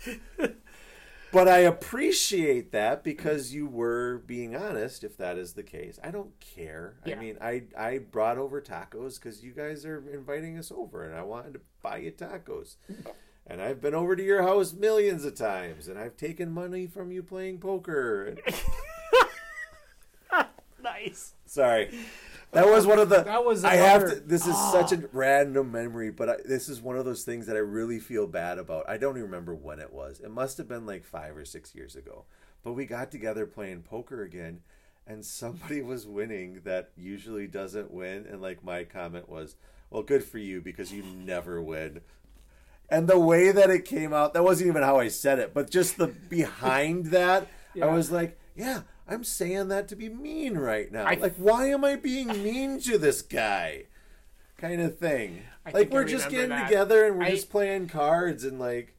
but 1.33 1.49
I 1.49 1.59
appreciate 1.59 2.73
that 2.73 3.03
because 3.03 3.53
you 3.53 3.67
were 3.67 4.23
being 4.27 4.55
honest 4.57 5.05
if 5.05 5.17
that 5.17 5.39
is 5.39 5.55
the 5.55 5.63
case. 5.63 5.99
I 6.03 6.11
don't 6.11 6.39
care. 6.41 6.97
Yeah. 7.05 7.17
I 7.17 7.19
mean, 7.21 7.39
I 7.41 7.63
I 7.77 7.99
brought 7.99 8.39
over 8.39 8.61
tacos 8.61 9.21
cuz 9.21 9.43
you 9.43 9.53
guys 9.53 9.85
are 9.85 10.03
inviting 10.13 10.59
us 10.59 10.71
over 10.71 11.03
and 11.03 11.15
I 11.15 11.23
wanted 11.23 11.55
to 11.55 11.61
buy 11.83 11.99
you 11.99 12.13
tacos. 12.13 12.77
And 13.47 13.63
I've 13.63 13.81
been 13.81 13.95
over 13.95 14.17
to 14.17 14.23
your 14.23 14.43
house 14.43 14.73
millions 14.73 15.25
of 15.25 15.37
times 15.37 15.89
and 15.89 15.99
I've 15.99 16.17
taken 16.17 16.51
money 16.51 16.87
from 16.87 17.13
you 17.13 17.23
playing 17.23 17.61
poker. 17.61 18.25
And, 18.25 18.41
Nice. 20.83 21.35
Sorry. 21.47 21.91
That 22.57 22.71
was 22.71 22.87
one 22.87 22.99
of 22.99 23.11
the. 23.11 23.23
That 23.23 23.45
was 23.45 23.65
I 23.65 23.75
have 23.75 24.09
to. 24.09 24.15
This 24.17 24.47
is 24.47 24.55
ah. 24.57 24.73
such 24.73 24.93
a 24.93 25.07
random 25.13 25.71
memory, 25.71 26.11
but 26.11 26.29
I, 26.31 26.37
this 26.43 26.71
is 26.71 26.81
one 26.81 26.97
of 26.97 27.05
those 27.05 27.23
things 27.23 27.47
that 27.47 27.57
I 27.57 27.61
really 27.61 27.99
feel 27.99 28.27
bad 28.27 28.59
about. 28.59 28.89
I 28.89 28.97
don't 28.97 29.19
even 29.19 29.25
remember 29.25 29.55
when 29.55 29.79
it 29.79 29.93
was. 29.93 30.21
It 30.21 30.31
must 30.31 30.57
have 30.57 30.67
been 30.67 30.87
like 30.87 31.05
five 31.05 31.37
or 31.37 31.45
six 31.45 31.75
years 31.75 31.97
ago. 31.97 32.25
But 32.63 32.73
we 32.73 32.87
got 32.87 33.11
together 33.11 33.45
playing 33.45 33.83
poker 33.83 34.23
again, 34.23 34.61
and 35.07 35.23
somebody 35.23 35.83
was 35.83 36.07
winning 36.07 36.63
that 36.65 36.93
usually 36.97 37.47
doesn't 37.47 37.91
win. 37.91 38.27
And 38.27 38.41
like 38.41 38.65
my 38.65 38.85
comment 38.85 39.29
was, 39.29 39.57
"Well, 39.91 40.03
good 40.03 40.25
for 40.25 40.39
you 40.39 40.63
because 40.63 40.93
you 40.93 41.03
never 41.03 41.61
win." 41.61 42.01
And 42.89 43.07
the 43.07 43.19
way 43.19 43.53
that 43.53 43.69
it 43.69 43.85
came 43.85 44.15
out, 44.15 44.33
that 44.33 44.45
wasn't 44.45 44.69
even 44.69 44.83
how 44.83 44.99
I 44.99 45.09
said 45.09 45.41
it, 45.41 45.53
but 45.53 45.69
just 45.69 45.99
the 45.99 46.07
behind 46.07 47.07
that. 47.07 47.49
I 47.83 47.87
was 47.89 48.11
like, 48.11 48.39
yeah, 48.55 48.83
I'm 49.09 49.25
saying 49.25 49.69
that 49.69 49.89
to 49.89 49.97
be 49.97 50.09
mean 50.09 50.59
right 50.59 50.91
now. 50.91 51.05
I- 51.05 51.15
like, 51.15 51.37
why 51.37 51.67
am 51.69 51.85
I 51.85 51.97
being 51.97 52.29
mean 52.43 52.81
to 52.81 52.99
this 52.99 53.23
guy? 53.23 53.85
Kind 54.59 54.81
of 54.81 54.99
thing. 54.99 55.43
I 55.65 55.71
like, 55.71 55.91
we're 55.93 56.05
just 56.05 56.29
getting 56.31 56.49
that. 56.51 56.69
together 56.69 57.07
and 57.07 57.19
we're 57.19 57.25
I- 57.25 57.31
just 57.31 57.51
playing 57.51 57.89
cards 57.89 58.43
and 58.45 58.59
like, 58.59 58.95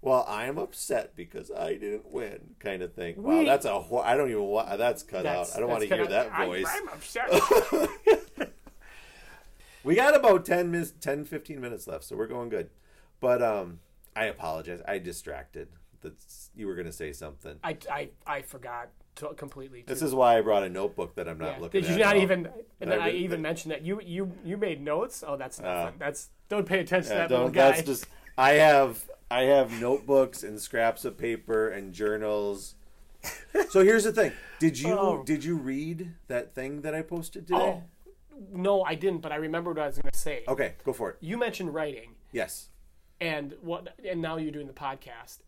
well, 0.00 0.24
I'm 0.28 0.58
upset 0.58 1.14
because 1.14 1.50
I 1.52 1.74
didn't 1.74 2.10
win, 2.10 2.56
kind 2.58 2.82
of 2.82 2.92
thing. 2.94 3.22
wow, 3.22 3.38
We- 3.38 3.44
that's 3.44 3.64
a. 3.66 3.78
Ho- 3.80 3.98
I 3.98 4.16
don't 4.16 4.30
even 4.30 4.42
want. 4.42 4.76
That's 4.78 5.02
cut 5.04 5.22
That's- 5.22 5.52
out. 5.52 5.56
I 5.56 5.60
don't 5.60 5.70
want 5.70 5.82
to 5.82 5.86
hear 5.88 6.06
kinda- 6.06 6.10
that 6.32 6.46
voice. 6.46 6.66
I'm 6.68 6.88
upset. 6.88 8.48
We 9.84 9.96
got 9.96 10.14
about 10.14 10.44
10, 10.46 10.70
mis- 10.70 10.92
10 11.00 11.24
15 11.24 11.60
minutes 11.60 11.88
left, 11.88 12.04
so 12.04 12.14
we're 12.16 12.28
going 12.28 12.48
good. 12.50 12.70
But 13.18 13.42
um, 13.42 13.80
I 14.14 14.26
apologize. 14.26 14.80
I 14.86 14.98
distracted. 14.98 15.66
That's 16.02 16.50
you 16.54 16.68
were 16.68 16.74
going 16.76 16.86
to 16.86 16.92
say 16.92 17.12
something. 17.12 17.56
I, 17.64 17.76
I, 17.90 18.10
I 18.24 18.42
forgot 18.42 18.90
to, 19.16 19.28
completely. 19.34 19.84
This 19.86 20.00
too. 20.00 20.06
is 20.06 20.14
why 20.14 20.38
I 20.38 20.40
brought 20.40 20.62
a 20.62 20.68
notebook 20.68 21.14
that 21.16 21.28
I'm 21.28 21.38
not 21.38 21.56
Yeah. 21.56 21.60
looking 21.60 21.82
Did 21.82 21.90
at. 21.90 21.96
you 21.98 22.04
not 22.04 22.16
even? 22.16 22.48
And 22.80 22.92
I 22.92 23.08
I, 23.08 23.10
even 23.10 23.42
mentioned 23.42 23.72
that 23.72 23.82
you 23.82 24.00
you 24.02 24.32
you 24.44 24.56
made 24.56 24.80
notes. 24.82 25.22
Oh, 25.26 25.36
that's 25.36 25.60
not 25.60 25.68
Uh, 25.76 25.84
fun. 25.86 25.94
That's 25.98 26.30
don't 26.48 26.66
pay 26.66 26.80
attention 26.80 27.10
to 27.10 27.14
Yeah, 27.16 27.20
that 27.26 27.30
little 27.30 27.46
don't, 27.46 27.52
guy. 27.54 27.70
that's 27.72 27.82
just. 27.86 28.06
I 28.38 28.52
have 28.52 29.04
I 29.30 29.42
have 29.42 29.80
notebooks 29.80 30.42
and 30.42 30.60
scraps 30.60 31.04
of 31.04 31.16
paper 31.18 31.68
and 31.68 31.92
journals. 31.92 32.74
So 33.70 33.82
here's 33.84 34.04
the 34.04 34.12
thing. 34.12 34.32
Did 34.58 34.78
you 34.80 34.92
Oh. 34.98 35.22
did 35.24 35.44
you 35.44 35.56
read 35.56 36.14
that 36.28 36.54
thing 36.54 36.80
that 36.82 36.94
I 36.94 37.02
posted 37.02 37.46
today? 37.46 37.58
oh, 37.60 37.82
no, 38.50 38.82
I 38.82 38.94
didn't. 38.94 39.20
But 39.20 39.30
I 39.32 39.36
remembered 39.36 39.76
what 39.76 39.84
I 39.84 39.86
was 39.86 39.98
going 39.98 40.10
to 40.10 40.18
say. 40.18 40.42
Okay, 40.48 40.74
go 40.84 40.92
for 40.92 41.10
it. 41.10 41.16
You 41.20 41.36
mentioned 41.38 41.72
writing, 41.74 42.16
Yes. 42.32 42.68
and 43.20 43.54
what, 43.60 43.94
and 44.04 44.20
now 44.20 44.36
you're 44.38 44.50
doing 44.50 44.66
the 44.66 44.72
podcast, 44.72 45.38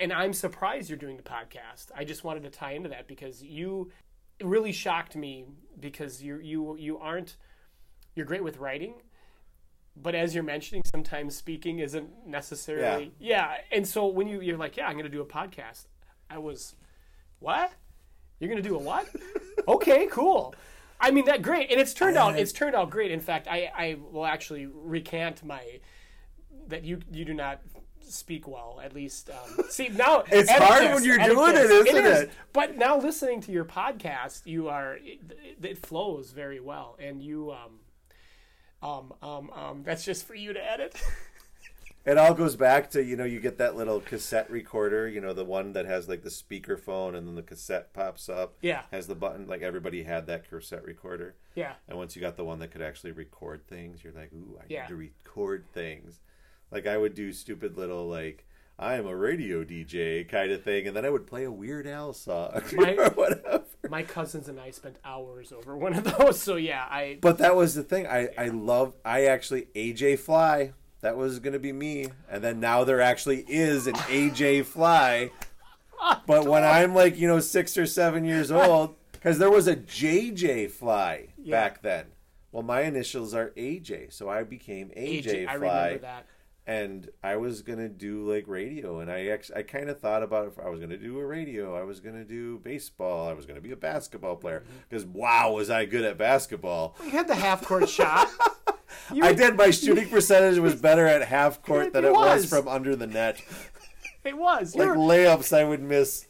and 0.00 0.12
I'm 0.12 0.32
surprised 0.32 0.90
you're 0.90 0.98
doing 0.98 1.16
the 1.16 1.22
podcast. 1.22 1.86
I 1.96 2.04
just 2.04 2.24
wanted 2.24 2.42
to 2.44 2.50
tie 2.50 2.72
into 2.72 2.88
that 2.88 3.06
because 3.06 3.42
you 3.42 3.90
it 4.38 4.46
really 4.46 4.72
shocked 4.72 5.16
me 5.16 5.46
because 5.78 6.22
you 6.22 6.38
you 6.38 6.76
you 6.78 6.98
aren't 6.98 7.36
you're 8.14 8.26
great 8.26 8.42
with 8.42 8.58
writing. 8.58 8.94
But 9.96 10.16
as 10.16 10.34
you're 10.34 10.44
mentioning, 10.44 10.82
sometimes 10.84 11.36
speaking 11.36 11.78
isn't 11.78 12.26
necessarily 12.26 13.12
yeah. 13.18 13.58
And 13.70 13.86
so 13.86 14.06
when 14.06 14.26
you 14.26 14.40
you're 14.40 14.58
like, 14.58 14.76
yeah, 14.76 14.86
I'm 14.86 14.94
going 14.94 15.04
to 15.04 15.10
do 15.10 15.20
a 15.20 15.26
podcast. 15.26 15.86
I 16.28 16.38
was, 16.38 16.74
what? 17.38 17.72
You're 18.40 18.50
going 18.50 18.62
to 18.62 18.68
do 18.68 18.74
a 18.74 18.78
what? 18.78 19.08
okay, 19.68 20.08
cool. 20.10 20.54
I 21.00 21.10
mean 21.10 21.26
that 21.26 21.42
great, 21.42 21.70
and 21.70 21.80
it's 21.80 21.92
turned 21.92 22.16
out 22.16 22.38
it's 22.38 22.52
turned 22.52 22.74
out 22.74 22.90
great. 22.90 23.10
In 23.10 23.20
fact, 23.20 23.46
I 23.46 23.70
I 23.76 23.96
will 24.10 24.26
actually 24.26 24.66
recant 24.66 25.44
my 25.44 25.80
that 26.68 26.84
you 26.84 27.00
you 27.12 27.24
do 27.24 27.34
not 27.34 27.60
speak 28.08 28.46
well. 28.48 28.80
At 28.82 28.94
least 28.94 29.30
um, 29.30 29.64
see 29.68 29.88
now 29.88 30.24
It's 30.30 30.50
hard 30.50 30.94
when 30.94 31.04
you're 31.04 31.18
doing 31.18 31.54
it, 31.56 31.70
isn't 31.70 31.96
is. 32.04 32.20
it? 32.22 32.30
But 32.52 32.76
now 32.76 32.98
listening 32.98 33.40
to 33.42 33.52
your 33.52 33.64
podcast, 33.64 34.42
you 34.46 34.68
are 34.68 34.98
it, 35.02 35.20
it 35.62 35.78
flows 35.78 36.30
very 36.30 36.60
well, 36.60 36.96
and 36.98 37.22
you 37.22 37.52
um 37.52 37.80
um 38.82 39.12
um 39.22 39.50
um. 39.50 39.82
That's 39.84 40.04
just 40.04 40.26
for 40.26 40.34
you 40.34 40.52
to 40.52 40.60
edit. 40.72 40.94
it 42.04 42.18
all 42.18 42.34
goes 42.34 42.54
back 42.54 42.90
to 42.90 43.02
you 43.02 43.16
know 43.16 43.24
you 43.24 43.40
get 43.40 43.58
that 43.58 43.76
little 43.76 44.00
cassette 44.00 44.50
recorder, 44.50 45.08
you 45.08 45.20
know 45.20 45.32
the 45.32 45.44
one 45.44 45.72
that 45.72 45.86
has 45.86 46.08
like 46.08 46.22
the 46.22 46.30
speaker 46.30 46.76
phone 46.76 47.14
and 47.14 47.26
then 47.26 47.34
the 47.34 47.42
cassette 47.42 47.92
pops 47.94 48.28
up. 48.28 48.56
Yeah. 48.60 48.82
has 48.92 49.06
the 49.06 49.14
button. 49.14 49.46
Like 49.46 49.62
everybody 49.62 50.02
had 50.02 50.26
that 50.26 50.48
cassette 50.48 50.84
recorder. 50.84 51.34
Yeah. 51.54 51.74
And 51.88 51.96
once 51.96 52.14
you 52.16 52.20
got 52.20 52.36
the 52.36 52.44
one 52.44 52.58
that 52.58 52.72
could 52.72 52.82
actually 52.82 53.12
record 53.12 53.66
things, 53.66 54.02
you're 54.04 54.12
like, 54.12 54.32
ooh, 54.34 54.58
I 54.60 54.64
Yeah. 54.68 54.82
need 54.82 54.88
to 54.88 54.96
record 54.96 55.64
things. 55.72 56.20
Like 56.74 56.86
I 56.88 56.96
would 56.98 57.14
do 57.14 57.32
stupid 57.32 57.78
little 57.78 58.08
like 58.08 58.44
I 58.78 58.94
am 58.96 59.06
a 59.06 59.16
radio 59.16 59.62
DJ 59.64 60.28
kind 60.28 60.50
of 60.50 60.64
thing, 60.64 60.88
and 60.88 60.96
then 60.96 61.04
I 61.04 61.10
would 61.10 61.26
play 61.26 61.44
a 61.44 61.50
Weird 61.50 61.86
Al 61.86 62.12
song 62.12 62.60
My- 62.72 62.94
or 62.96 63.10
whatever. 63.10 63.62
My 63.88 64.02
cousins 64.02 64.48
and 64.48 64.58
I 64.58 64.70
spent 64.70 64.96
hours 65.04 65.52
over 65.52 65.76
one 65.76 65.94
of 65.94 66.04
those. 66.04 66.40
So 66.40 66.56
yeah, 66.56 66.86
I 66.90 67.18
But 67.20 67.38
that 67.38 67.54
was 67.54 67.74
the 67.74 67.84
thing. 67.84 68.06
I 68.08 68.30
I 68.36 68.48
love. 68.48 68.94
I 69.04 69.26
actually 69.26 69.68
AJ 69.76 70.18
Fly. 70.18 70.72
That 71.00 71.16
was 71.16 71.38
going 71.38 71.52
to 71.52 71.58
be 71.58 71.72
me, 71.72 72.06
and 72.30 72.42
then 72.42 72.60
now 72.60 72.82
there 72.82 73.00
actually 73.00 73.44
is 73.46 73.86
an 73.86 73.94
AJ 73.94 74.66
Fly. 74.66 75.30
But 76.26 76.46
when 76.46 76.64
I'm 76.64 76.94
like 76.94 77.16
you 77.16 77.28
know 77.28 77.40
six 77.40 77.78
or 77.78 77.86
seven 77.86 78.24
years 78.24 78.50
old, 78.62 78.96
because 79.12 79.38
there 79.38 79.50
was 79.50 79.68
a 79.68 79.76
JJ 79.76 80.70
Fly 80.72 81.28
back 81.48 81.80
then. 81.82 82.06
Well, 82.52 82.62
my 82.62 82.82
initials 82.82 83.32
are 83.32 83.50
AJ, 83.56 84.12
so 84.12 84.28
I 84.28 84.42
became 84.42 84.88
AJ, 84.90 85.24
AJ, 85.24 85.48
I 85.48 85.58
Fly. 85.58 86.00
And 86.66 87.10
I 87.22 87.36
was 87.36 87.60
gonna 87.60 87.90
do 87.90 88.22
like 88.30 88.44
radio, 88.48 89.00
and 89.00 89.10
I 89.10 89.26
actually 89.26 89.56
I 89.58 89.62
kind 89.64 89.90
of 89.90 90.00
thought 90.00 90.22
about 90.22 90.48
if 90.48 90.58
I 90.58 90.70
was 90.70 90.80
gonna 90.80 90.96
do 90.96 91.18
a 91.18 91.26
radio, 91.26 91.78
I 91.78 91.82
was 91.84 92.00
gonna 92.00 92.24
do 92.24 92.58
baseball, 92.60 93.28
I 93.28 93.34
was 93.34 93.44
gonna 93.44 93.60
be 93.60 93.72
a 93.72 93.76
basketball 93.76 94.36
player 94.36 94.60
Mm-hmm. 94.60 94.76
because 94.88 95.04
wow, 95.04 95.52
was 95.52 95.68
I 95.68 95.84
good 95.84 96.04
at 96.04 96.16
basketball. 96.16 96.96
You 97.04 97.10
had 97.10 97.28
the 97.28 97.34
half 97.34 97.64
court 97.64 97.88
shot. 97.88 98.28
You, 99.12 99.22
I 99.24 99.34
did. 99.34 99.56
My 99.56 99.70
shooting 99.70 100.08
percentage 100.10 100.58
was 100.58 100.76
better 100.76 101.06
at 101.06 101.20
half 101.22 101.60
court 101.62 101.92
than 101.92 102.04
It 102.04 102.08
it 102.08 102.12
was 102.12 102.42
was. 102.42 102.48
from 102.48 102.68
under 102.68 102.96
the 102.96 103.06
net. 103.06 103.42
It 104.24 104.38
was. 104.38 104.74
Like 104.74 104.88
layups, 104.88 105.54
I 105.54 105.64
would 105.64 105.82
miss. 105.82 106.26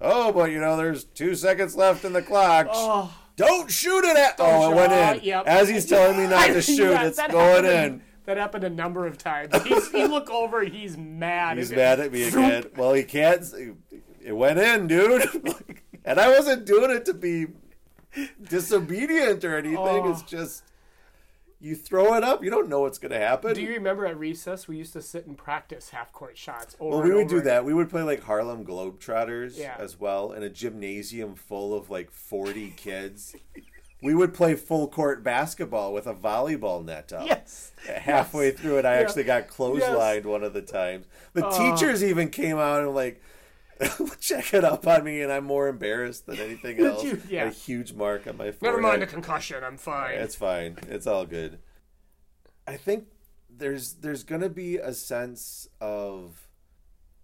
Oh, 0.00 0.32
but 0.32 0.50
you 0.50 0.58
know, 0.60 0.78
there's 0.78 1.04
two 1.04 1.34
seconds 1.34 1.76
left 1.76 2.06
in 2.06 2.14
the 2.14 2.22
clock. 2.22 2.68
oh, 2.72 3.14
Don't 3.36 3.70
shoot 3.70 4.02
it 4.04 4.16
at. 4.16 4.36
Oh, 4.38 4.72
it 4.72 4.74
went 4.74 4.92
in. 4.92 5.24
yep. 5.28 5.46
As 5.46 5.68
he's 5.68 5.84
telling 5.84 6.16
me 6.16 6.26
not 6.26 6.46
to 6.46 6.62
shoot, 6.62 6.92
it's 6.92 7.18
going 7.18 7.64
happened- 7.64 7.66
in. 7.66 8.02
That 8.28 8.36
happened 8.36 8.62
a 8.62 8.68
number 8.68 9.06
of 9.06 9.16
times. 9.16 9.58
He's, 9.62 9.90
he 9.90 10.06
look 10.06 10.28
over, 10.28 10.62
he's 10.62 10.98
mad. 10.98 11.56
He's 11.56 11.72
mad 11.72 11.98
at 11.98 12.12
me 12.12 12.24
again. 12.24 12.66
Well, 12.76 12.92
he 12.92 13.02
can't. 13.02 13.42
It 14.20 14.32
went 14.32 14.58
in, 14.58 14.86
dude. 14.86 15.26
and 16.04 16.20
I 16.20 16.28
wasn't 16.28 16.66
doing 16.66 16.90
it 16.90 17.06
to 17.06 17.14
be 17.14 17.46
disobedient 18.50 19.44
or 19.46 19.56
anything. 19.56 19.78
Oh. 19.78 20.10
It's 20.10 20.20
just 20.20 20.62
you 21.58 21.74
throw 21.74 22.14
it 22.16 22.22
up. 22.22 22.44
You 22.44 22.50
don't 22.50 22.68
know 22.68 22.80
what's 22.80 22.98
going 22.98 23.12
to 23.12 23.18
happen. 23.18 23.54
Do 23.54 23.62
you 23.62 23.70
remember 23.72 24.04
at 24.04 24.18
recess 24.18 24.68
we 24.68 24.76
used 24.76 24.92
to 24.92 25.00
sit 25.00 25.26
and 25.26 25.36
practice 25.36 25.88
half 25.88 26.12
court 26.12 26.36
shots 26.36 26.76
over 26.78 26.98
Well, 26.98 27.08
we 27.08 27.14
would 27.14 27.28
do 27.28 27.40
that. 27.40 27.64
We 27.64 27.72
would 27.72 27.88
play 27.88 28.02
like 28.02 28.22
Harlem 28.22 28.64
Globetrotters 28.64 29.58
Yeah. 29.58 29.74
as 29.78 29.98
well 29.98 30.32
in 30.32 30.42
a 30.42 30.50
gymnasium 30.50 31.34
full 31.34 31.74
of 31.74 31.88
like 31.88 32.10
40 32.10 32.74
kids. 32.76 33.34
We 34.00 34.14
would 34.14 34.32
play 34.34 34.54
full 34.54 34.88
court 34.88 35.22
basketball 35.24 35.92
with 35.92 36.06
a 36.06 36.14
volleyball 36.14 36.84
net 36.84 37.12
up. 37.12 37.26
Yes. 37.26 37.72
Halfway 37.86 38.50
through 38.52 38.78
it, 38.78 38.84
I 38.84 38.94
Yeah. 38.96 39.00
actually 39.00 39.24
got 39.24 39.48
clotheslined 39.48 40.24
one 40.24 40.44
of 40.44 40.52
the 40.52 40.62
times. 40.62 41.06
The 41.32 41.46
Oh. 41.46 41.76
teachers 41.76 42.02
even 42.04 42.30
came 42.30 42.58
out 42.58 42.82
and 42.82 42.94
like 42.94 43.20
check 44.20 44.52
it 44.54 44.64
up 44.64 44.86
on 44.88 45.04
me, 45.04 45.22
and 45.22 45.30
I'm 45.32 45.44
more 45.44 45.68
embarrassed 45.68 46.26
than 46.26 46.38
anything 46.38 46.80
else. 46.84 47.04
you? 47.04 47.22
Yeah. 47.28 47.44
A 47.46 47.50
huge 47.50 47.92
mark 47.92 48.26
on 48.26 48.36
my 48.36 48.50
forehead. 48.50 48.62
Never 48.62 48.80
mind 48.80 49.02
the 49.02 49.06
concussion. 49.06 49.62
I'm 49.62 49.76
fine. 49.76 50.14
It's 50.16 50.34
fine. 50.34 50.78
It's 50.88 51.06
all 51.06 51.24
good. 51.26 51.58
I 52.66 52.76
think 52.76 53.06
there's 53.48 53.94
there's 53.94 54.24
going 54.24 54.40
to 54.42 54.48
be 54.50 54.76
a 54.78 54.92
sense 54.92 55.68
of 55.80 56.48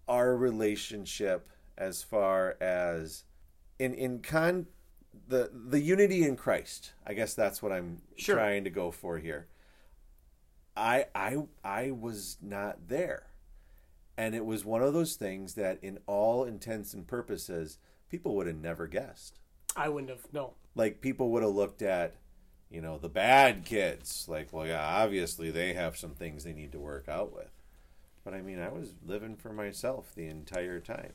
our 0.09 0.37
relationship 0.37 1.49
as 1.77 2.03
far 2.03 2.57
as 2.61 3.25
in 3.79 3.93
in 3.95 4.21
con 4.21 4.67
the 5.29 5.51
the 5.53 5.81
unity 5.81 6.25
in 6.25 6.37
Christ. 6.37 6.93
I 7.07 7.15
guess 7.15 7.35
that's 7.35 7.63
what 7.63 7.73
I'm 7.73 8.03
Sure. 8.17 8.37
trying 8.37 8.65
to 8.65 8.71
go 8.71 8.91
for 8.91 9.19
here. 9.19 9.47
I 10.77 11.07
I 11.15 11.39
I 11.65 11.91
was 11.91 12.37
not 12.43 12.89
there. 12.89 13.27
And 14.17 14.35
it 14.35 14.45
was 14.47 14.65
one 14.65 14.83
of 14.83 14.93
those 14.95 15.17
things 15.17 15.55
that 15.55 15.79
in 15.83 15.99
all 16.07 16.45
intents 16.45 16.95
and 16.95 17.07
purposes 17.07 17.79
people 18.09 18.37
would 18.37 18.47
have 18.47 18.57
never 18.57 18.87
guessed 18.87 19.41
I 19.77 19.89
wouldn't 19.89 20.11
have. 20.11 20.27
No. 20.33 20.55
like 20.77 21.01
people 21.01 21.31
would 21.31 21.43
have 21.43 21.53
looked 21.53 21.83
at 21.83 22.15
you 22.71 22.81
know 22.81 22.97
the 22.99 23.09
bad 23.09 23.65
kids 23.65 24.27
like 24.29 24.53
well 24.53 24.67
yeah 24.67 24.85
obviously 24.85 25.51
they 25.51 25.75
have 25.75 25.97
some 25.97 26.15
things 26.15 26.45
they 26.45 26.53
need 26.53 26.71
to 26.73 26.79
work 26.79 27.09
out 27.09 27.33
with 27.35 27.51
but 28.25 28.35
i 28.35 28.41
mean 28.41 28.61
i 28.61 28.69
was 28.69 28.95
living 29.05 29.35
for 29.37 29.53
myself 29.53 30.13
the 30.15 30.27
entire 30.29 30.79
time 30.81 31.15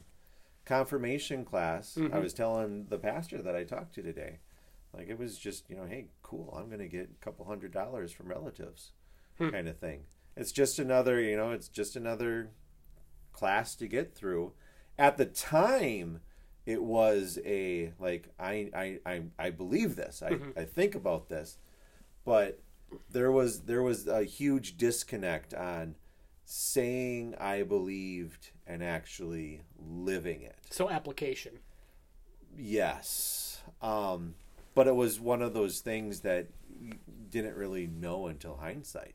confirmation 0.69 1.43
class 1.43 1.97
i 1.97 2.01
mm-hmm. 2.01 2.21
was 2.21 2.31
telling 2.31 2.85
the 2.89 2.99
pastor 2.99 3.41
that 3.41 3.55
i 3.55 3.63
talked 3.63 3.95
to 3.95 4.03
today. 4.03 4.37
Like 4.93 5.09
it 5.09 5.17
was 5.17 5.37
just 5.37 5.67
you 5.67 5.75
know 5.75 5.85
hey 5.85 6.09
cool 6.21 6.55
i'm 6.55 6.67
going 6.67 6.79
to 6.79 6.87
get 6.87 7.09
a 7.09 7.25
couple 7.25 7.45
hundred 7.45 7.71
dollars 7.71 8.11
from 8.11 8.27
relatives 8.27 8.91
hmm. 9.39 9.49
kind 9.49 9.67
of 9.67 9.77
thing. 9.77 10.01
It's 10.37 10.51
just 10.51 10.77
another 10.77 11.19
you 11.19 11.35
know 11.35 11.51
it's 11.51 11.69
just 11.69 11.95
another 11.95 12.51
class 13.33 13.75
to 13.75 13.87
get 13.87 14.13
through. 14.13 14.53
At 14.97 15.17
the 15.17 15.25
time 15.25 16.21
it 16.67 16.83
was 16.83 17.39
a 17.45 17.93
like 17.99 18.29
I 18.39 18.69
I 18.75 18.99
I, 19.05 19.21
I 19.39 19.49
believe 19.49 19.95
this. 19.95 20.21
I, 20.21 20.31
mm-hmm. 20.31 20.59
I 20.59 20.65
think 20.65 20.93
about 20.93 21.29
this, 21.29 21.57
but 22.23 22.59
there 23.09 23.31
was 23.31 23.61
there 23.61 23.81
was 23.81 24.07
a 24.07 24.23
huge 24.23 24.77
disconnect 24.77 25.55
on 25.55 25.95
saying 26.51 27.35
I 27.39 27.61
believed 27.61 28.49
and 28.65 28.83
actually 28.83 29.61
living 29.77 30.41
it. 30.41 30.55
So 30.71 30.89
application. 30.89 31.59
Yes. 32.57 33.61
Um, 33.83 34.33
but 34.73 34.87
it 34.87 34.95
was 34.95 35.19
one 35.19 35.43
of 35.43 35.53
those 35.53 35.81
things 35.81 36.21
that 36.21 36.47
you 36.81 36.93
didn't 37.29 37.55
really 37.55 37.85
know 37.85 38.25
until 38.25 38.57
hindsight 38.57 39.13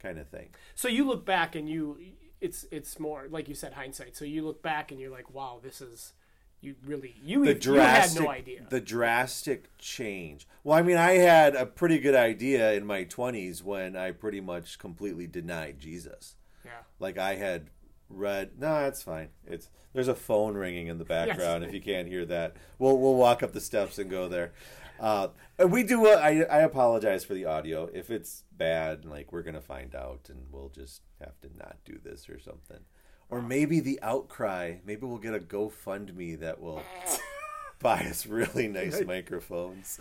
kind 0.00 0.18
of 0.18 0.26
thing. 0.28 0.48
So 0.74 0.88
you 0.88 1.06
look 1.06 1.24
back 1.24 1.54
and 1.54 1.68
you, 1.68 1.96
it's 2.40 2.66
it's 2.72 2.98
more 2.98 3.28
like 3.30 3.48
you 3.48 3.54
said 3.54 3.74
hindsight. 3.74 4.16
So 4.16 4.24
you 4.24 4.44
look 4.44 4.60
back 4.60 4.90
and 4.90 5.00
you're 5.00 5.12
like, 5.12 5.32
wow, 5.32 5.60
this 5.62 5.80
is 5.80 6.12
you 6.60 6.74
really 6.84 7.14
you 7.22 7.44
the 7.44 7.54
you 7.54 7.74
had 7.74 8.12
no 8.16 8.28
idea. 8.28 8.66
the 8.68 8.80
drastic 8.80 9.76
change. 9.78 10.48
Well, 10.64 10.76
I 10.76 10.82
mean, 10.82 10.96
I 10.96 11.12
had 11.12 11.54
a 11.54 11.66
pretty 11.66 12.00
good 12.00 12.16
idea 12.16 12.72
in 12.72 12.84
my 12.84 13.04
20s 13.04 13.62
when 13.62 13.94
I 13.94 14.10
pretty 14.10 14.40
much 14.40 14.80
completely 14.80 15.28
denied 15.28 15.78
Jesus. 15.78 16.34
Yeah. 16.68 16.82
Like 16.98 17.18
I 17.18 17.34
had 17.34 17.70
read 18.08 18.52
no, 18.58 18.86
it's 18.86 19.02
fine. 19.02 19.28
It's 19.46 19.70
there's 19.92 20.08
a 20.08 20.14
phone 20.14 20.54
ringing 20.54 20.86
in 20.86 20.98
the 20.98 21.04
background 21.04 21.64
if 21.64 21.72
you 21.72 21.80
can't 21.80 22.08
hear 22.08 22.24
that. 22.26 22.56
We'll 22.78 22.98
we'll 22.98 23.16
walk 23.16 23.42
up 23.42 23.52
the 23.52 23.60
steps 23.60 23.98
and 23.98 24.10
go 24.10 24.28
there. 24.28 24.52
Uh, 25.00 25.28
we 25.66 25.82
do 25.82 26.06
uh, 26.06 26.20
I 26.22 26.42
I 26.42 26.60
apologize 26.60 27.24
for 27.24 27.34
the 27.34 27.44
audio 27.44 27.88
if 27.92 28.10
it's 28.10 28.44
bad 28.56 29.04
like 29.04 29.32
we're 29.32 29.42
going 29.42 29.54
to 29.54 29.60
find 29.60 29.94
out 29.94 30.28
and 30.28 30.46
we'll 30.50 30.70
just 30.70 31.02
have 31.20 31.40
to 31.40 31.48
not 31.56 31.76
do 31.84 31.98
this 32.02 32.28
or 32.28 32.38
something. 32.38 32.80
Or 33.30 33.42
maybe 33.42 33.80
the 33.80 34.00
outcry, 34.02 34.76
maybe 34.86 35.04
we'll 35.06 35.18
get 35.18 35.34
a 35.34 35.38
GoFundMe 35.38 36.40
that 36.40 36.60
will 36.60 36.82
buy 37.78 38.00
us 38.00 38.26
really 38.26 38.68
nice 38.68 39.02
microphones. 39.04 40.00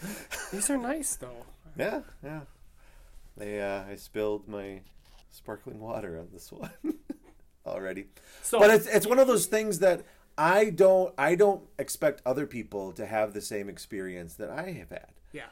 These 0.51 0.69
are 0.69 0.77
nice 0.77 1.15
though. 1.15 1.45
Yeah, 1.77 2.01
yeah. 2.23 2.39
They 3.37 3.61
uh, 3.61 3.83
I 3.83 3.97
spilled 3.97 4.47
my 4.47 4.81
sparkling 5.31 5.79
water 5.79 6.17
on 6.19 6.27
this 6.31 6.51
one 6.51 6.71
already. 7.65 8.07
So 8.41 8.59
But 8.59 8.69
it's 8.71 8.87
it's 8.87 9.07
one 9.07 9.19
of 9.19 9.27
those 9.27 9.45
things 9.45 9.79
that 9.79 10.03
I 10.37 10.69
don't 10.69 11.13
I 11.17 11.35
don't 11.35 11.63
expect 11.79 12.21
other 12.25 12.45
people 12.45 12.91
to 12.93 13.05
have 13.05 13.33
the 13.33 13.41
same 13.41 13.69
experience 13.69 14.35
that 14.35 14.49
I 14.49 14.71
have 14.71 14.89
had. 14.89 15.11
yeah. 15.33 15.47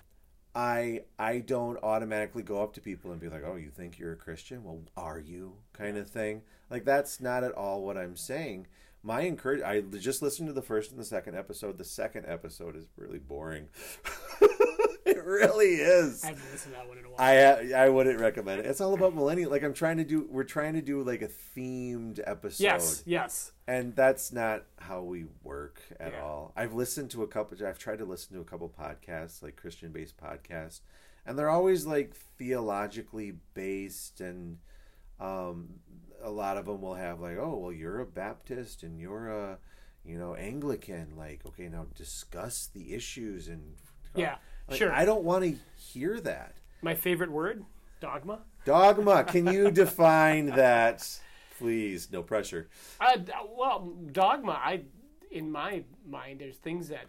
I 0.58 1.02
I 1.20 1.40
don't 1.40 1.78
automatically 1.84 2.42
go 2.44 2.64
up 2.64 2.74
to 2.76 2.82
people 2.82 3.12
and 3.12 3.20
be 3.20 3.28
like, 3.28 3.44
"Oh, 3.46 3.56
you 3.58 3.70
think 3.70 4.00
you're 4.00 4.14
a 4.14 4.16
Christian? 4.16 4.64
Well, 4.64 4.84
are 4.96 5.20
you?" 5.20 5.58
kind 5.74 5.98
of 5.98 6.10
thing. 6.10 6.44
Like 6.70 6.86
that's 6.86 7.20
not 7.20 7.44
at 7.44 7.52
all 7.52 7.84
what 7.84 7.98
I'm 7.98 8.16
saying. 8.16 8.68
My 9.04 9.22
encourage 9.22 9.62
I 9.62 9.82
just 9.82 10.22
listened 10.22 10.48
to 10.48 10.54
the 10.54 10.62
first 10.62 10.92
and 10.92 11.00
the 11.00 11.04
second 11.06 11.36
episode. 11.36 11.78
The 11.78 11.84
second 11.84 12.26
episode 12.28 12.76
is 12.78 12.86
really 12.96 13.20
boring. 13.20 13.68
really 15.30 15.76
is. 15.76 16.24
I 16.24 16.28
haven't 16.28 16.52
listened 16.52 16.74
to 16.74 16.80
that 16.80 16.88
one 16.88 16.98
in 16.98 17.06
a 17.06 17.10
while. 17.10 17.16
I 17.20 17.86
I 17.86 17.90
wouldn't 17.90 18.20
recommend 18.20 18.60
it. 18.62 18.66
It's 18.66 18.80
all 18.82 18.94
about 18.94 19.16
millennial. 19.16 19.50
Like 19.52 19.64
I'm 19.64 19.74
trying 19.74 19.98
to 19.98 20.04
do. 20.04 20.28
We're 20.30 20.44
trying 20.44 20.74
to 20.74 20.82
do 20.82 21.02
like 21.04 21.22
a 21.22 21.28
themed 21.28 22.20
episode. 22.26 22.64
yes, 22.64 23.04
yes. 23.06 23.52
And 23.68 23.96
that's 23.96 24.32
not 24.32 24.64
how 24.78 25.02
we 25.02 25.26
work 25.44 25.82
at 26.00 26.14
Yeah. 26.14 26.22
all. 26.22 26.54
I've 26.56 26.74
listened 26.74 27.10
to 27.12 27.24
a 27.24 27.28
couple. 27.28 27.58
I've 27.66 27.80
tried 27.80 28.00
to 28.00 28.06
listen 28.06 28.36
to 28.36 28.42
a 28.42 28.46
couple 28.46 28.70
podcasts, 28.70 29.42
like 29.42 29.56
Christian-based 29.56 30.16
podcasts, 30.18 30.82
and 31.26 31.38
they're 31.38 31.50
always 31.50 31.86
like 31.86 32.14
theologically 32.38 33.34
based, 33.54 34.22
and 34.22 34.58
um, 35.20 35.80
a 36.22 36.30
lot 36.30 36.58
of 36.58 36.66
them 36.66 36.82
will 36.82 36.96
have 36.96 37.20
like, 37.20 37.38
"Oh, 37.38 37.58
well, 37.58 37.72
you're 37.72 38.00
a 38.02 38.06
Baptist 38.06 38.84
and 38.84 39.00
you're 39.00 39.30
a, 39.30 39.58
you 40.04 40.18
know, 40.20 40.36
Anglican. 40.36 41.14
Like, 41.18 41.42
okay, 41.48 41.68
now 41.70 41.88
discuss 41.96 42.68
the 42.74 42.94
issues 42.94 43.48
and 43.48 43.76
Yeah, 44.16 44.36
Like, 44.68 44.78
sure. 44.78 44.92
I 44.92 45.06
don't 45.06 45.24
want 45.24 45.44
to 45.44 45.56
hear 45.78 46.20
that. 46.22 46.56
My 46.82 46.96
favorite 46.96 47.32
word, 47.32 47.66
Dogma. 48.00 48.40
Dogma. 48.66 49.24
Can 49.24 49.48
you 49.48 49.72
define 49.72 50.48
that, 50.48 51.20
please? 51.58 52.12
No 52.12 52.24
pressure. 52.24 52.68
Uh, 53.00 53.18
well, 53.56 53.94
dogma. 54.12 54.54
I, 54.54 54.82
in 55.32 55.52
my 55.52 55.84
mind, 56.08 56.40
there's 56.40 56.58
things 56.58 56.90
that 56.90 57.06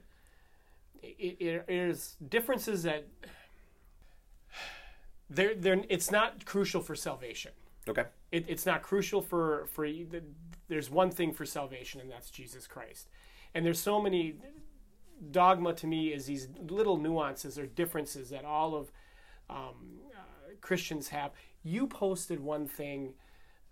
it, 1.03 1.37
it, 1.41 1.67
there's 1.67 2.17
differences 2.29 2.83
that 2.85 3.07
they're, 5.31 5.55
they're, 5.55 5.83
it's 5.89 6.11
not 6.11 6.45
crucial 6.45 6.83
for 6.83 6.95
salvation. 6.95 7.53
Okay. 7.89 8.05
It, 8.33 8.47
it's 8.49 8.67
not 8.67 8.83
crucial 8.83 9.23
for 9.23 9.67
for 9.73 9.89
there's 10.69 10.91
one 10.91 11.11
thing 11.11 11.33
for 11.33 11.47
salvation 11.47 12.01
and 12.01 12.11
that's 12.11 12.31
Jesus 12.31 12.67
Christ. 12.67 13.09
And 13.55 13.65
there's 13.65 13.79
so 13.79 14.01
many 14.03 14.37
dogma 15.31 15.73
to 15.75 15.87
me 15.87 16.13
is 16.13 16.27
these 16.27 16.49
little 16.69 16.97
nuances 16.97 17.59
or 17.59 17.67
differences 17.67 18.31
that 18.31 18.45
all 18.45 18.75
of 18.75 18.93
um, 19.49 20.01
uh, 20.15 20.55
Christians 20.61 21.09
have. 21.09 21.33
You 21.63 21.87
posted 21.87 22.41
one 22.41 22.67
thing 22.67 23.15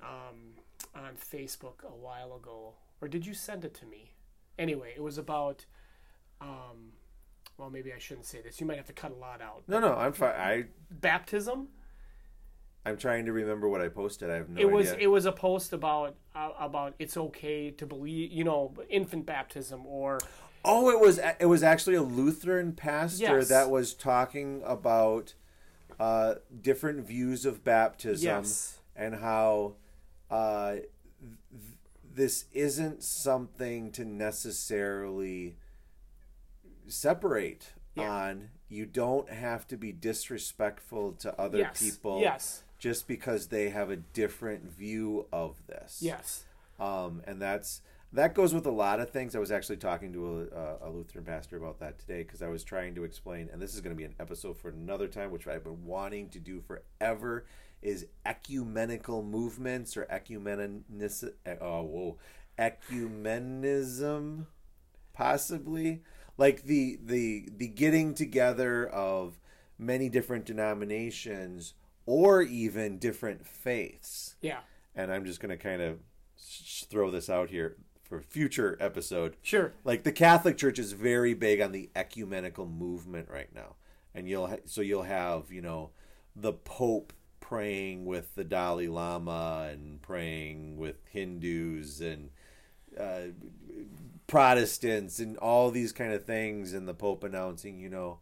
um, 0.02 0.54
on 0.94 1.14
Facebook 1.14 1.84
a 1.84 1.94
while 1.94 2.34
ago, 2.34 2.74
or 3.00 3.08
did 3.08 3.26
you 3.26 3.34
send 3.34 3.64
it 3.64 3.74
to 3.74 3.86
me? 3.86 4.12
Anyway, 4.58 4.92
it 4.96 5.02
was 5.02 5.18
about. 5.18 5.66
Um, 6.40 6.92
well, 7.56 7.70
maybe 7.70 7.92
I 7.92 7.98
shouldn't 7.98 8.26
say 8.26 8.40
this. 8.40 8.60
You 8.60 8.66
might 8.66 8.78
have 8.78 8.86
to 8.86 8.92
cut 8.92 9.12
a 9.12 9.14
lot 9.14 9.40
out. 9.40 9.62
No, 9.68 9.78
no, 9.78 9.94
I'm 9.94 10.12
fine. 10.12 10.34
I 10.34 10.64
Baptism. 10.90 11.68
I'm 12.86 12.98
trying 12.98 13.24
to 13.26 13.32
remember 13.32 13.68
what 13.68 13.80
I 13.80 13.88
posted. 13.88 14.30
I 14.30 14.34
have 14.34 14.50
no 14.50 14.60
it 14.60 14.70
was 14.70 14.92
idea. 14.92 15.04
it 15.04 15.06
was 15.06 15.24
a 15.24 15.32
post 15.32 15.72
about 15.72 16.16
uh, 16.34 16.50
about 16.58 16.94
it's 16.98 17.16
okay 17.16 17.70
to 17.70 17.86
believe 17.86 18.30
you 18.30 18.44
know 18.44 18.74
infant 18.90 19.24
baptism 19.24 19.86
or 19.86 20.18
Oh, 20.64 20.88
it 20.90 20.98
was 21.00 21.18
it 21.40 21.46
was 21.46 21.62
actually 21.62 21.96
a 21.96 22.02
Lutheran 22.02 22.72
pastor 22.72 23.38
Yes. 23.38 23.48
that 23.48 23.70
was 23.70 23.92
talking 23.94 24.62
about 24.64 25.34
uh, 26.00 26.36
different 26.62 27.06
views 27.06 27.44
of 27.44 27.62
baptism 27.64 28.26
Yes. 28.26 28.78
and 28.96 29.16
how 29.16 29.74
uh, 30.30 30.72
th- 30.72 30.84
this 32.14 32.46
isn't 32.52 33.02
something 33.02 33.90
to 33.92 34.04
necessarily 34.04 35.56
separate 36.88 37.72
Yeah. 37.94 38.10
on. 38.10 38.50
You 38.68 38.86
don't 38.86 39.30
have 39.30 39.66
to 39.68 39.76
be 39.76 39.92
disrespectful 39.92 41.12
to 41.20 41.38
other 41.40 41.58
Yes. 41.58 41.80
people 41.80 42.20
Yes. 42.20 42.64
just 42.78 43.06
because 43.06 43.48
they 43.48 43.68
have 43.70 43.90
a 43.90 43.96
different 43.96 44.64
view 44.64 45.26
of 45.32 45.64
this 45.66 45.98
yes 46.02 46.44
um, 46.80 47.22
and 47.26 47.40
that's 47.40 47.80
that 48.14 48.34
goes 48.34 48.54
with 48.54 48.66
a 48.66 48.70
lot 48.70 49.00
of 49.00 49.10
things. 49.10 49.34
I 49.34 49.40
was 49.40 49.52
actually 49.52 49.76
talking 49.76 50.12
to 50.12 50.48
a, 50.52 50.56
uh, 50.56 50.76
a 50.82 50.90
Lutheran 50.90 51.24
pastor 51.24 51.56
about 51.56 51.80
that 51.80 51.98
today 51.98 52.22
because 52.22 52.42
I 52.42 52.48
was 52.48 52.64
trying 52.64 52.94
to 52.94 53.04
explain, 53.04 53.48
and 53.52 53.60
this 53.60 53.74
is 53.74 53.80
going 53.80 53.94
to 53.94 53.98
be 53.98 54.04
an 54.04 54.14
episode 54.18 54.56
for 54.56 54.70
another 54.70 55.08
time, 55.08 55.30
which 55.30 55.46
I've 55.46 55.64
been 55.64 55.84
wanting 55.84 56.28
to 56.30 56.38
do 56.38 56.60
forever, 56.60 57.44
is 57.82 58.06
ecumenical 58.24 59.22
movements 59.22 59.96
or 59.96 60.06
ecumenicism. 60.06 61.32
Oh, 61.60 61.82
whoa, 61.82 62.18
ecumenism, 62.58 64.46
possibly 65.12 66.02
like 66.36 66.62
the 66.64 66.98
the 67.04 67.48
the 67.56 67.68
getting 67.68 68.14
together 68.14 68.86
of 68.88 69.38
many 69.78 70.08
different 70.08 70.44
denominations 70.44 71.74
or 72.06 72.42
even 72.42 72.98
different 72.98 73.46
faiths 73.46 74.36
yeah 74.40 74.58
and 74.94 75.12
I'm 75.12 75.24
just 75.24 75.40
going 75.40 75.56
to 75.56 75.62
kind 75.62 75.82
of 75.82 75.98
throw 76.38 77.10
this 77.10 77.28
out 77.30 77.50
here 77.50 77.76
for 78.14 78.20
a 78.20 78.22
future 78.22 78.76
episode. 78.80 79.36
Sure. 79.42 79.72
Like 79.82 80.04
the 80.04 80.12
Catholic 80.12 80.56
Church 80.56 80.78
is 80.78 80.92
very 80.92 81.34
big 81.34 81.60
on 81.60 81.72
the 81.72 81.90
ecumenical 81.96 82.66
movement 82.66 83.28
right 83.28 83.52
now, 83.54 83.74
and 84.14 84.28
you'll 84.28 84.46
ha- 84.46 84.64
so 84.66 84.80
you'll 84.80 85.02
have 85.02 85.50
you 85.50 85.60
know 85.60 85.90
the 86.36 86.52
Pope 86.52 87.12
praying 87.40 88.04
with 88.04 88.34
the 88.36 88.44
Dalai 88.44 88.88
Lama 88.88 89.68
and 89.70 90.00
praying 90.00 90.76
with 90.76 90.96
Hindus 91.10 92.00
and 92.00 92.30
uh, 92.98 93.32
Protestants 94.26 95.18
and 95.18 95.36
all 95.38 95.70
these 95.70 95.92
kind 95.92 96.12
of 96.12 96.24
things, 96.24 96.72
and 96.72 96.86
the 96.86 96.94
Pope 96.94 97.24
announcing, 97.24 97.80
you 97.80 97.88
know, 97.88 98.20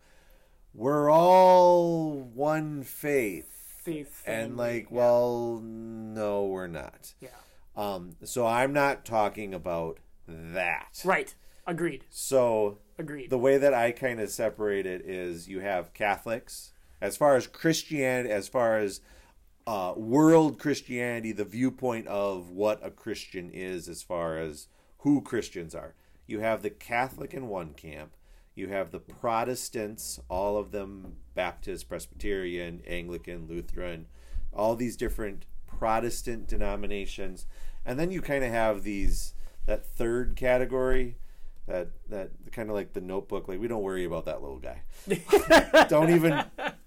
we're 0.75 1.11
all 1.11 2.15
one 2.15 2.83
faith 2.83 3.49
faith 3.83 4.23
and 4.27 4.53
family, 4.53 4.75
like 4.75 4.87
yeah. 4.91 4.97
well 4.97 5.61
no 5.61 6.45
we're 6.45 6.69
not 6.69 7.15
yeah 7.21 7.31
um 7.77 8.17
so 8.25 8.47
i'm 8.47 8.73
not 8.73 9.05
talking 9.05 9.55
about 9.55 9.99
that. 10.29 11.03
Right. 11.05 11.35
Agreed. 11.67 12.05
So 12.11 12.79
agreed. 12.99 13.31
the 13.31 13.39
way 13.39 13.59
that 13.59 13.75
i 13.75 13.93
kind 13.93 14.21
of 14.21 14.31
separate 14.31 14.87
it 14.87 15.03
is 15.03 15.49
you 15.49 15.61
have 15.61 15.95
catholics. 15.95 16.73
As 17.01 17.17
far 17.17 17.37
as 17.37 17.47
christianity 17.47 18.31
as 18.31 18.49
far 18.49 18.79
as 18.79 19.01
uh, 19.67 19.95
world 19.97 20.59
christianity 20.59 21.31
the 21.31 21.45
viewpoint 21.45 22.07
of 22.09 22.51
what 22.51 22.85
a 22.85 22.91
christian 22.91 23.49
is 23.53 23.89
as 23.89 24.03
far 24.03 24.39
as 24.39 24.69
who 24.99 25.21
christians 25.21 25.75
are. 25.75 25.95
You 26.27 26.41
have 26.41 26.63
the 26.63 26.71
catholic 26.71 27.35
in 27.35 27.49
one 27.49 27.75
camp. 27.75 28.17
You 28.55 28.69
have 28.69 28.91
the 28.91 29.01
protestants 29.01 30.21
all 30.29 30.57
of 30.57 30.73
them 30.73 31.17
baptist 31.35 31.89
presbyterian 31.89 32.83
anglican 32.87 33.47
lutheran 33.49 34.07
all 34.53 34.77
these 34.77 34.97
different 34.97 35.47
protestant 35.79 36.49
denominations. 36.49 37.47
And 37.85 37.99
then 37.99 38.11
you 38.11 38.21
kind 38.21 38.45
of 38.45 38.51
have 38.51 38.83
these 38.83 39.35
that 39.67 39.87
third 39.87 40.35
category 40.37 41.17
that 41.67 41.91
that 42.09 42.31
kind 42.51 42.69
of 42.69 42.75
like 42.75 42.93
the 42.93 43.01
notebook 43.01 43.49
like 43.49 43.61
we 43.61 43.69
don't 43.69 43.83
worry 43.83 44.05
about 44.05 44.25
that 44.27 44.43
little 44.43 44.59
guy. 44.59 44.83
Don't 45.89 46.11
even 46.11 46.45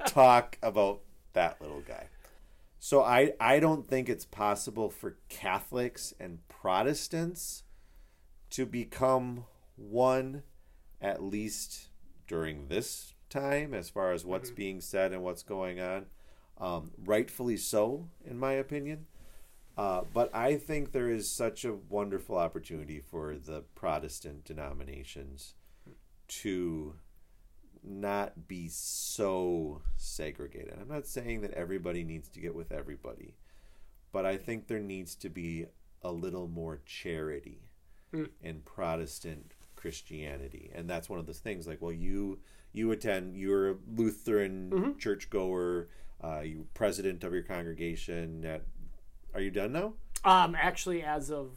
talk 0.07 0.57
about 0.61 1.01
that 1.33 1.61
little 1.61 1.81
guy. 1.81 2.07
So 2.79 3.01
i 3.01 3.33
i 3.39 3.59
don't 3.59 3.87
think 3.87 4.09
it's 4.09 4.25
possible 4.25 4.91
for 4.91 5.17
catholics 5.27 6.13
and 6.19 6.47
protestants 6.47 7.63
to 8.51 8.65
become 8.65 9.45
one 9.75 10.43
at 11.01 11.23
least 11.23 11.87
during 12.27 12.67
this 12.67 13.15
time 13.29 13.73
as 13.73 13.89
far 13.89 14.11
as 14.11 14.23
what's 14.23 14.49
mm-hmm. 14.49 14.55
being 14.55 14.81
said 14.81 15.13
and 15.13 15.23
what's 15.23 15.41
going 15.41 15.79
on 15.79 16.05
um, 16.59 16.91
rightfully 17.03 17.57
so 17.57 18.07
in 18.25 18.37
my 18.37 18.53
opinion 18.53 19.05
uh, 19.77 20.03
but 20.13 20.33
I 20.33 20.55
think 20.55 20.91
there 20.91 21.09
is 21.09 21.29
such 21.29 21.65
a 21.65 21.73
wonderful 21.89 22.37
opportunity 22.37 23.01
for 23.01 23.35
the 23.35 23.63
Protestant 23.75 24.45
denominations 24.45 25.53
to 26.27 26.95
not 27.83 28.47
be 28.47 28.67
so 28.69 29.81
segregated. 29.97 30.77
I'm 30.79 30.87
not 30.87 31.07
saying 31.07 31.41
that 31.41 31.51
everybody 31.51 32.03
needs 32.03 32.29
to 32.29 32.39
get 32.39 32.55
with 32.55 32.71
everybody, 32.71 33.35
but 34.11 34.25
I 34.25 34.37
think 34.37 34.67
there 34.67 34.79
needs 34.79 35.13
to 35.15 35.29
be 35.29 35.65
a 36.01 36.11
little 36.11 36.47
more 36.47 36.81
charity 36.85 37.61
in 38.41 38.61
Protestant 38.61 39.53
Christianity, 39.75 40.71
and 40.73 40.89
that's 40.89 41.09
one 41.09 41.19
of 41.19 41.25
those 41.25 41.39
things. 41.39 41.67
Like, 41.67 41.81
well, 41.81 41.91
you 41.91 42.39
you 42.71 42.91
attend, 42.91 43.35
you're 43.35 43.71
a 43.71 43.75
Lutheran 43.95 44.95
churchgoer, 44.97 45.89
uh, 46.23 46.39
you 46.41 46.65
president 46.73 47.23
of 47.23 47.33
your 47.33 47.43
congregation. 47.43 48.43
At, 48.45 48.61
are 49.33 49.41
you 49.41 49.51
done 49.51 49.73
now? 49.73 49.93
um 50.23 50.55
actually 50.59 51.03
as 51.03 51.29
of 51.29 51.51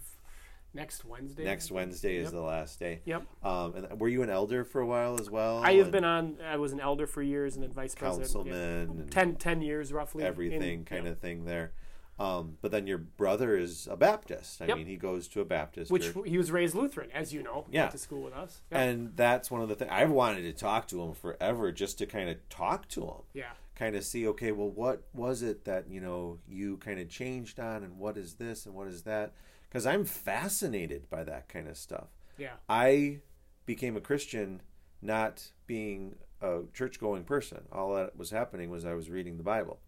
next 0.74 1.02
wednesday 1.04 1.42
Next 1.44 1.70
Wednesday 1.70 2.16
is 2.16 2.24
Yep. 2.24 2.32
the 2.32 2.40
last 2.42 2.78
day. 2.78 3.00
Yep. 3.06 3.22
Um, 3.42 3.74
and 3.74 4.00
were 4.00 4.09
you 4.09 4.22
an 4.22 4.28
elder 4.30 4.64
for 4.64 4.80
a 4.82 4.86
while 4.86 5.18
as 5.18 5.30
well? 5.30 5.62
I 5.64 5.74
have 5.74 5.90
been 5.90 6.04
on. 6.04 6.36
I 6.44 6.56
was 6.59 6.72
an 6.72 6.80
elder 6.80 7.06
for 7.06 7.22
years 7.22 7.54
and 7.54 7.62
then 7.64 7.72
vice 7.72 7.94
president. 7.94 8.26
councilman 8.32 8.98
yeah. 9.06 9.11
10, 9.11 9.36
10 9.36 9.62
years 9.62 9.92
roughly. 9.92 10.24
everything 10.24 10.80
in- 10.80 10.84
kind 10.84 11.06
yeah. 11.06 11.12
of 11.12 11.18
thing 11.18 11.44
there. 11.46 11.72
Um, 12.20 12.59
but 12.61 12.72
then 12.72 12.86
your 12.88 12.98
brother 12.98 13.56
is 13.56 13.86
a 13.88 13.96
Baptist. 13.96 14.61
I 14.61 14.66
Yep. 14.66 14.76
mean, 14.76 14.86
he 14.86 14.96
goes 14.96 15.28
to 15.28 15.40
a 15.40 15.44
Baptist 15.44 15.90
Which 15.90 16.12
church. 16.12 16.26
he 16.26 16.36
was 16.36 16.50
raised 16.50 16.74
Lutheran, 16.74 17.11
as 17.12 17.32
you 17.32 17.44
know. 17.44 17.64
Yeah. 17.70 17.82
Went 17.82 17.92
to 17.92 17.98
school 17.98 18.22
with 18.22 18.34
us. 18.34 18.61
Yeah. 18.72 18.80
And 18.82 19.16
that's 19.16 19.50
one 19.52 19.62
of 19.62 19.68
the 19.68 19.76
things 19.76 19.90
I've 19.92 20.11
wanted 20.11 20.42
to 20.42 20.52
talk 20.52 20.88
to 20.88 21.00
him 21.00 21.14
forever, 21.14 21.70
just 21.70 21.96
to 21.98 22.06
kind 22.06 22.28
of 22.28 22.36
talk 22.50 22.88
to 22.88 23.02
him. 23.04 23.22
yeah. 23.32 23.52
Kind 23.79 23.95
of 23.95 24.05
see 24.05 24.26
okay 24.26 24.51
well 24.51 24.68
what 24.68 25.05
was 25.14 25.43
it 25.43 25.64
that 25.64 25.89
you 25.89 26.01
know 26.01 26.39
you 26.49 26.76
kind 26.79 26.99
of 26.99 27.09
changed 27.09 27.61
on 27.61 27.85
and 27.85 27.97
what 27.97 28.16
is 28.16 28.35
this 28.35 28.66
and 28.66 28.74
what 28.74 28.89
is 28.89 29.03
that? 29.03 29.33
Because 29.68 29.87
i'm 29.87 30.05
fascinated 30.05 31.09
by 31.09 31.22
that 31.24 31.49
kind 31.49 31.68
of 31.68 31.76
stuff. 31.76 32.09
Yeah. 32.37 32.55
i 32.68 33.20
became 33.66 33.97
a 33.97 34.01
christian 34.01 34.62
not 35.01 35.51
being 35.66 36.16
a 36.41 36.61
church 36.72 36.99
going 37.01 37.24
person. 37.24 37.62
All 37.72 37.95
that 37.95 38.16
was 38.16 38.31
happening 38.31 38.70
was 38.70 38.85
i 38.85 38.95
was 38.95 39.11
reading 39.11 39.37
the 39.37 39.45
bible. 39.45 39.79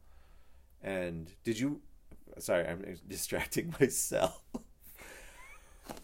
And 0.82 1.32
did 1.43 1.59
you 1.59 1.80
sorry 2.38 2.66
i'm 2.66 2.84
distracting 3.09 3.74
myself 3.80 4.41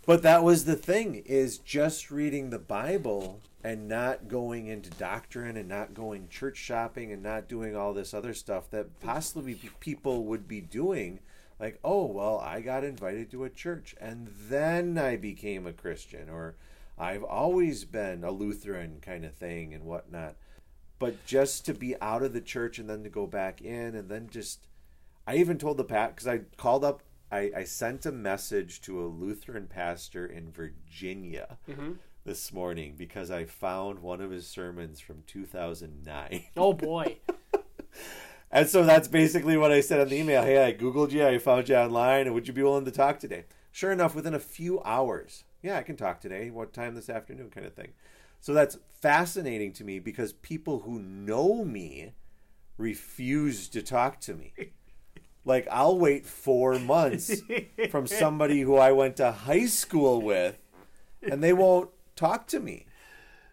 but 0.05 0.23
that 0.23 0.43
was 0.43 0.65
the 0.65 0.77
thing 0.77 1.17
is 1.27 1.59
just 1.59 2.11
reading 2.11 2.51
the 2.51 2.59
bible 2.59 3.41
and 3.63 3.89
not 3.89 4.29
going 4.29 4.67
into 4.67 4.91
doctrine 4.91 5.57
and 5.57 5.69
not 5.69 5.95
going 5.95 6.29
church 6.29 6.57
shopping 6.57 7.13
and 7.13 7.23
not 7.23 7.49
doing 7.49 7.75
all 7.75 7.93
this 7.93 8.15
other 8.15 8.35
stuff 8.35 8.71
that 8.71 9.01
possibly 9.01 9.55
people 9.81 10.25
would 10.25 10.47
be 10.47 10.61
doing 10.61 11.19
like 11.59 11.79
oh 11.85 12.05
well 12.05 12.39
i 12.41 12.61
got 12.61 12.85
invited 12.85 13.31
to 13.31 13.45
a 13.45 13.51
church 13.51 13.95
and 14.01 14.29
then 14.49 14.97
i 14.99 15.17
became 15.17 15.67
a 15.67 15.73
christian 15.73 16.29
or 16.29 16.55
i've 16.99 17.25
always 17.25 17.85
been 17.85 18.23
a 18.23 18.31
lutheran 18.31 18.99
kind 19.01 19.25
of 19.25 19.35
thing 19.35 19.75
and 19.75 19.85
whatnot. 19.85 20.37
But 20.99 21.27
just 21.27 21.67
to 21.67 21.75
be 21.75 22.01
out 22.01 22.23
of 22.23 22.33
the 22.33 22.41
church 22.41 22.79
and 22.79 22.89
then 22.89 23.03
to 23.03 23.11
go 23.11 23.27
back 23.27 23.61
in 23.61 23.95
and 23.95 24.09
then 24.09 24.29
just 24.31 24.67
I 25.27 25.37
even 25.37 25.59
told 25.59 25.77
the 25.77 25.85
pat 25.85 26.15
because 26.15 26.27
I 26.29 26.41
called 26.57 26.85
up 26.85 27.03
I, 27.31 27.51
I 27.57 27.65
sent 27.65 28.07
a 28.07 28.13
message 28.13 28.81
to 28.83 29.03
a 29.03 29.07
Lutheran 29.07 29.67
pastor 29.67 30.27
in 30.27 30.51
Virginia 30.51 31.59
mm-hmm. 31.69 31.93
this 32.25 32.53
morning 32.53 32.95
because 32.97 33.31
I 33.31 33.45
found 33.45 33.99
one 33.99 34.21
of 34.21 34.31
his 34.31 34.47
sermons 34.47 35.01
from 35.01 35.25
2009. 35.27 36.45
Oh 36.57 36.73
boy. 36.75 37.19
And 38.51 38.69
so 38.69 38.85
that's 38.85 39.09
basically 39.09 39.57
what 39.57 39.73
I 39.73 39.81
said 39.81 40.01
in 40.01 40.09
the 40.09 40.17
email. 40.17 40.43
Hey, 40.43 40.65
I 40.65 40.73
Googled 40.73 41.11
you, 41.11 41.27
I 41.27 41.39
found 41.39 41.69
you 41.69 41.77
online, 41.77 42.27
and 42.27 42.35
would 42.35 42.47
you 42.47 42.55
be 42.55 42.63
willing 42.63 42.85
to 42.85 42.91
talk 42.91 43.19
today? 43.19 43.45
Sure 43.73 43.93
enough, 43.93 44.15
within 44.15 44.35
a 44.35 44.39
few 44.39 44.81
hours, 44.83 45.45
yeah, 45.63 45.77
I 45.77 45.83
can 45.83 45.97
talk 45.97 46.21
today. 46.21 46.51
What 46.51 46.73
time 46.73 46.95
this 46.95 47.11
afternoon, 47.11 47.51
kind 47.51 47.67
of 47.67 47.75
thing. 47.75 47.93
So 48.41 48.55
that's 48.55 48.79
fascinating 49.03 49.73
to 49.75 49.85
me 49.85 49.99
because 49.99 50.33
people 50.33 50.81
who 50.81 51.01
know 51.01 51.65
me 51.65 52.13
refuse 52.79 53.69
to 53.69 53.83
talk 53.83 54.21
to 54.21 54.35
me. 54.35 54.53
Like, 55.47 55.69
I'll 55.71 55.97
wait 55.97 56.27
four 56.27 56.77
months 56.81 57.41
from 57.91 58.07
somebody 58.09 58.63
who 58.63 58.77
I 58.77 58.91
went 58.91 59.17
to 59.17 59.31
high 59.31 59.67
school 59.67 60.21
with, 60.21 60.59
and 61.23 61.43
they 61.43 61.53
won't 61.53 61.91
talk 62.17 62.49
to 62.49 62.59
me. 62.59 62.87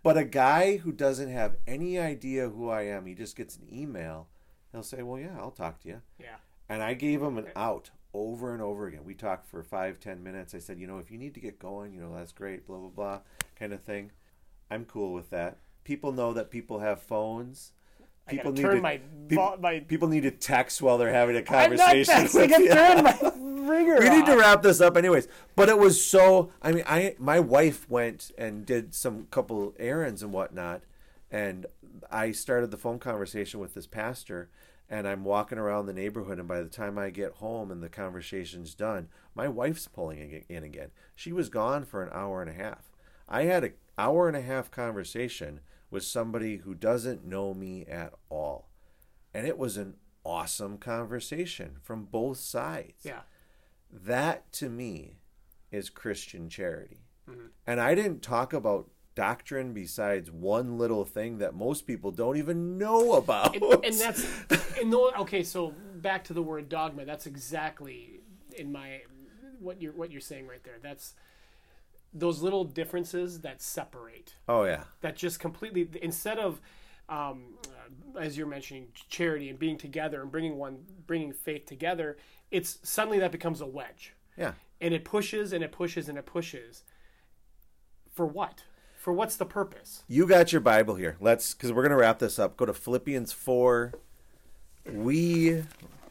But 0.01 0.17
a 0.17 0.25
guy 0.25 0.77
who 0.77 0.91
doesn't 0.91 1.29
have 1.29 1.55
any 1.67 1.99
idea 1.99 2.49
who 2.49 2.67
I 2.67 2.81
am, 2.81 3.05
he 3.05 3.13
just 3.13 3.37
gets 3.37 3.57
an 3.57 3.67
email, 3.71 4.27
he'll 4.71 4.81
say, 4.81 5.03
Well, 5.03 5.19
yeah, 5.19 5.37
I'll 5.39 5.51
talk 5.51 5.79
to 5.81 5.87
you. 5.87 6.01
Yeah. 6.19 6.37
And 6.67 6.81
I 6.81 6.95
gave 6.95 7.21
him 7.21 7.37
an 7.37 7.47
out 7.55 7.91
over 8.11 8.53
and 8.53 8.61
over 8.61 8.87
again. 8.87 9.05
We 9.05 9.13
talked 9.13 9.47
for 9.47 9.63
five, 9.63 9.99
ten 9.99 10.23
minutes. 10.23 10.55
I 10.55 10.59
said, 10.59 10.79
You 10.79 10.87
know, 10.87 10.97
if 10.97 11.11
you 11.11 11.19
need 11.19 11.35
to 11.35 11.39
get 11.39 11.59
going, 11.59 11.93
you 11.93 12.01
know, 12.01 12.15
that's 12.15 12.31
great, 12.31 12.65
blah, 12.65 12.79
blah, 12.79 12.89
blah, 12.89 13.19
kind 13.55 13.71
of 13.71 13.81
thing. 13.81 14.11
I'm 14.71 14.85
cool 14.85 15.13
with 15.13 15.29
that. 15.29 15.59
People 15.83 16.11
know 16.11 16.33
that 16.33 16.49
people 16.49 16.79
have 16.79 17.01
phones. 17.01 17.71
People 18.27 18.51
need 18.53 18.61
to, 18.61 18.81
my 18.81 19.01
vo- 19.27 19.57
my. 19.57 19.79
people 19.81 20.07
need 20.07 20.23
to 20.23 20.31
text 20.31 20.81
while 20.81 20.97
they're 20.97 21.11
having 21.13 21.35
a 21.35 21.39
I'm 21.39 21.45
not 21.75 21.79
conversation. 21.79 22.13
texting. 22.13 22.49
with 22.49 22.59
you. 22.59 22.71
I 22.71 22.75
turn 22.75 23.03
my 23.03 23.67
ringer. 23.69 23.99
we 23.99 24.09
need 24.09 24.25
to 24.25 24.35
wrap 24.37 24.61
this 24.61 24.81
up 24.81 24.97
anyways 24.97 25.27
but 25.55 25.69
it 25.69 25.77
was 25.77 26.03
so 26.05 26.51
i 26.61 26.73
mean 26.73 26.83
i 26.85 27.15
my 27.17 27.39
wife 27.39 27.89
went 27.89 28.29
and 28.37 28.65
did 28.65 28.93
some 28.93 29.25
couple 29.31 29.73
errands 29.79 30.21
and 30.21 30.33
whatnot 30.33 30.81
and 31.31 31.65
i 32.11 32.29
started 32.33 32.71
the 32.71 32.77
phone 32.77 32.99
conversation 32.99 33.61
with 33.61 33.73
this 33.73 33.87
pastor 33.87 34.49
and 34.89 35.07
i'm 35.07 35.23
walking 35.23 35.57
around 35.57 35.85
the 35.85 35.93
neighborhood 35.93 36.39
and 36.39 36.47
by 36.47 36.59
the 36.61 36.67
time 36.67 36.97
i 36.97 37.09
get 37.09 37.31
home 37.35 37.71
and 37.71 37.81
the 37.81 37.87
conversation's 37.87 38.73
done 38.75 39.07
my 39.33 39.47
wife's 39.47 39.87
pulling 39.87 40.43
in 40.49 40.63
again 40.65 40.89
she 41.15 41.31
was 41.31 41.47
gone 41.47 41.85
for 41.85 42.03
an 42.03 42.09
hour 42.11 42.41
and 42.41 42.49
a 42.51 42.53
half 42.61 42.91
i 43.29 43.43
had 43.43 43.63
an 43.63 43.73
hour 43.97 44.27
and 44.27 44.35
a 44.35 44.41
half 44.41 44.69
conversation 44.71 45.61
with 45.93 46.03
somebody 46.03 46.57
who 46.57 46.73
doesn't 46.73 47.25
know 47.25 47.53
me 47.53 47.85
at 47.85 48.13
all 48.29 48.69
and 49.33 49.47
it 49.47 49.57
was 49.57 49.77
an 49.77 49.95
awesome 50.25 50.77
conversation 50.77 51.77
from 51.81 52.05
both 52.05 52.37
sides 52.37 53.03
Yeah. 53.03 53.21
that 53.91 54.51
to 54.53 54.69
me 54.69 55.19
is 55.71 55.89
Christian 55.89 56.49
charity. 56.49 57.01
Mm-hmm. 57.29 57.47
And 57.65 57.79
I 57.81 57.95
didn't 57.95 58.21
talk 58.21 58.53
about 58.53 58.89
doctrine 59.15 59.73
besides 59.73 60.29
one 60.31 60.77
little 60.77 61.03
thing 61.05 61.37
that 61.39 61.53
most 61.53 61.85
people 61.87 62.11
don't 62.11 62.37
even 62.37 62.77
know 62.77 63.13
about. 63.13 63.55
and, 63.55 63.63
and 63.85 63.93
that's 63.95 64.25
and 64.79 64.89
no 64.89 65.11
okay 65.19 65.43
so 65.43 65.73
back 65.97 66.23
to 66.25 66.33
the 66.33 66.41
word 66.41 66.67
dogma 66.69 67.05
that's 67.05 67.25
exactly 67.27 68.19
in 68.57 68.71
my 68.71 69.01
what 69.59 69.81
you're 69.81 69.93
what 69.93 70.11
you're 70.11 70.19
saying 70.21 70.47
right 70.47 70.63
there 70.63 70.77
that's 70.81 71.13
those 72.13 72.41
little 72.41 72.63
differences 72.63 73.41
that 73.41 73.61
separate 73.61 74.35
oh 74.47 74.63
yeah. 74.65 74.83
that 75.01 75.15
just 75.15 75.39
completely 75.39 75.87
instead 76.01 76.37
of 76.39 76.61
um, 77.09 77.55
uh, 78.15 78.19
as 78.19 78.37
you're 78.37 78.47
mentioning 78.47 78.87
charity 79.09 79.49
and 79.49 79.57
being 79.59 79.77
together 79.77 80.21
and 80.21 80.31
bringing 80.31 80.57
one 80.57 80.79
bringing 81.07 81.33
faith 81.33 81.65
together 81.65 82.17
it's 82.51 82.77
suddenly 82.83 83.19
that 83.19 83.31
becomes 83.31 83.61
a 83.61 83.65
wedge 83.65 84.13
Yeah. 84.37 84.53
and 84.79 84.93
it 84.93 85.03
pushes 85.03 85.53
and 85.53 85.63
it 85.63 85.71
pushes 85.71 86.07
and 86.07 86.17
it 86.17 86.25
pushes 86.25 86.83
for 88.13 88.25
what 88.25 88.63
for 88.95 89.11
what's 89.11 89.35
the 89.35 89.45
purpose 89.45 90.03
You 90.07 90.25
got 90.27 90.51
your 90.53 90.61
Bible 90.61 90.95
here. 90.95 91.17
Let's 91.19 91.53
cuz 91.53 91.71
we're 91.73 91.81
going 91.81 91.89
to 91.91 91.97
wrap 91.97 92.19
this 92.19 92.39
up. 92.39 92.55
Go 92.55 92.65
to 92.65 92.73
Philippians 92.73 93.33
4. 93.33 93.91
We 94.91 95.63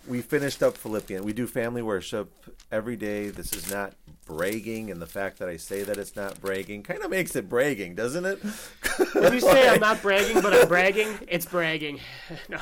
we 0.07 0.21
finished 0.21 0.63
up 0.63 0.77
Philippians. 0.77 1.25
We 1.25 1.33
do 1.33 1.47
family 1.47 1.81
worship 1.81 2.31
every 2.71 2.97
day. 2.97 3.29
This 3.31 3.53
is 3.55 3.71
not 3.71 3.95
bragging 4.25 4.91
and 4.91 5.01
the 5.03 5.07
fact 5.07 5.39
that 5.41 5.49
I 5.49 5.57
say 5.57 5.83
that 5.83 5.97
it's 5.99 6.15
not 6.17 6.41
bragging 6.41 6.83
kind 6.83 7.03
of 7.03 7.11
makes 7.11 7.35
it 7.37 7.49
bragging, 7.49 7.95
doesn't 7.95 8.25
it? 8.25 8.39
when 9.15 9.33
you 9.33 9.41
say 9.41 9.69
i'm 9.69 9.81
not 9.81 10.01
bragging 10.03 10.41
but 10.41 10.53
i'm 10.55 10.69
bragging 10.69 11.09
it's 11.29 11.47
bragging 11.47 11.99
No. 12.49 12.59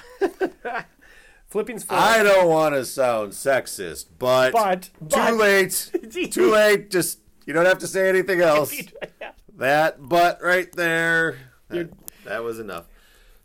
philippians 1.48 1.84
4 1.84 1.96
I 1.96 2.22
don't 2.22 2.48
want 2.48 2.74
to 2.74 2.84
sound 2.84 3.32
sexist, 3.32 4.06
but, 4.18 4.52
But- 4.52 4.82
too 4.82 4.90
but- 5.08 5.34
late. 5.34 5.90
too 6.30 6.50
late. 6.50 6.90
Just 6.90 7.18
you 7.46 7.52
don't 7.52 7.66
have 7.66 7.78
to 7.78 7.86
say 7.88 8.08
anything 8.08 8.40
else. 8.40 8.72
Yeah. 9.20 9.32
That 9.56 10.08
but 10.08 10.40
right 10.42 10.70
there. 10.72 11.36
That, 11.68 11.90
that 12.24 12.42
was 12.44 12.58
enough. 12.58 12.86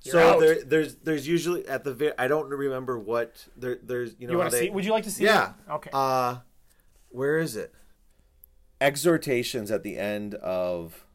You're 0.03 0.11
So 0.13 0.39
there, 0.39 0.63
there's 0.63 0.95
there's 0.95 1.27
usually 1.27 1.67
at 1.67 1.83
the 1.83 1.93
very 1.93 2.13
I 2.17 2.27
don't 2.27 2.47
remember 2.49 2.99
what 2.99 3.45
there 3.57 3.79
there's 3.81 4.15
you 4.19 4.27
know 4.27 4.33
You 4.33 4.37
want 4.37 4.51
to 4.51 4.57
they, 4.57 4.65
see? 4.65 4.69
Would 4.69 4.85
you 4.85 4.91
like 4.91 5.03
to 5.05 5.11
see? 5.11 5.23
yeah 5.23 5.53
it? 5.67 5.71
Okay. 5.71 5.89
uh 5.93 6.37
where 7.09 7.39
is 7.39 7.55
it 7.55 7.73
exhortations 8.81 9.71
at 9.71 9.83
the 9.83 9.97
end 9.97 10.35
of 10.35 11.05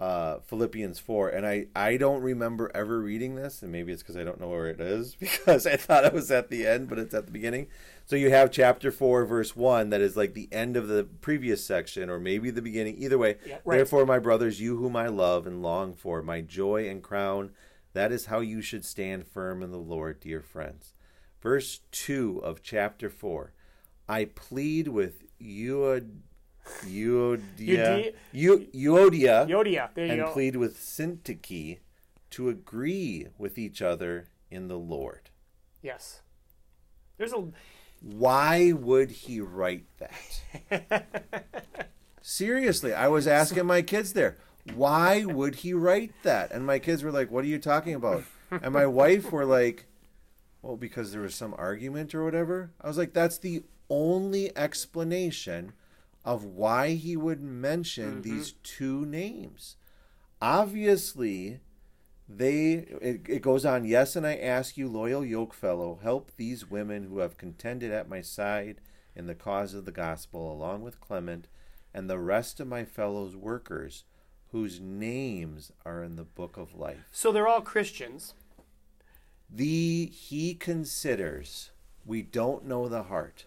uh, 0.00 0.38
Philippians 0.46 0.98
4 0.98 1.28
and 1.28 1.46
I, 1.46 1.66
I 1.76 1.98
don't 1.98 2.22
remember 2.22 2.70
ever 2.74 3.00
reading 3.00 3.34
this 3.34 3.60
and 3.60 3.70
maybe 3.70 3.92
it's 3.92 4.02
because 4.02 4.16
I 4.16 4.24
don't 4.24 4.40
know 4.40 4.48
where 4.48 4.66
it 4.66 4.80
is 4.80 5.14
because 5.20 5.66
I 5.66 5.76
thought 5.76 6.06
it 6.06 6.14
was 6.14 6.30
at 6.30 6.48
the 6.48 6.66
end 6.66 6.88
but 6.88 6.98
it's 6.98 7.12
at 7.12 7.26
the 7.26 7.32
beginning. 7.32 7.66
So 8.06 8.16
you 8.16 8.30
have 8.30 8.50
chapter 8.50 8.90
4 8.90 9.26
verse 9.26 9.54
1 9.54 9.90
that 9.90 10.00
is 10.00 10.16
like 10.16 10.32
the 10.32 10.48
end 10.50 10.78
of 10.78 10.88
the 10.88 11.04
previous 11.04 11.62
section 11.62 12.08
or 12.08 12.18
maybe 12.18 12.50
the 12.50 12.62
beginning 12.62 12.96
either 12.96 13.18
way. 13.18 13.36
Yeah, 13.46 13.58
right. 13.64 13.76
therefore 13.76 14.06
my 14.06 14.18
brothers 14.18 14.58
you 14.58 14.78
whom 14.78 14.96
I 14.96 15.08
love 15.08 15.46
and 15.46 15.60
long 15.60 15.94
for 15.94 16.22
my 16.22 16.40
joy 16.40 16.88
and 16.88 17.02
crown 17.02 17.50
that 17.92 18.10
is 18.10 18.26
how 18.26 18.40
you 18.40 18.62
should 18.62 18.86
stand 18.86 19.26
firm 19.26 19.62
in 19.62 19.70
the 19.70 19.76
Lord 19.76 20.18
dear 20.20 20.40
friends. 20.40 20.94
Verse 21.42 21.80
2 21.92 22.40
of 22.42 22.62
chapter 22.62 23.10
4 23.10 23.52
I 24.08 24.24
plead 24.24 24.88
with 24.88 25.24
Euod- 25.42 26.10
Euodia, 26.86 28.12
Eu- 28.32 28.66
Euodia 28.74 29.48
Yodia. 29.48 29.94
There 29.94 30.06
you 30.06 30.12
and 30.12 30.20
go. 30.22 30.32
plead 30.32 30.56
with 30.56 30.76
Syntyche 30.78 31.78
to 32.30 32.48
agree 32.48 33.28
with 33.38 33.58
each 33.58 33.82
other 33.82 34.28
in 34.50 34.68
the 34.68 34.78
Lord. 34.78 35.30
Yes. 35.82 36.20
There's 37.18 37.32
a 37.32 37.48
Why 38.02 38.72
would 38.72 39.10
he 39.10 39.40
write 39.40 39.86
that? 39.98 41.06
Seriously, 42.22 42.92
I 42.92 43.08
was 43.08 43.26
asking 43.26 43.66
my 43.66 43.82
kids 43.82 44.12
there, 44.12 44.36
why 44.74 45.24
would 45.24 45.56
he 45.56 45.72
write 45.74 46.12
that? 46.22 46.52
And 46.52 46.66
my 46.66 46.78
kids 46.78 47.02
were 47.02 47.10
like, 47.10 47.30
what 47.30 47.44
are 47.44 47.48
you 47.48 47.58
talking 47.58 47.94
about? 47.94 48.24
And 48.50 48.72
my 48.72 48.86
wife 48.86 49.32
were 49.32 49.44
like, 49.44 49.86
well, 50.62 50.76
because 50.76 51.12
there 51.12 51.22
was 51.22 51.34
some 51.34 51.54
argument 51.56 52.14
or 52.14 52.24
whatever. 52.24 52.70
I 52.80 52.88
was 52.88 52.98
like, 52.98 53.12
that's 53.14 53.38
the 53.38 53.62
only 53.90 54.56
explanation 54.56 55.72
of 56.24 56.44
why 56.44 56.90
he 56.90 57.16
would 57.16 57.42
mention 57.42 58.12
mm-hmm. 58.12 58.22
these 58.22 58.52
two 58.62 59.04
names. 59.04 59.76
Obviously, 60.40 61.60
they 62.36 62.72
it, 63.02 63.22
it 63.28 63.42
goes 63.42 63.64
on 63.64 63.84
yes 63.84 64.14
and 64.14 64.26
i 64.26 64.36
ask 64.36 64.76
you 64.76 64.88
loyal 64.88 65.22
yokefellow 65.22 66.00
help 66.02 66.30
these 66.36 66.70
women 66.70 67.04
who 67.04 67.18
have 67.18 67.36
contended 67.36 67.90
at 67.90 68.08
my 68.08 68.20
side 68.20 68.80
in 69.16 69.26
the 69.26 69.34
cause 69.34 69.74
of 69.74 69.84
the 69.84 69.92
gospel 69.92 70.52
along 70.52 70.80
with 70.80 71.00
clement 71.00 71.48
and 71.92 72.08
the 72.08 72.18
rest 72.18 72.60
of 72.60 72.68
my 72.68 72.84
fellows 72.84 73.34
workers 73.34 74.04
whose 74.52 74.80
names 74.80 75.72
are 75.84 76.04
in 76.04 76.14
the 76.14 76.24
book 76.24 76.56
of 76.56 76.74
life 76.74 77.08
so 77.10 77.32
they're 77.32 77.48
all 77.48 77.60
Christians. 77.60 78.34
the 79.50 80.06
he 80.06 80.54
considers 80.54 81.70
we 82.06 82.22
don't 82.22 82.64
know 82.64 82.88
the 82.88 83.04
heart 83.04 83.46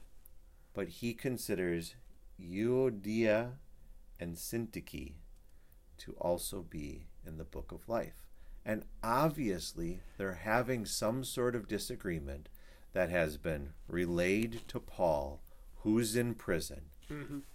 but 0.73 0.87
he 0.87 1.13
considers 1.13 1.95
Euodia 2.41 3.53
and 4.19 4.35
Syntyche 4.35 5.13
to 5.97 6.13
also 6.19 6.61
be 6.61 7.05
in 7.25 7.37
the 7.37 7.43
book 7.43 7.71
of 7.71 7.87
life. 7.87 8.27
And 8.65 8.85
obviously 9.03 9.99
they're 10.17 10.35
having 10.43 10.85
some 10.85 11.23
sort 11.23 11.55
of 11.55 11.67
disagreement 11.67 12.49
that 12.93 13.09
has 13.09 13.37
been 13.37 13.73
relayed 13.87 14.61
to 14.69 14.79
Paul 14.79 15.41
who's 15.83 16.15
in 16.15 16.33
prison 16.33 16.83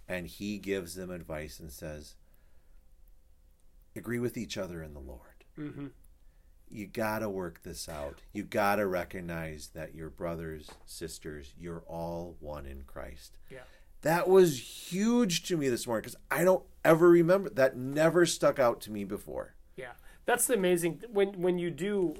and 0.07 0.27
he 0.27 0.57
gives 0.59 0.95
them 0.95 1.09
advice 1.09 1.59
and 1.59 1.71
says 1.71 2.15
agree 3.95 4.19
with 4.19 4.37
each 4.37 4.57
other 4.57 4.83
in 4.83 4.93
the 4.93 4.99
Lord. 4.99 5.43
Mm-hmm. 5.57 5.87
You 6.71 6.87
got 6.87 7.19
to 7.19 7.29
work 7.29 7.63
this 7.63 7.89
out. 7.89 8.19
You 8.33 8.43
got 8.43 8.75
to 8.75 8.87
recognize 8.87 9.69
that 9.73 9.95
your 9.95 10.09
brothers, 10.09 10.69
sisters, 10.85 11.53
you're 11.57 11.83
all 11.87 12.35
one 12.39 12.65
in 12.65 12.83
Christ. 12.85 13.37
Yeah. 13.49 13.59
That 14.01 14.29
was 14.29 14.91
huge 14.91 15.43
to 15.43 15.57
me 15.57 15.67
this 15.69 15.85
morning 15.85 16.03
because 16.03 16.17
I 16.31 16.43
don't 16.43 16.63
ever 16.85 17.09
remember 17.09 17.49
that. 17.51 17.75
Never 17.75 18.25
stuck 18.25 18.59
out 18.59 18.81
to 18.81 18.91
me 18.91 19.03
before. 19.03 19.55
Yeah. 19.75 19.91
That's 20.25 20.47
the 20.47 20.53
amazing 20.53 21.03
when 21.11 21.41
when 21.41 21.57
you 21.57 21.69
do 21.69 22.15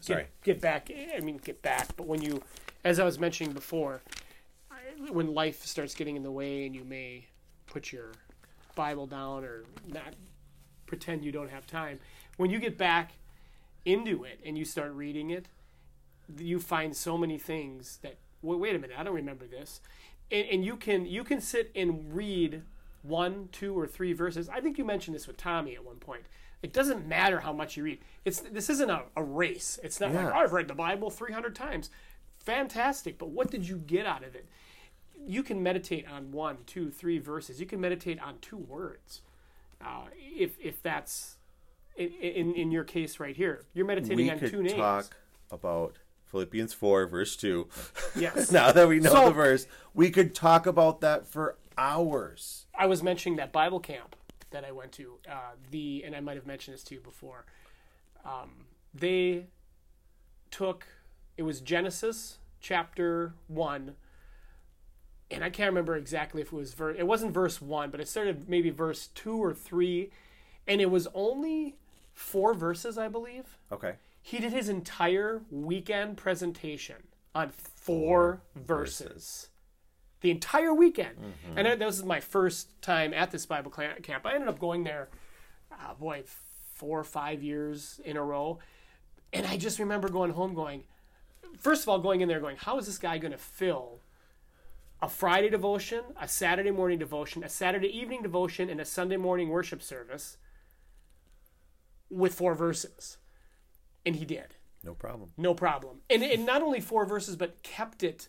Sorry. 0.00 0.26
get, 0.42 0.60
get 0.60 0.60
back. 0.60 0.90
I 1.16 1.20
mean, 1.20 1.38
get 1.38 1.62
back. 1.62 1.96
But 1.96 2.06
when 2.06 2.20
you, 2.20 2.42
as 2.84 2.98
I 2.98 3.04
was 3.04 3.18
mentioning 3.18 3.52
before, 3.52 4.02
when 5.10 5.32
life 5.32 5.64
starts 5.64 5.94
getting 5.94 6.16
in 6.16 6.22
the 6.22 6.30
way, 6.30 6.66
and 6.66 6.74
you 6.74 6.84
may 6.84 7.26
put 7.66 7.92
your 7.92 8.12
Bible 8.74 9.06
down 9.06 9.44
or 9.44 9.64
not 9.86 10.14
pretend 10.86 11.24
you 11.24 11.32
don't 11.32 11.50
have 11.50 11.66
time. 11.66 12.00
When 12.36 12.50
you 12.50 12.58
get 12.58 12.76
back 12.78 13.12
into 13.88 14.24
it 14.24 14.40
and 14.44 14.58
you 14.58 14.64
start 14.64 14.92
reading 14.92 15.30
it, 15.30 15.46
you 16.36 16.60
find 16.60 16.94
so 16.94 17.16
many 17.16 17.38
things 17.38 17.98
that 18.02 18.16
wait, 18.42 18.58
wait 18.58 18.76
a 18.76 18.78
minute, 18.78 18.96
I 18.98 19.02
don't 19.02 19.14
remember 19.14 19.46
this, 19.46 19.80
and, 20.30 20.46
and 20.48 20.64
you 20.64 20.76
can 20.76 21.06
you 21.06 21.24
can 21.24 21.40
sit 21.40 21.70
and 21.74 22.14
read 22.14 22.62
one, 23.02 23.48
two, 23.52 23.78
or 23.78 23.86
three 23.86 24.12
verses. 24.12 24.48
I 24.48 24.60
think 24.60 24.76
you 24.76 24.84
mentioned 24.84 25.14
this 25.14 25.26
with 25.26 25.36
Tommy 25.36 25.74
at 25.74 25.84
one 25.84 25.96
point. 25.96 26.24
It 26.62 26.72
doesn't 26.72 27.06
matter 27.06 27.40
how 27.40 27.52
much 27.52 27.76
you 27.76 27.84
read. 27.84 28.00
It's 28.24 28.40
this 28.40 28.68
isn't 28.68 28.90
a, 28.90 29.04
a 29.16 29.22
race. 29.22 29.78
It's 29.82 30.00
not 30.00 30.12
like 30.12 30.26
oh, 30.26 30.32
I've 30.36 30.52
read 30.52 30.68
the 30.68 30.74
Bible 30.74 31.10
three 31.10 31.32
hundred 31.32 31.54
times. 31.54 31.90
Fantastic, 32.38 33.18
but 33.18 33.30
what 33.30 33.50
did 33.50 33.68
you 33.68 33.78
get 33.78 34.06
out 34.06 34.24
of 34.24 34.34
it? 34.34 34.46
You 35.26 35.42
can 35.42 35.62
meditate 35.62 36.06
on 36.08 36.32
one, 36.32 36.58
two, 36.66 36.90
three 36.90 37.18
verses. 37.18 37.60
You 37.60 37.66
can 37.66 37.80
meditate 37.80 38.20
on 38.20 38.38
two 38.40 38.56
words, 38.56 39.22
uh, 39.80 40.06
if 40.16 40.58
if 40.60 40.82
that's 40.82 41.37
in, 41.98 42.54
in 42.54 42.70
your 42.70 42.84
case 42.84 43.20
right 43.20 43.36
here. 43.36 43.64
You're 43.74 43.86
meditating 43.86 44.16
we 44.16 44.30
on 44.30 44.38
could 44.38 44.50
two 44.50 44.62
names. 44.62 44.74
talk 44.74 45.16
about 45.50 45.96
Philippians 46.30 46.72
4, 46.74 47.06
verse 47.06 47.36
2. 47.36 47.68
Yes. 48.16 48.52
now 48.52 48.72
that 48.72 48.88
we 48.88 49.00
know 49.00 49.10
So- 49.10 49.24
the 49.26 49.30
verse, 49.32 49.66
we 49.94 50.10
could 50.10 50.34
talk 50.34 50.66
about 50.66 51.00
that 51.00 51.26
for 51.26 51.56
hours. 51.76 52.66
I 52.76 52.86
was 52.86 53.02
mentioning 53.02 53.36
that 53.36 53.52
Bible 53.52 53.80
camp 53.80 54.16
that 54.50 54.64
I 54.64 54.72
went 54.72 54.92
to. 54.92 55.14
Uh, 55.30 55.52
the 55.70 56.02
and 56.04 56.14
I 56.14 56.20
might 56.20 56.36
have 56.36 56.46
mentioned 56.46 56.74
this 56.74 56.84
to 56.84 56.94
you 56.94 57.00
before. 57.00 57.44
Um, 58.24 58.66
they 58.94 59.46
took 60.50 60.86
it 61.36 61.42
was 61.42 61.60
Genesis 61.60 62.38
chapter 62.60 63.34
one, 63.46 63.94
and 65.30 65.44
I 65.44 65.50
can't 65.50 65.68
remember 65.70 65.96
exactly 65.96 66.40
if 66.42 66.48
it 66.48 66.56
was 66.56 66.72
verse. 66.74 66.96
It 66.98 67.06
wasn't 67.06 67.32
verse 67.32 67.60
one, 67.60 67.90
but 67.90 68.00
it 68.00 68.08
started 68.08 68.48
maybe 68.48 68.70
verse 68.70 69.08
two 69.14 69.36
or 69.42 69.52
three, 69.54 70.10
and 70.66 70.80
it 70.80 70.90
was 70.90 71.06
only 71.14 71.76
four 72.18 72.52
verses, 72.52 72.98
I 72.98 73.08
believe. 73.08 73.44
Okay. 73.70 73.94
He 74.20 74.38
did 74.38 74.52
his 74.52 74.68
entire 74.68 75.42
weekend 75.50 76.16
presentation 76.16 76.96
on 77.34 77.50
four 77.50 78.42
verses. 78.56 79.48
The 80.20 80.32
entire 80.32 80.74
weekend. 80.74 81.16
And 81.54 81.66
that 81.66 81.78
this 81.78 81.96
is 81.96 82.04
my 82.04 82.18
first 82.18 82.82
time 82.82 83.14
at 83.14 83.30
this 83.30 83.46
Bible 83.46 83.70
camp. 83.70 84.26
I 84.26 84.34
ended 84.34 84.48
up 84.48 84.58
going 84.58 84.82
there, 84.82 85.08
uh, 85.72 85.94
boy, 85.94 86.24
four 86.74 86.98
or 86.98 87.04
five 87.04 87.42
years 87.42 88.00
in 88.04 88.16
a 88.16 88.22
row. 88.22 88.58
And 89.32 89.46
I 89.46 89.56
just 89.56 89.78
remember 89.78 90.08
going 90.08 90.32
home 90.32 90.54
going, 90.54 90.84
first 91.60 91.84
of 91.84 91.88
all, 91.88 92.00
going 92.00 92.20
in 92.20 92.28
there 92.28 92.40
going, 92.40 92.56
how 92.56 92.78
is 92.78 92.86
this 92.86 92.98
guy 92.98 93.18
going 93.18 93.32
to 93.32 93.38
fill 93.38 94.00
a 95.00 95.08
Friday 95.08 95.48
devotion, 95.48 96.02
a 96.20 96.26
Saturday 96.26 96.72
morning 96.72 96.98
devotion, 96.98 97.44
a 97.44 97.48
Saturday 97.48 97.96
evening 97.96 98.22
devotion, 98.22 98.68
and 98.68 98.80
a 98.80 98.84
Sunday 98.84 99.16
morning 99.16 99.50
worship 99.50 99.80
service 99.80 100.36
with 102.10 102.34
four 102.34 102.54
verses? 102.54 103.18
And 104.06 104.16
he 104.16 104.24
did 104.24 104.56
No 104.84 104.94
problem. 104.94 105.30
no 105.36 105.54
problem. 105.54 106.00
And, 106.08 106.22
and 106.22 106.46
not 106.46 106.62
only 106.62 106.80
four 106.80 107.04
verses, 107.04 107.36
but 107.36 107.62
kept 107.62 108.02
it, 108.02 108.28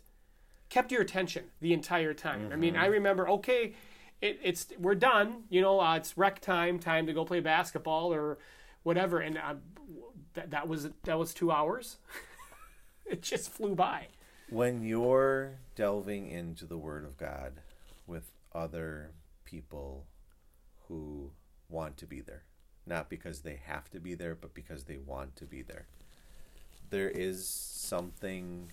kept 0.70 0.92
your 0.92 1.02
attention 1.02 1.46
the 1.62 1.74
entire 1.74 2.14
time. 2.14 2.50
I 2.52 2.56
mean, 2.56 2.76
I 2.76 2.88
remember, 2.88 3.30
okay, 3.30 3.74
it, 4.22 4.40
it's 4.44 4.68
we're 4.78 4.96
done. 4.96 5.44
You 5.50 5.62
know, 5.62 5.80
uh, 5.80 5.96
it's 5.96 6.18
rec 6.18 6.42
time, 6.42 6.80
time 6.80 7.08
to 7.08 7.14
go 7.14 7.24
play 7.24 7.40
basketball 7.40 8.14
or 8.14 8.38
whatever. 8.84 9.20
And 9.20 9.38
uh, 9.38 9.56
that 10.34 10.52
that 10.52 10.68
was 10.68 10.90
that 11.04 11.18
was 11.18 11.34
two 11.34 11.52
hours. 11.52 11.98
it 13.06 13.22
just 13.22 13.50
flew 13.52 13.76
by. 13.76 14.08
When 14.50 14.84
you're 14.84 15.60
delving 15.76 16.28
into 16.28 16.66
the 16.66 16.78
Word 16.78 17.06
of 17.06 17.16
God 17.18 17.62
with 18.08 18.32
other 18.54 19.12
people 19.46 20.08
who 20.88 21.32
want 21.70 21.96
to 21.98 22.06
be 22.08 22.20
there, 22.20 22.44
not 22.90 23.10
because 23.10 23.42
they 23.42 23.60
have 23.66 23.90
to 23.92 24.00
be 24.00 24.16
there, 24.16 24.36
but 24.36 24.54
because 24.54 24.84
they 24.84 24.98
want 24.98 25.36
to 25.38 25.46
be 25.46 25.62
there, 25.62 25.86
there 26.90 27.10
is 27.10 27.48
something 27.48 28.72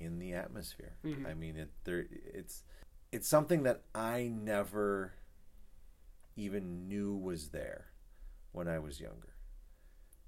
in 0.00 0.18
the 0.18 0.32
atmosphere. 0.32 0.94
Mm-hmm. 1.04 1.26
I 1.26 1.34
mean, 1.34 1.56
it 1.56 1.70
there 1.84 2.06
it's 2.32 2.64
it's 3.12 3.28
something 3.28 3.62
that 3.62 3.82
I 3.94 4.32
never 4.34 5.12
even 6.36 6.88
knew 6.88 7.14
was 7.14 7.50
there 7.50 7.86
when 8.52 8.66
I 8.66 8.78
was 8.78 9.00
younger. 9.00 9.34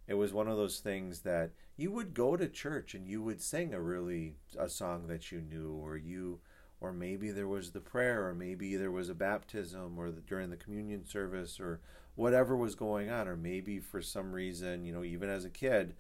It 0.07 0.15
was 0.15 0.33
one 0.33 0.47
of 0.47 0.57
those 0.57 0.79
things 0.79 1.21
that 1.21 1.51
you 1.77 1.91
would 1.91 2.15
go 2.15 2.37
to 2.37 2.49
church 2.49 2.95
and 2.95 3.09
you 3.09 3.23
would 3.23 3.43
sing 3.43 3.75
a 3.75 3.81
really 3.81 4.37
a 4.57 4.69
song 4.69 5.09
that 5.09 5.33
you 5.33 5.41
knew 5.41 5.73
or 5.73 5.97
you 5.97 6.39
or 6.87 6.93
maybe 6.93 7.31
there 7.31 7.49
was 7.49 7.71
the 7.71 7.81
prayer 7.81 8.27
or 8.29 8.35
maybe 8.35 8.77
there 8.77 8.91
was 8.91 9.09
a 9.09 9.15
baptism 9.15 9.99
or 9.99 10.11
the, 10.11 10.21
during 10.21 10.51
the 10.51 10.57
communion 10.57 11.05
service 11.05 11.59
or 11.59 11.81
whatever 12.15 12.57
was 12.57 12.75
going 12.75 13.11
on 13.11 13.29
or 13.29 13.37
maybe 13.37 13.79
for 13.79 14.01
some 14.01 14.33
reason, 14.33 14.85
you 14.85 14.93
know, 14.93 15.05
even 15.05 15.29
as 15.29 15.45
a 15.45 15.51
kid, 15.51 15.95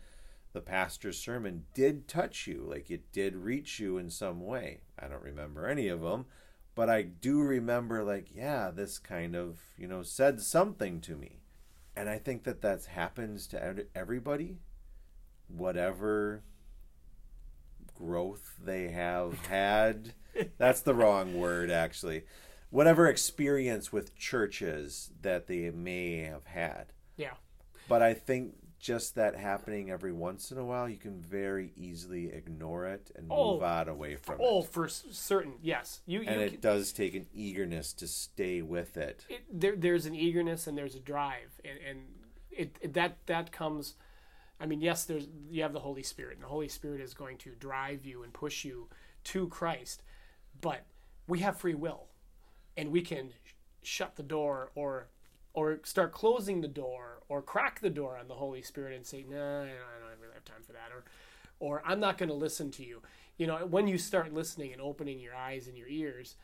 the 0.52 0.60
pastor's 0.60 1.18
sermon 1.18 1.64
did 1.74 2.08
touch 2.08 2.46
you, 2.46 2.64
like 2.68 2.90
it 2.90 3.12
did 3.12 3.36
reach 3.36 3.78
you 3.78 3.98
in 3.98 4.08
some 4.08 4.40
way. 4.40 4.80
I 4.98 5.08
don't 5.08 5.22
remember 5.22 5.66
any 5.66 5.88
of 5.88 6.00
them, 6.00 6.26
but 6.74 6.88
I 6.88 7.02
do 7.02 7.40
remember 7.40 8.02
like, 8.02 8.28
yeah, 8.34 8.70
this 8.70 8.98
kind 8.98 9.34
of, 9.34 9.58
you 9.76 9.86
know, 9.86 10.02
said 10.02 10.40
something 10.40 11.00
to 11.02 11.16
me 11.16 11.40
and 11.96 12.10
I 12.10 12.18
think 12.18 12.44
that 12.44 12.60
that 12.60 12.84
happens 12.84 13.46
to 13.48 13.86
everybody, 13.94 14.58
whatever 15.48 16.42
growth 17.94 18.54
they 18.62 18.88
have 18.88 19.46
had. 19.46 20.12
That's 20.58 20.80
the 20.82 20.94
wrong 20.94 21.38
word, 21.38 21.70
actually. 21.70 22.24
Whatever 22.70 23.06
experience 23.06 23.92
with 23.92 24.16
churches 24.16 25.10
that 25.22 25.46
they 25.46 25.70
may 25.70 26.18
have 26.18 26.46
had. 26.46 26.86
Yeah. 27.16 27.34
But 27.88 28.02
I 28.02 28.14
think 28.14 28.54
just 28.78 29.14
that 29.14 29.34
happening 29.36 29.90
every 29.90 30.12
once 30.12 30.50
in 30.52 30.58
a 30.58 30.64
while, 30.64 30.88
you 30.88 30.96
can 30.98 31.20
very 31.20 31.72
easily 31.76 32.26
ignore 32.32 32.86
it 32.86 33.10
and 33.16 33.26
oh. 33.30 33.54
move 33.54 33.62
Oh. 33.62 33.66
out 33.66 33.88
away 33.88 34.16
from 34.16 34.36
Oh, 34.40 34.44
it. 34.44 34.48
Oh, 34.58 34.62
for 34.62 34.88
certain, 34.88 35.54
yes. 35.62 36.00
You, 36.06 36.20
you 36.20 36.26
And 36.28 36.36
can- 36.40 36.54
it 36.54 36.60
does 36.60 36.92
take 36.92 37.14
an 37.14 37.26
eagerness 37.32 37.92
to 37.94 38.06
stay 38.06 38.62
with 38.62 38.96
it. 38.96 39.24
it, 39.28 39.42
there, 39.50 39.76
there's 39.76 40.06
an 40.06 40.14
eagerness 40.14 40.66
and 40.66 40.76
there's 40.76 40.94
a 40.94 41.00
drive, 41.00 41.60
and, 41.64 41.78
and 41.88 41.98
it, 42.50 42.76
it 42.80 42.94
that 42.94 43.18
that 43.26 43.52
comes. 43.52 43.94
I 44.60 44.66
mean, 44.66 44.80
yes, 44.80 45.04
there's 45.04 45.26
you 45.50 45.62
have 45.62 45.72
the 45.72 45.80
Holy 45.80 46.02
Spirit, 46.02 46.34
and 46.34 46.42
the 46.44 46.48
Holy 46.48 46.68
Spirit 46.68 47.00
is 47.00 47.12
going 47.14 47.38
to 47.38 47.50
drive 47.50 48.04
you 48.06 48.22
and 48.22 48.32
push 48.32 48.64
you 48.64 48.88
to 49.24 49.48
Christ, 49.48 50.02
but 50.60 50.84
we 51.26 51.40
have 51.40 51.58
free 51.58 51.74
will, 51.74 52.06
and 52.76 52.90
we 52.90 53.02
can 53.02 53.30
sh- 53.44 53.52
shut 53.82 54.16
the 54.16 54.22
door 54.22 54.70
or 54.74 55.08
or 55.52 55.80
start 55.84 56.12
closing 56.12 56.60
the 56.60 56.68
door 56.68 57.22
or 57.28 57.40
crack 57.40 57.80
the 57.80 57.90
door 57.90 58.18
on 58.18 58.28
the 58.28 58.34
Holy 58.34 58.60
Spirit 58.60 58.94
and 58.94 59.06
say, 59.06 59.24
no, 59.26 59.36
I 59.36 59.66
don't, 59.66 59.70
I 59.70 60.10
don't 60.10 60.20
really 60.20 60.34
have 60.34 60.44
time 60.44 60.62
for 60.66 60.72
that, 60.72 60.90
or 60.92 61.04
or 61.58 61.82
I'm 61.86 62.00
not 62.00 62.18
going 62.18 62.28
to 62.28 62.34
listen 62.34 62.70
to 62.72 62.84
you. 62.84 63.02
You 63.38 63.46
know, 63.46 63.66
when 63.66 63.88
you 63.88 63.98
start 63.98 64.32
listening 64.32 64.72
and 64.72 64.80
opening 64.80 65.18
your 65.18 65.34
eyes 65.34 65.66
and 65.66 65.76
your 65.76 65.88
ears, 65.88 66.36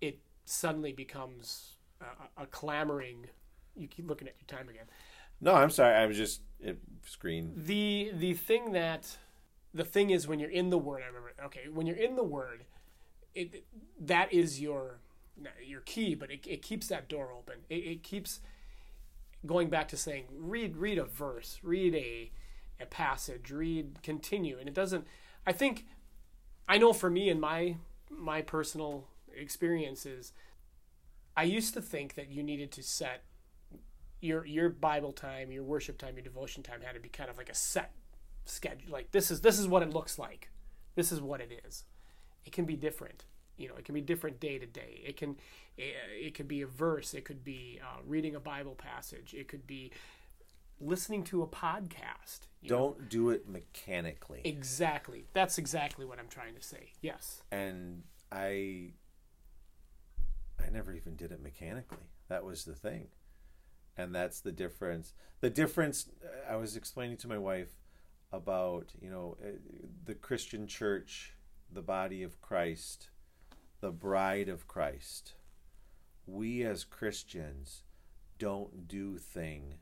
it 0.00 0.18
suddenly 0.44 0.92
becomes 0.92 1.76
a, 2.00 2.42
a 2.42 2.46
clamoring. 2.46 3.26
You 3.76 3.88
keep 3.88 4.08
looking 4.08 4.28
at 4.28 4.34
your 4.38 4.58
time 4.58 4.68
again. 4.68 4.86
No, 5.40 5.54
I'm 5.54 5.70
sorry. 5.70 5.94
I 5.94 6.06
was 6.06 6.16
just 6.16 6.42
it, 6.60 6.78
screen. 7.04 7.52
The 7.56 8.12
the 8.14 8.34
thing 8.34 8.72
that 8.72 9.16
the 9.72 9.84
thing 9.84 10.10
is 10.10 10.26
when 10.26 10.38
you're 10.38 10.50
in 10.50 10.70
the 10.70 10.78
word. 10.78 11.02
I 11.02 11.06
remember. 11.06 11.32
Okay, 11.46 11.68
when 11.72 11.86
you're 11.86 11.96
in 11.96 12.16
the 12.16 12.24
word, 12.24 12.64
it 13.34 13.64
that 14.00 14.32
is 14.32 14.60
your 14.60 14.98
your 15.64 15.80
key, 15.80 16.14
but 16.14 16.30
it, 16.30 16.46
it 16.46 16.62
keeps 16.62 16.88
that 16.88 17.08
door 17.08 17.32
open. 17.36 17.60
It, 17.68 17.74
it 17.74 18.02
keeps 18.02 18.40
going 19.44 19.68
back 19.68 19.88
to 19.88 19.96
saying 19.96 20.24
read 20.30 20.76
read 20.76 20.98
a 20.98 21.04
verse, 21.04 21.58
read 21.62 21.94
a 21.94 22.30
a 22.80 22.86
passage, 22.86 23.50
read 23.50 24.02
continue, 24.02 24.58
and 24.58 24.68
it 24.68 24.74
doesn't. 24.74 25.06
I 25.46 25.52
think 25.52 25.86
I 26.68 26.78
know 26.78 26.92
for 26.92 27.10
me 27.10 27.28
and 27.28 27.40
my 27.40 27.76
my 28.10 28.42
personal 28.42 29.08
experiences, 29.36 30.32
I 31.36 31.44
used 31.44 31.74
to 31.74 31.82
think 31.82 32.14
that 32.14 32.30
you 32.30 32.42
needed 32.42 32.70
to 32.72 32.82
set 32.82 33.24
your 34.20 34.46
your 34.46 34.68
Bible 34.68 35.12
time, 35.12 35.50
your 35.50 35.64
worship 35.64 35.98
time, 35.98 36.14
your 36.14 36.24
devotion 36.24 36.62
time 36.62 36.80
had 36.82 36.94
to 36.94 37.00
be 37.00 37.08
kind 37.08 37.28
of 37.28 37.36
like 37.36 37.50
a 37.50 37.54
set 37.54 37.92
schedule. 38.44 38.92
Like 38.92 39.10
this 39.10 39.30
is 39.30 39.40
this 39.40 39.58
is 39.58 39.68
what 39.68 39.82
it 39.82 39.90
looks 39.90 40.18
like. 40.18 40.50
This 40.94 41.10
is 41.10 41.20
what 41.20 41.40
it 41.40 41.60
is. 41.66 41.84
It 42.44 42.52
can 42.52 42.64
be 42.64 42.76
different. 42.76 43.24
You 43.56 43.68
know, 43.68 43.74
it 43.76 43.84
can 43.84 43.94
be 43.94 44.00
different 44.00 44.40
day 44.40 44.58
to 44.58 44.66
day. 44.66 45.00
It 45.06 45.16
can 45.16 45.36
it, 45.76 45.94
it 46.20 46.34
could 46.34 46.48
be 46.48 46.62
a 46.62 46.66
verse. 46.66 47.14
It 47.14 47.24
could 47.24 47.44
be 47.44 47.80
uh, 47.82 48.00
reading 48.06 48.34
a 48.34 48.40
Bible 48.40 48.74
passage. 48.74 49.34
It 49.36 49.46
could 49.48 49.66
be 49.66 49.92
listening 50.80 51.22
to 51.24 51.42
a 51.42 51.46
podcast. 51.46 52.40
Don't 52.66 53.08
do 53.08 53.30
it 53.30 53.48
mechanically. 53.48 54.40
exactly. 54.44 55.26
That's 55.32 55.58
exactly 55.58 56.04
what 56.04 56.18
I'm 56.18 56.28
trying 56.28 56.54
to 56.56 56.62
say. 56.62 56.92
Yes. 57.00 57.42
and 57.52 58.02
I 58.32 58.92
I 60.64 60.70
never 60.70 60.92
even 60.92 61.14
did 61.16 61.30
it 61.30 61.42
mechanically. 61.42 62.08
That 62.28 62.44
was 62.44 62.64
the 62.64 62.74
thing. 62.74 63.08
and 63.96 64.14
that's 64.14 64.40
the 64.40 64.50
difference. 64.52 65.12
The 65.40 65.50
difference 65.50 66.08
uh, 66.24 66.52
I 66.52 66.56
was 66.56 66.76
explaining 66.76 67.18
to 67.18 67.28
my 67.28 67.38
wife 67.38 67.76
about 68.32 68.92
you 69.00 69.10
know 69.10 69.36
uh, 69.42 69.50
the 70.04 70.14
Christian 70.14 70.66
church, 70.66 71.34
the 71.70 71.82
body 71.82 72.22
of 72.22 72.40
Christ, 72.40 73.08
the 73.80 73.90
bride 73.90 74.48
of 74.48 74.66
Christ. 74.68 75.34
We 76.26 76.62
as 76.62 76.84
Christians 76.84 77.82
don't 78.38 78.88
do 78.88 79.18
things 79.18 79.74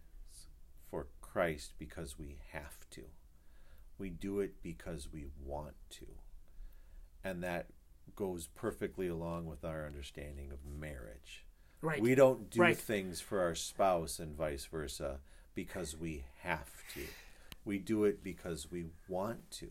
for 0.91 1.07
Christ 1.21 1.75
because 1.79 2.19
we 2.19 2.39
have 2.53 2.89
to. 2.91 3.03
We 3.99 4.11
do 4.11 4.41
it 4.41 4.63
because 4.63 5.09
we 5.13 5.27
want 5.45 5.75
to. 5.91 6.07
And 7.23 7.43
that 7.45 7.67
goes 8.17 8.49
perfectly 8.49 9.07
along 9.09 9.47
with 9.47 9.65
our 9.65 9.87
understanding 9.87 10.51
of 10.51 10.59
marriage. 10.65 11.45
Right. 11.81 12.03
We 12.03 12.15
don't 12.15 12.51
do 12.51 12.61
Right. 12.61 12.77
things 12.77 13.21
for 13.21 13.41
our 13.41 13.55
spouse 13.55 14.19
and 14.19 14.37
vice 14.37 14.67
versa 14.67 15.21
because 15.55 15.97
we 15.97 16.25
have 16.41 16.71
to. 16.95 17.07
We 17.65 17.79
do 17.79 18.05
it 18.05 18.23
because 18.25 18.71
we 18.71 18.87
want 19.09 19.51
to. 19.53 19.71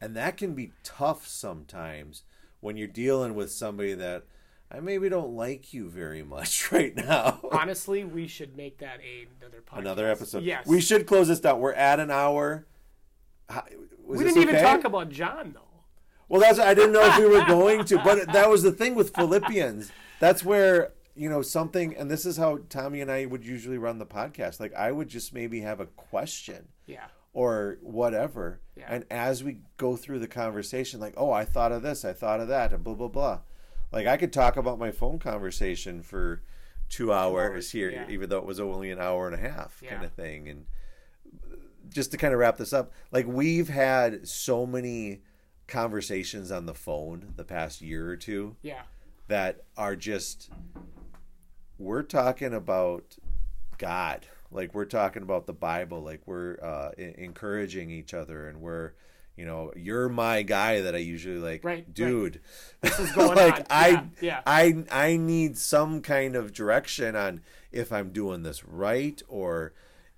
And 0.00 0.16
that 0.16 0.36
can 0.36 0.54
be 0.54 0.72
tough 0.82 1.26
sometimes 1.26 2.22
when 2.60 2.76
you're 2.76 2.88
dealing 2.88 3.34
with 3.34 3.50
somebody 3.50 3.94
that 3.94 4.24
I 4.70 4.80
maybe 4.80 5.08
don't 5.08 5.34
like 5.34 5.74
you 5.74 5.88
very 5.90 6.22
much 6.22 6.70
right 6.72 6.94
now. 6.94 7.40
Honestly, 7.50 8.04
we 8.04 8.26
should 8.26 8.56
make 8.56 8.78
that 8.78 9.00
a, 9.00 9.26
another 9.40 9.62
podcast. 9.62 9.78
Another 9.78 10.10
episode. 10.10 10.42
Yes. 10.44 10.66
We 10.66 10.80
should 10.80 11.06
close 11.06 11.28
this 11.28 11.40
down. 11.40 11.60
We're 11.60 11.72
at 11.72 12.00
an 12.00 12.10
hour. 12.10 12.66
Was 13.48 14.18
We 14.18 14.24
didn't 14.24 14.42
even 14.42 14.56
okay? 14.56 14.64
talk 14.64 14.84
about 14.84 15.10
John 15.10 15.52
though. 15.54 15.62
Well, 16.28 16.40
that's 16.40 16.60
I 16.60 16.74
didn't 16.74 16.92
know 16.92 17.04
if 17.04 17.18
we 17.18 17.26
were 17.26 17.44
going 17.46 17.84
to, 17.86 17.98
but 17.98 18.32
that 18.32 18.48
was 18.48 18.62
the 18.62 18.70
thing 18.70 18.94
with 18.94 19.14
Philippians. 19.14 19.90
That's 20.20 20.44
where 20.44 20.92
you 21.16 21.28
know 21.28 21.42
something, 21.42 21.96
and 21.96 22.08
this 22.08 22.24
is 22.24 22.36
how 22.36 22.60
Tommy 22.68 23.00
and 23.00 23.10
I 23.10 23.26
would 23.26 23.44
usually 23.44 23.78
run 23.78 23.98
the 23.98 24.06
podcast. 24.06 24.60
Like 24.60 24.72
I 24.74 24.92
would 24.92 25.08
just 25.08 25.34
maybe 25.34 25.60
have 25.62 25.80
a 25.80 25.86
question 25.86 26.68
Yeah. 26.86 27.06
Or 27.32 27.78
whatever, 27.82 28.60
Yeah. 28.76 28.86
and 28.88 29.04
as 29.10 29.44
we 29.44 29.58
go 29.76 29.96
through 29.96 30.18
the 30.18 30.26
conversation, 30.28 30.98
like, 31.00 31.14
oh, 31.16 31.30
I 31.30 31.44
thought 31.44 31.70
of 31.72 31.82
this, 31.82 32.04
I 32.04 32.12
thought 32.12 32.40
of 32.40 32.48
that, 32.48 32.72
and 32.72 32.82
blah 32.82 32.94
blah 32.94 33.08
blah. 33.08 33.40
Like 33.92 34.06
I 34.06 34.16
could 34.16 34.32
talk 34.32 34.56
about 34.56 34.78
my 34.78 34.90
phone 34.90 35.18
conversation 35.18 36.02
for 36.02 36.42
two 36.88 37.12
hours 37.12 37.70
here, 37.70 37.90
yeah. 37.90 38.06
even 38.08 38.28
though 38.28 38.38
it 38.38 38.44
was 38.46 38.58
only 38.60 38.90
an 38.90 39.00
hour 39.00 39.26
and 39.28 39.34
a 39.34 39.48
half, 39.48 39.80
kind 39.88 40.04
of 40.04 40.12
thing, 40.12 40.48
and 40.48 40.66
just 41.88 42.10
to 42.12 42.16
kind 42.16 42.32
of 42.34 42.40
wrap 42.40 42.56
this 42.56 42.72
up, 42.72 42.92
like 43.12 43.26
we've 43.26 43.68
had 43.68 44.26
so 44.28 44.66
many 44.66 45.22
conversations 45.68 46.50
on 46.50 46.66
the 46.66 46.74
phone 46.74 47.32
the 47.36 47.44
past 47.44 47.80
year 47.80 48.08
or 48.10 48.16
two 48.16 48.56
Yeah. 48.62 48.82
that 49.28 49.62
are 49.76 49.94
just 49.94 50.50
we're 51.78 52.02
talking 52.02 52.52
about 52.52 53.16
God, 53.78 54.26
like 54.50 54.74
we're 54.74 54.84
talking 54.84 55.22
about 55.22 55.46
the 55.46 55.52
Bible, 55.52 56.02
like 56.02 56.22
we're 56.26 56.58
uh, 56.62 56.90
encouraging 56.98 57.90
each 57.90 58.14
other, 58.14 58.48
and 58.48 58.60
we're 58.60 58.92
you 59.36 59.44
know 59.44 59.72
you're 59.76 60.08
my 60.08 60.42
guy 60.42 60.80
that 60.82 60.94
I 60.94 60.98
usually 60.98 61.38
like, 61.38 61.64
Right, 61.64 61.78
right. 61.78 61.94
dude. 61.94 62.40
This 62.80 62.98
is 62.98 63.12
going 63.14 63.36
like 63.36 63.58
on. 63.60 63.66
I, 63.70 63.88
Yeah, 63.88 64.04
yeah. 64.20 64.40
I, 64.46 64.84
I 64.90 65.16
need 65.16 65.56
some 65.56 66.02
kind 66.02 66.36
of 66.36 66.52
direction 66.52 67.16
on 67.16 67.42
if 67.72 67.92
I'm 67.92 68.10
doing 68.10 68.42
this 68.42 68.64
right 68.64 69.22
or 69.28 69.72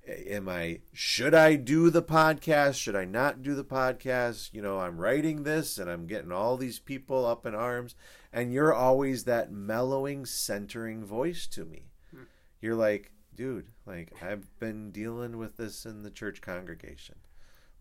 am 0.09 0.49
I 0.49 0.81
should 0.93 1.35
I 1.35 1.57
do 1.57 1.91
the 1.91 2.03
podcast? 2.03 2.75
Should 2.75 2.97
I 2.97 3.05
not 3.05 3.43
do 3.43 3.55
the 3.55 3.65
podcast? 3.65 4.53
You 4.53 4.63
know, 4.63 4.81
I'm 4.81 4.99
writing 4.99 5.45
this 5.45 5.79
and 5.79 5.91
I'm 5.91 6.07
getting 6.07 6.33
all 6.33 6.57
these 6.57 6.79
people 6.79 7.25
up 7.27 7.47
in 7.47 7.55
arms, 7.55 7.95
and 8.33 8.53
you're 8.53 8.75
always 8.75 9.25
that 9.25 9.53
mellowing, 9.53 10.27
centering 10.27 11.05
voice 11.05 11.47
to 11.49 11.65
me. 11.65 11.91
Hmm. 12.11 12.23
You're 12.61 12.75
like, 12.75 13.13
dude, 13.35 13.67
like 13.87 14.13
I've 14.23 14.47
been 14.59 14.91
dealing 14.91 15.39
with 15.39 15.57
this 15.57 15.85
in 15.87 16.03
the 16.03 16.11
church 16.11 16.41
congregation, 16.41 17.17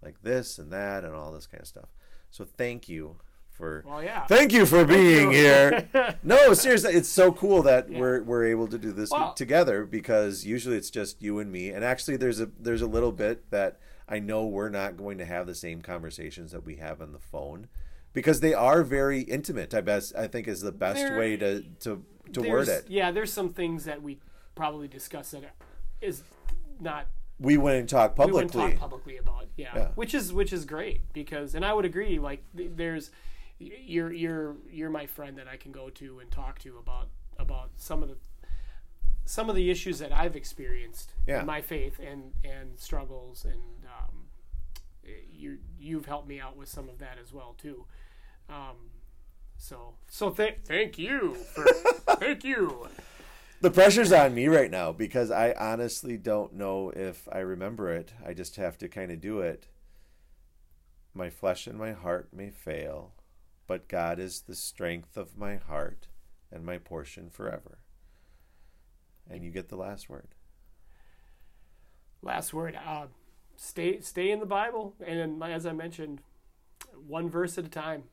like 0.02 0.22
this 0.22 0.58
and 0.58 0.72
that 0.72 1.04
and 1.04 1.14
all 1.16 1.32
this 1.32 1.48
kind 1.48 1.62
of 1.62 1.68
stuff. 1.68 1.90
So 2.30 2.46
thank 2.46 2.88
you 2.88 3.18
for 3.50 3.84
Well, 3.86 4.04
yeah. 4.04 4.26
Thank 4.26 4.54
you 4.54 4.66
for 4.66 4.86
being 4.86 5.32
here. 5.32 5.90
No, 6.24 6.54
seriously, 6.54 6.94
it's 6.94 7.10
so 7.10 7.32
cool 7.32 7.64
that 7.64 7.90
we're 7.90 8.22
we're 8.24 8.46
able 8.46 8.68
to 8.68 8.78
do 8.78 8.92
this 8.92 9.12
Well- 9.12 9.34
together 9.34 9.86
because 9.86 10.46
usually 10.46 10.78
it's 10.78 10.90
just 10.90 11.22
you 11.22 11.40
and 11.40 11.52
me. 11.52 11.70
And 11.70 11.84
actually, 11.84 12.18
there's 12.18 12.40
a 12.40 12.50
there's 12.60 12.82
a 12.82 12.88
little 12.88 13.12
bit 13.12 13.50
that 13.52 13.80
I 14.08 14.20
know 14.20 14.46
we're 14.46 14.70
not 14.70 14.98
going 14.98 15.18
to 15.20 15.26
have 15.26 15.48
the 15.48 15.56
same 15.56 15.82
conversations 15.82 16.52
that 16.52 16.66
we 16.66 16.76
have 16.78 17.02
on 17.02 17.12
the 17.12 17.20
phone 17.20 17.68
because 18.14 18.40
they 18.40 18.54
are 18.54 18.84
very 18.84 19.22
intimate. 19.22 19.74
I 19.74 19.82
best 19.82 20.16
I 20.16 20.28
think 20.28 20.48
is 20.48 20.62
the 20.62 20.72
best 20.72 21.14
way 21.14 21.38
to 21.38 21.62
to 21.82 22.04
to 22.34 22.42
word 22.42 22.68
it. 22.68 22.86
Yeah, 22.88 23.12
there's 23.12 23.34
some 23.34 23.50
things 23.50 23.86
that 23.86 24.02
we 24.02 24.20
probably 24.56 24.88
discuss 24.88 25.32
that 25.32 25.56
is 26.02 26.24
not 26.80 27.08
We 27.40 27.58
wouldn't 27.58 27.90
talk 27.90 28.16
publicly. 28.16 28.32
we 28.32 28.34
wouldn't 28.34 28.52
publicly. 28.54 28.72
talk 28.74 28.80
publicly 28.82 29.18
about. 29.18 29.48
Yeah. 29.58 29.72
Yeah. 29.76 29.88
which 29.96 30.14
is 30.14 30.34
which 30.34 30.52
is 30.54 30.66
great 30.66 31.12
because, 31.14 31.56
and 31.56 31.64
I 31.66 31.74
would 31.74 31.86
agree. 31.86 32.20
Like, 32.20 32.44
there's 32.54 33.12
you're 33.60 34.12
you're 34.12 34.56
you're 34.72 34.90
my 34.90 35.06
friend 35.06 35.38
that 35.38 35.48
I 35.48 35.58
can 35.58 35.72
go 35.72 35.90
to 35.92 36.20
and 36.20 36.32
talk 36.32 36.60
to 36.60 36.78
about 36.78 37.10
about 37.38 37.72
some 37.76 38.02
of 38.04 38.10
the 38.10 38.18
some 39.26 39.50
of 39.50 39.56
the 39.56 39.70
issues 39.70 40.00
that 40.00 40.12
I've 40.12 40.36
experienced 40.36 41.14
Yeah. 41.28 41.42
in 41.42 41.46
my 41.46 41.62
faith 41.62 42.00
and 42.00 42.34
and 42.44 42.80
struggles 42.80 43.46
and 43.46 43.62
um, 43.86 44.26
you 45.32 45.60
you've 45.80 46.06
helped 46.08 46.28
me 46.28 46.40
out 46.40 46.58
with 46.58 46.70
some 46.70 46.90
of 46.90 46.98
that 47.00 47.18
as 47.22 47.32
well 47.32 47.56
too. 47.58 47.86
Um, 48.50 48.90
so 49.58 49.94
so 50.10 50.32
th- 50.32 50.58
thank 50.66 50.98
you 50.98 51.36
for 51.54 51.66
thank 52.16 52.44
you. 52.44 52.88
The 53.62 53.70
pressure's 53.72 54.12
on 54.12 54.34
me 54.34 54.48
right 54.48 54.72
now 54.72 54.92
because 54.92 55.30
I 55.30 55.54
honestly 55.54 56.18
don't 56.18 56.54
know 56.54 56.92
if 56.96 57.28
I 57.32 57.40
remember 57.40 57.92
it. 57.92 58.12
I 58.26 58.34
just 58.34 58.56
have 58.56 58.78
to 58.80 58.88
kind 58.88 59.12
of 59.12 59.22
do 59.22 59.40
it. 59.40 59.68
My 61.14 61.30
flesh 61.30 61.68
and 61.68 61.78
my 61.78 61.92
heart 61.92 62.30
may 62.34 62.50
fail, 62.50 63.14
but 63.68 63.88
God 63.88 64.18
is 64.20 64.42
the 64.42 64.56
strength 64.56 65.16
of 65.16 65.38
my 65.38 65.58
heart 65.58 66.08
and 66.52 66.66
my 66.66 66.80
portion 66.80 67.30
forever. 67.30 67.80
And 69.30 69.44
you 69.44 69.52
get 69.52 69.70
the 69.70 69.76
last 69.76 70.10
word. 70.10 70.30
last 72.24 72.54
word 72.54 72.78
uh, 72.86 73.06
stay 73.56 74.00
stay 74.02 74.32
in 74.32 74.40
the 74.40 74.46
bible 74.46 74.94
and 75.06 75.42
as 75.44 75.66
i 75.66 75.72
mentioned 75.72 76.22
one 77.08 77.30
verse 77.30 77.58
at 77.58 77.66
a 77.66 77.70
time 77.70 78.04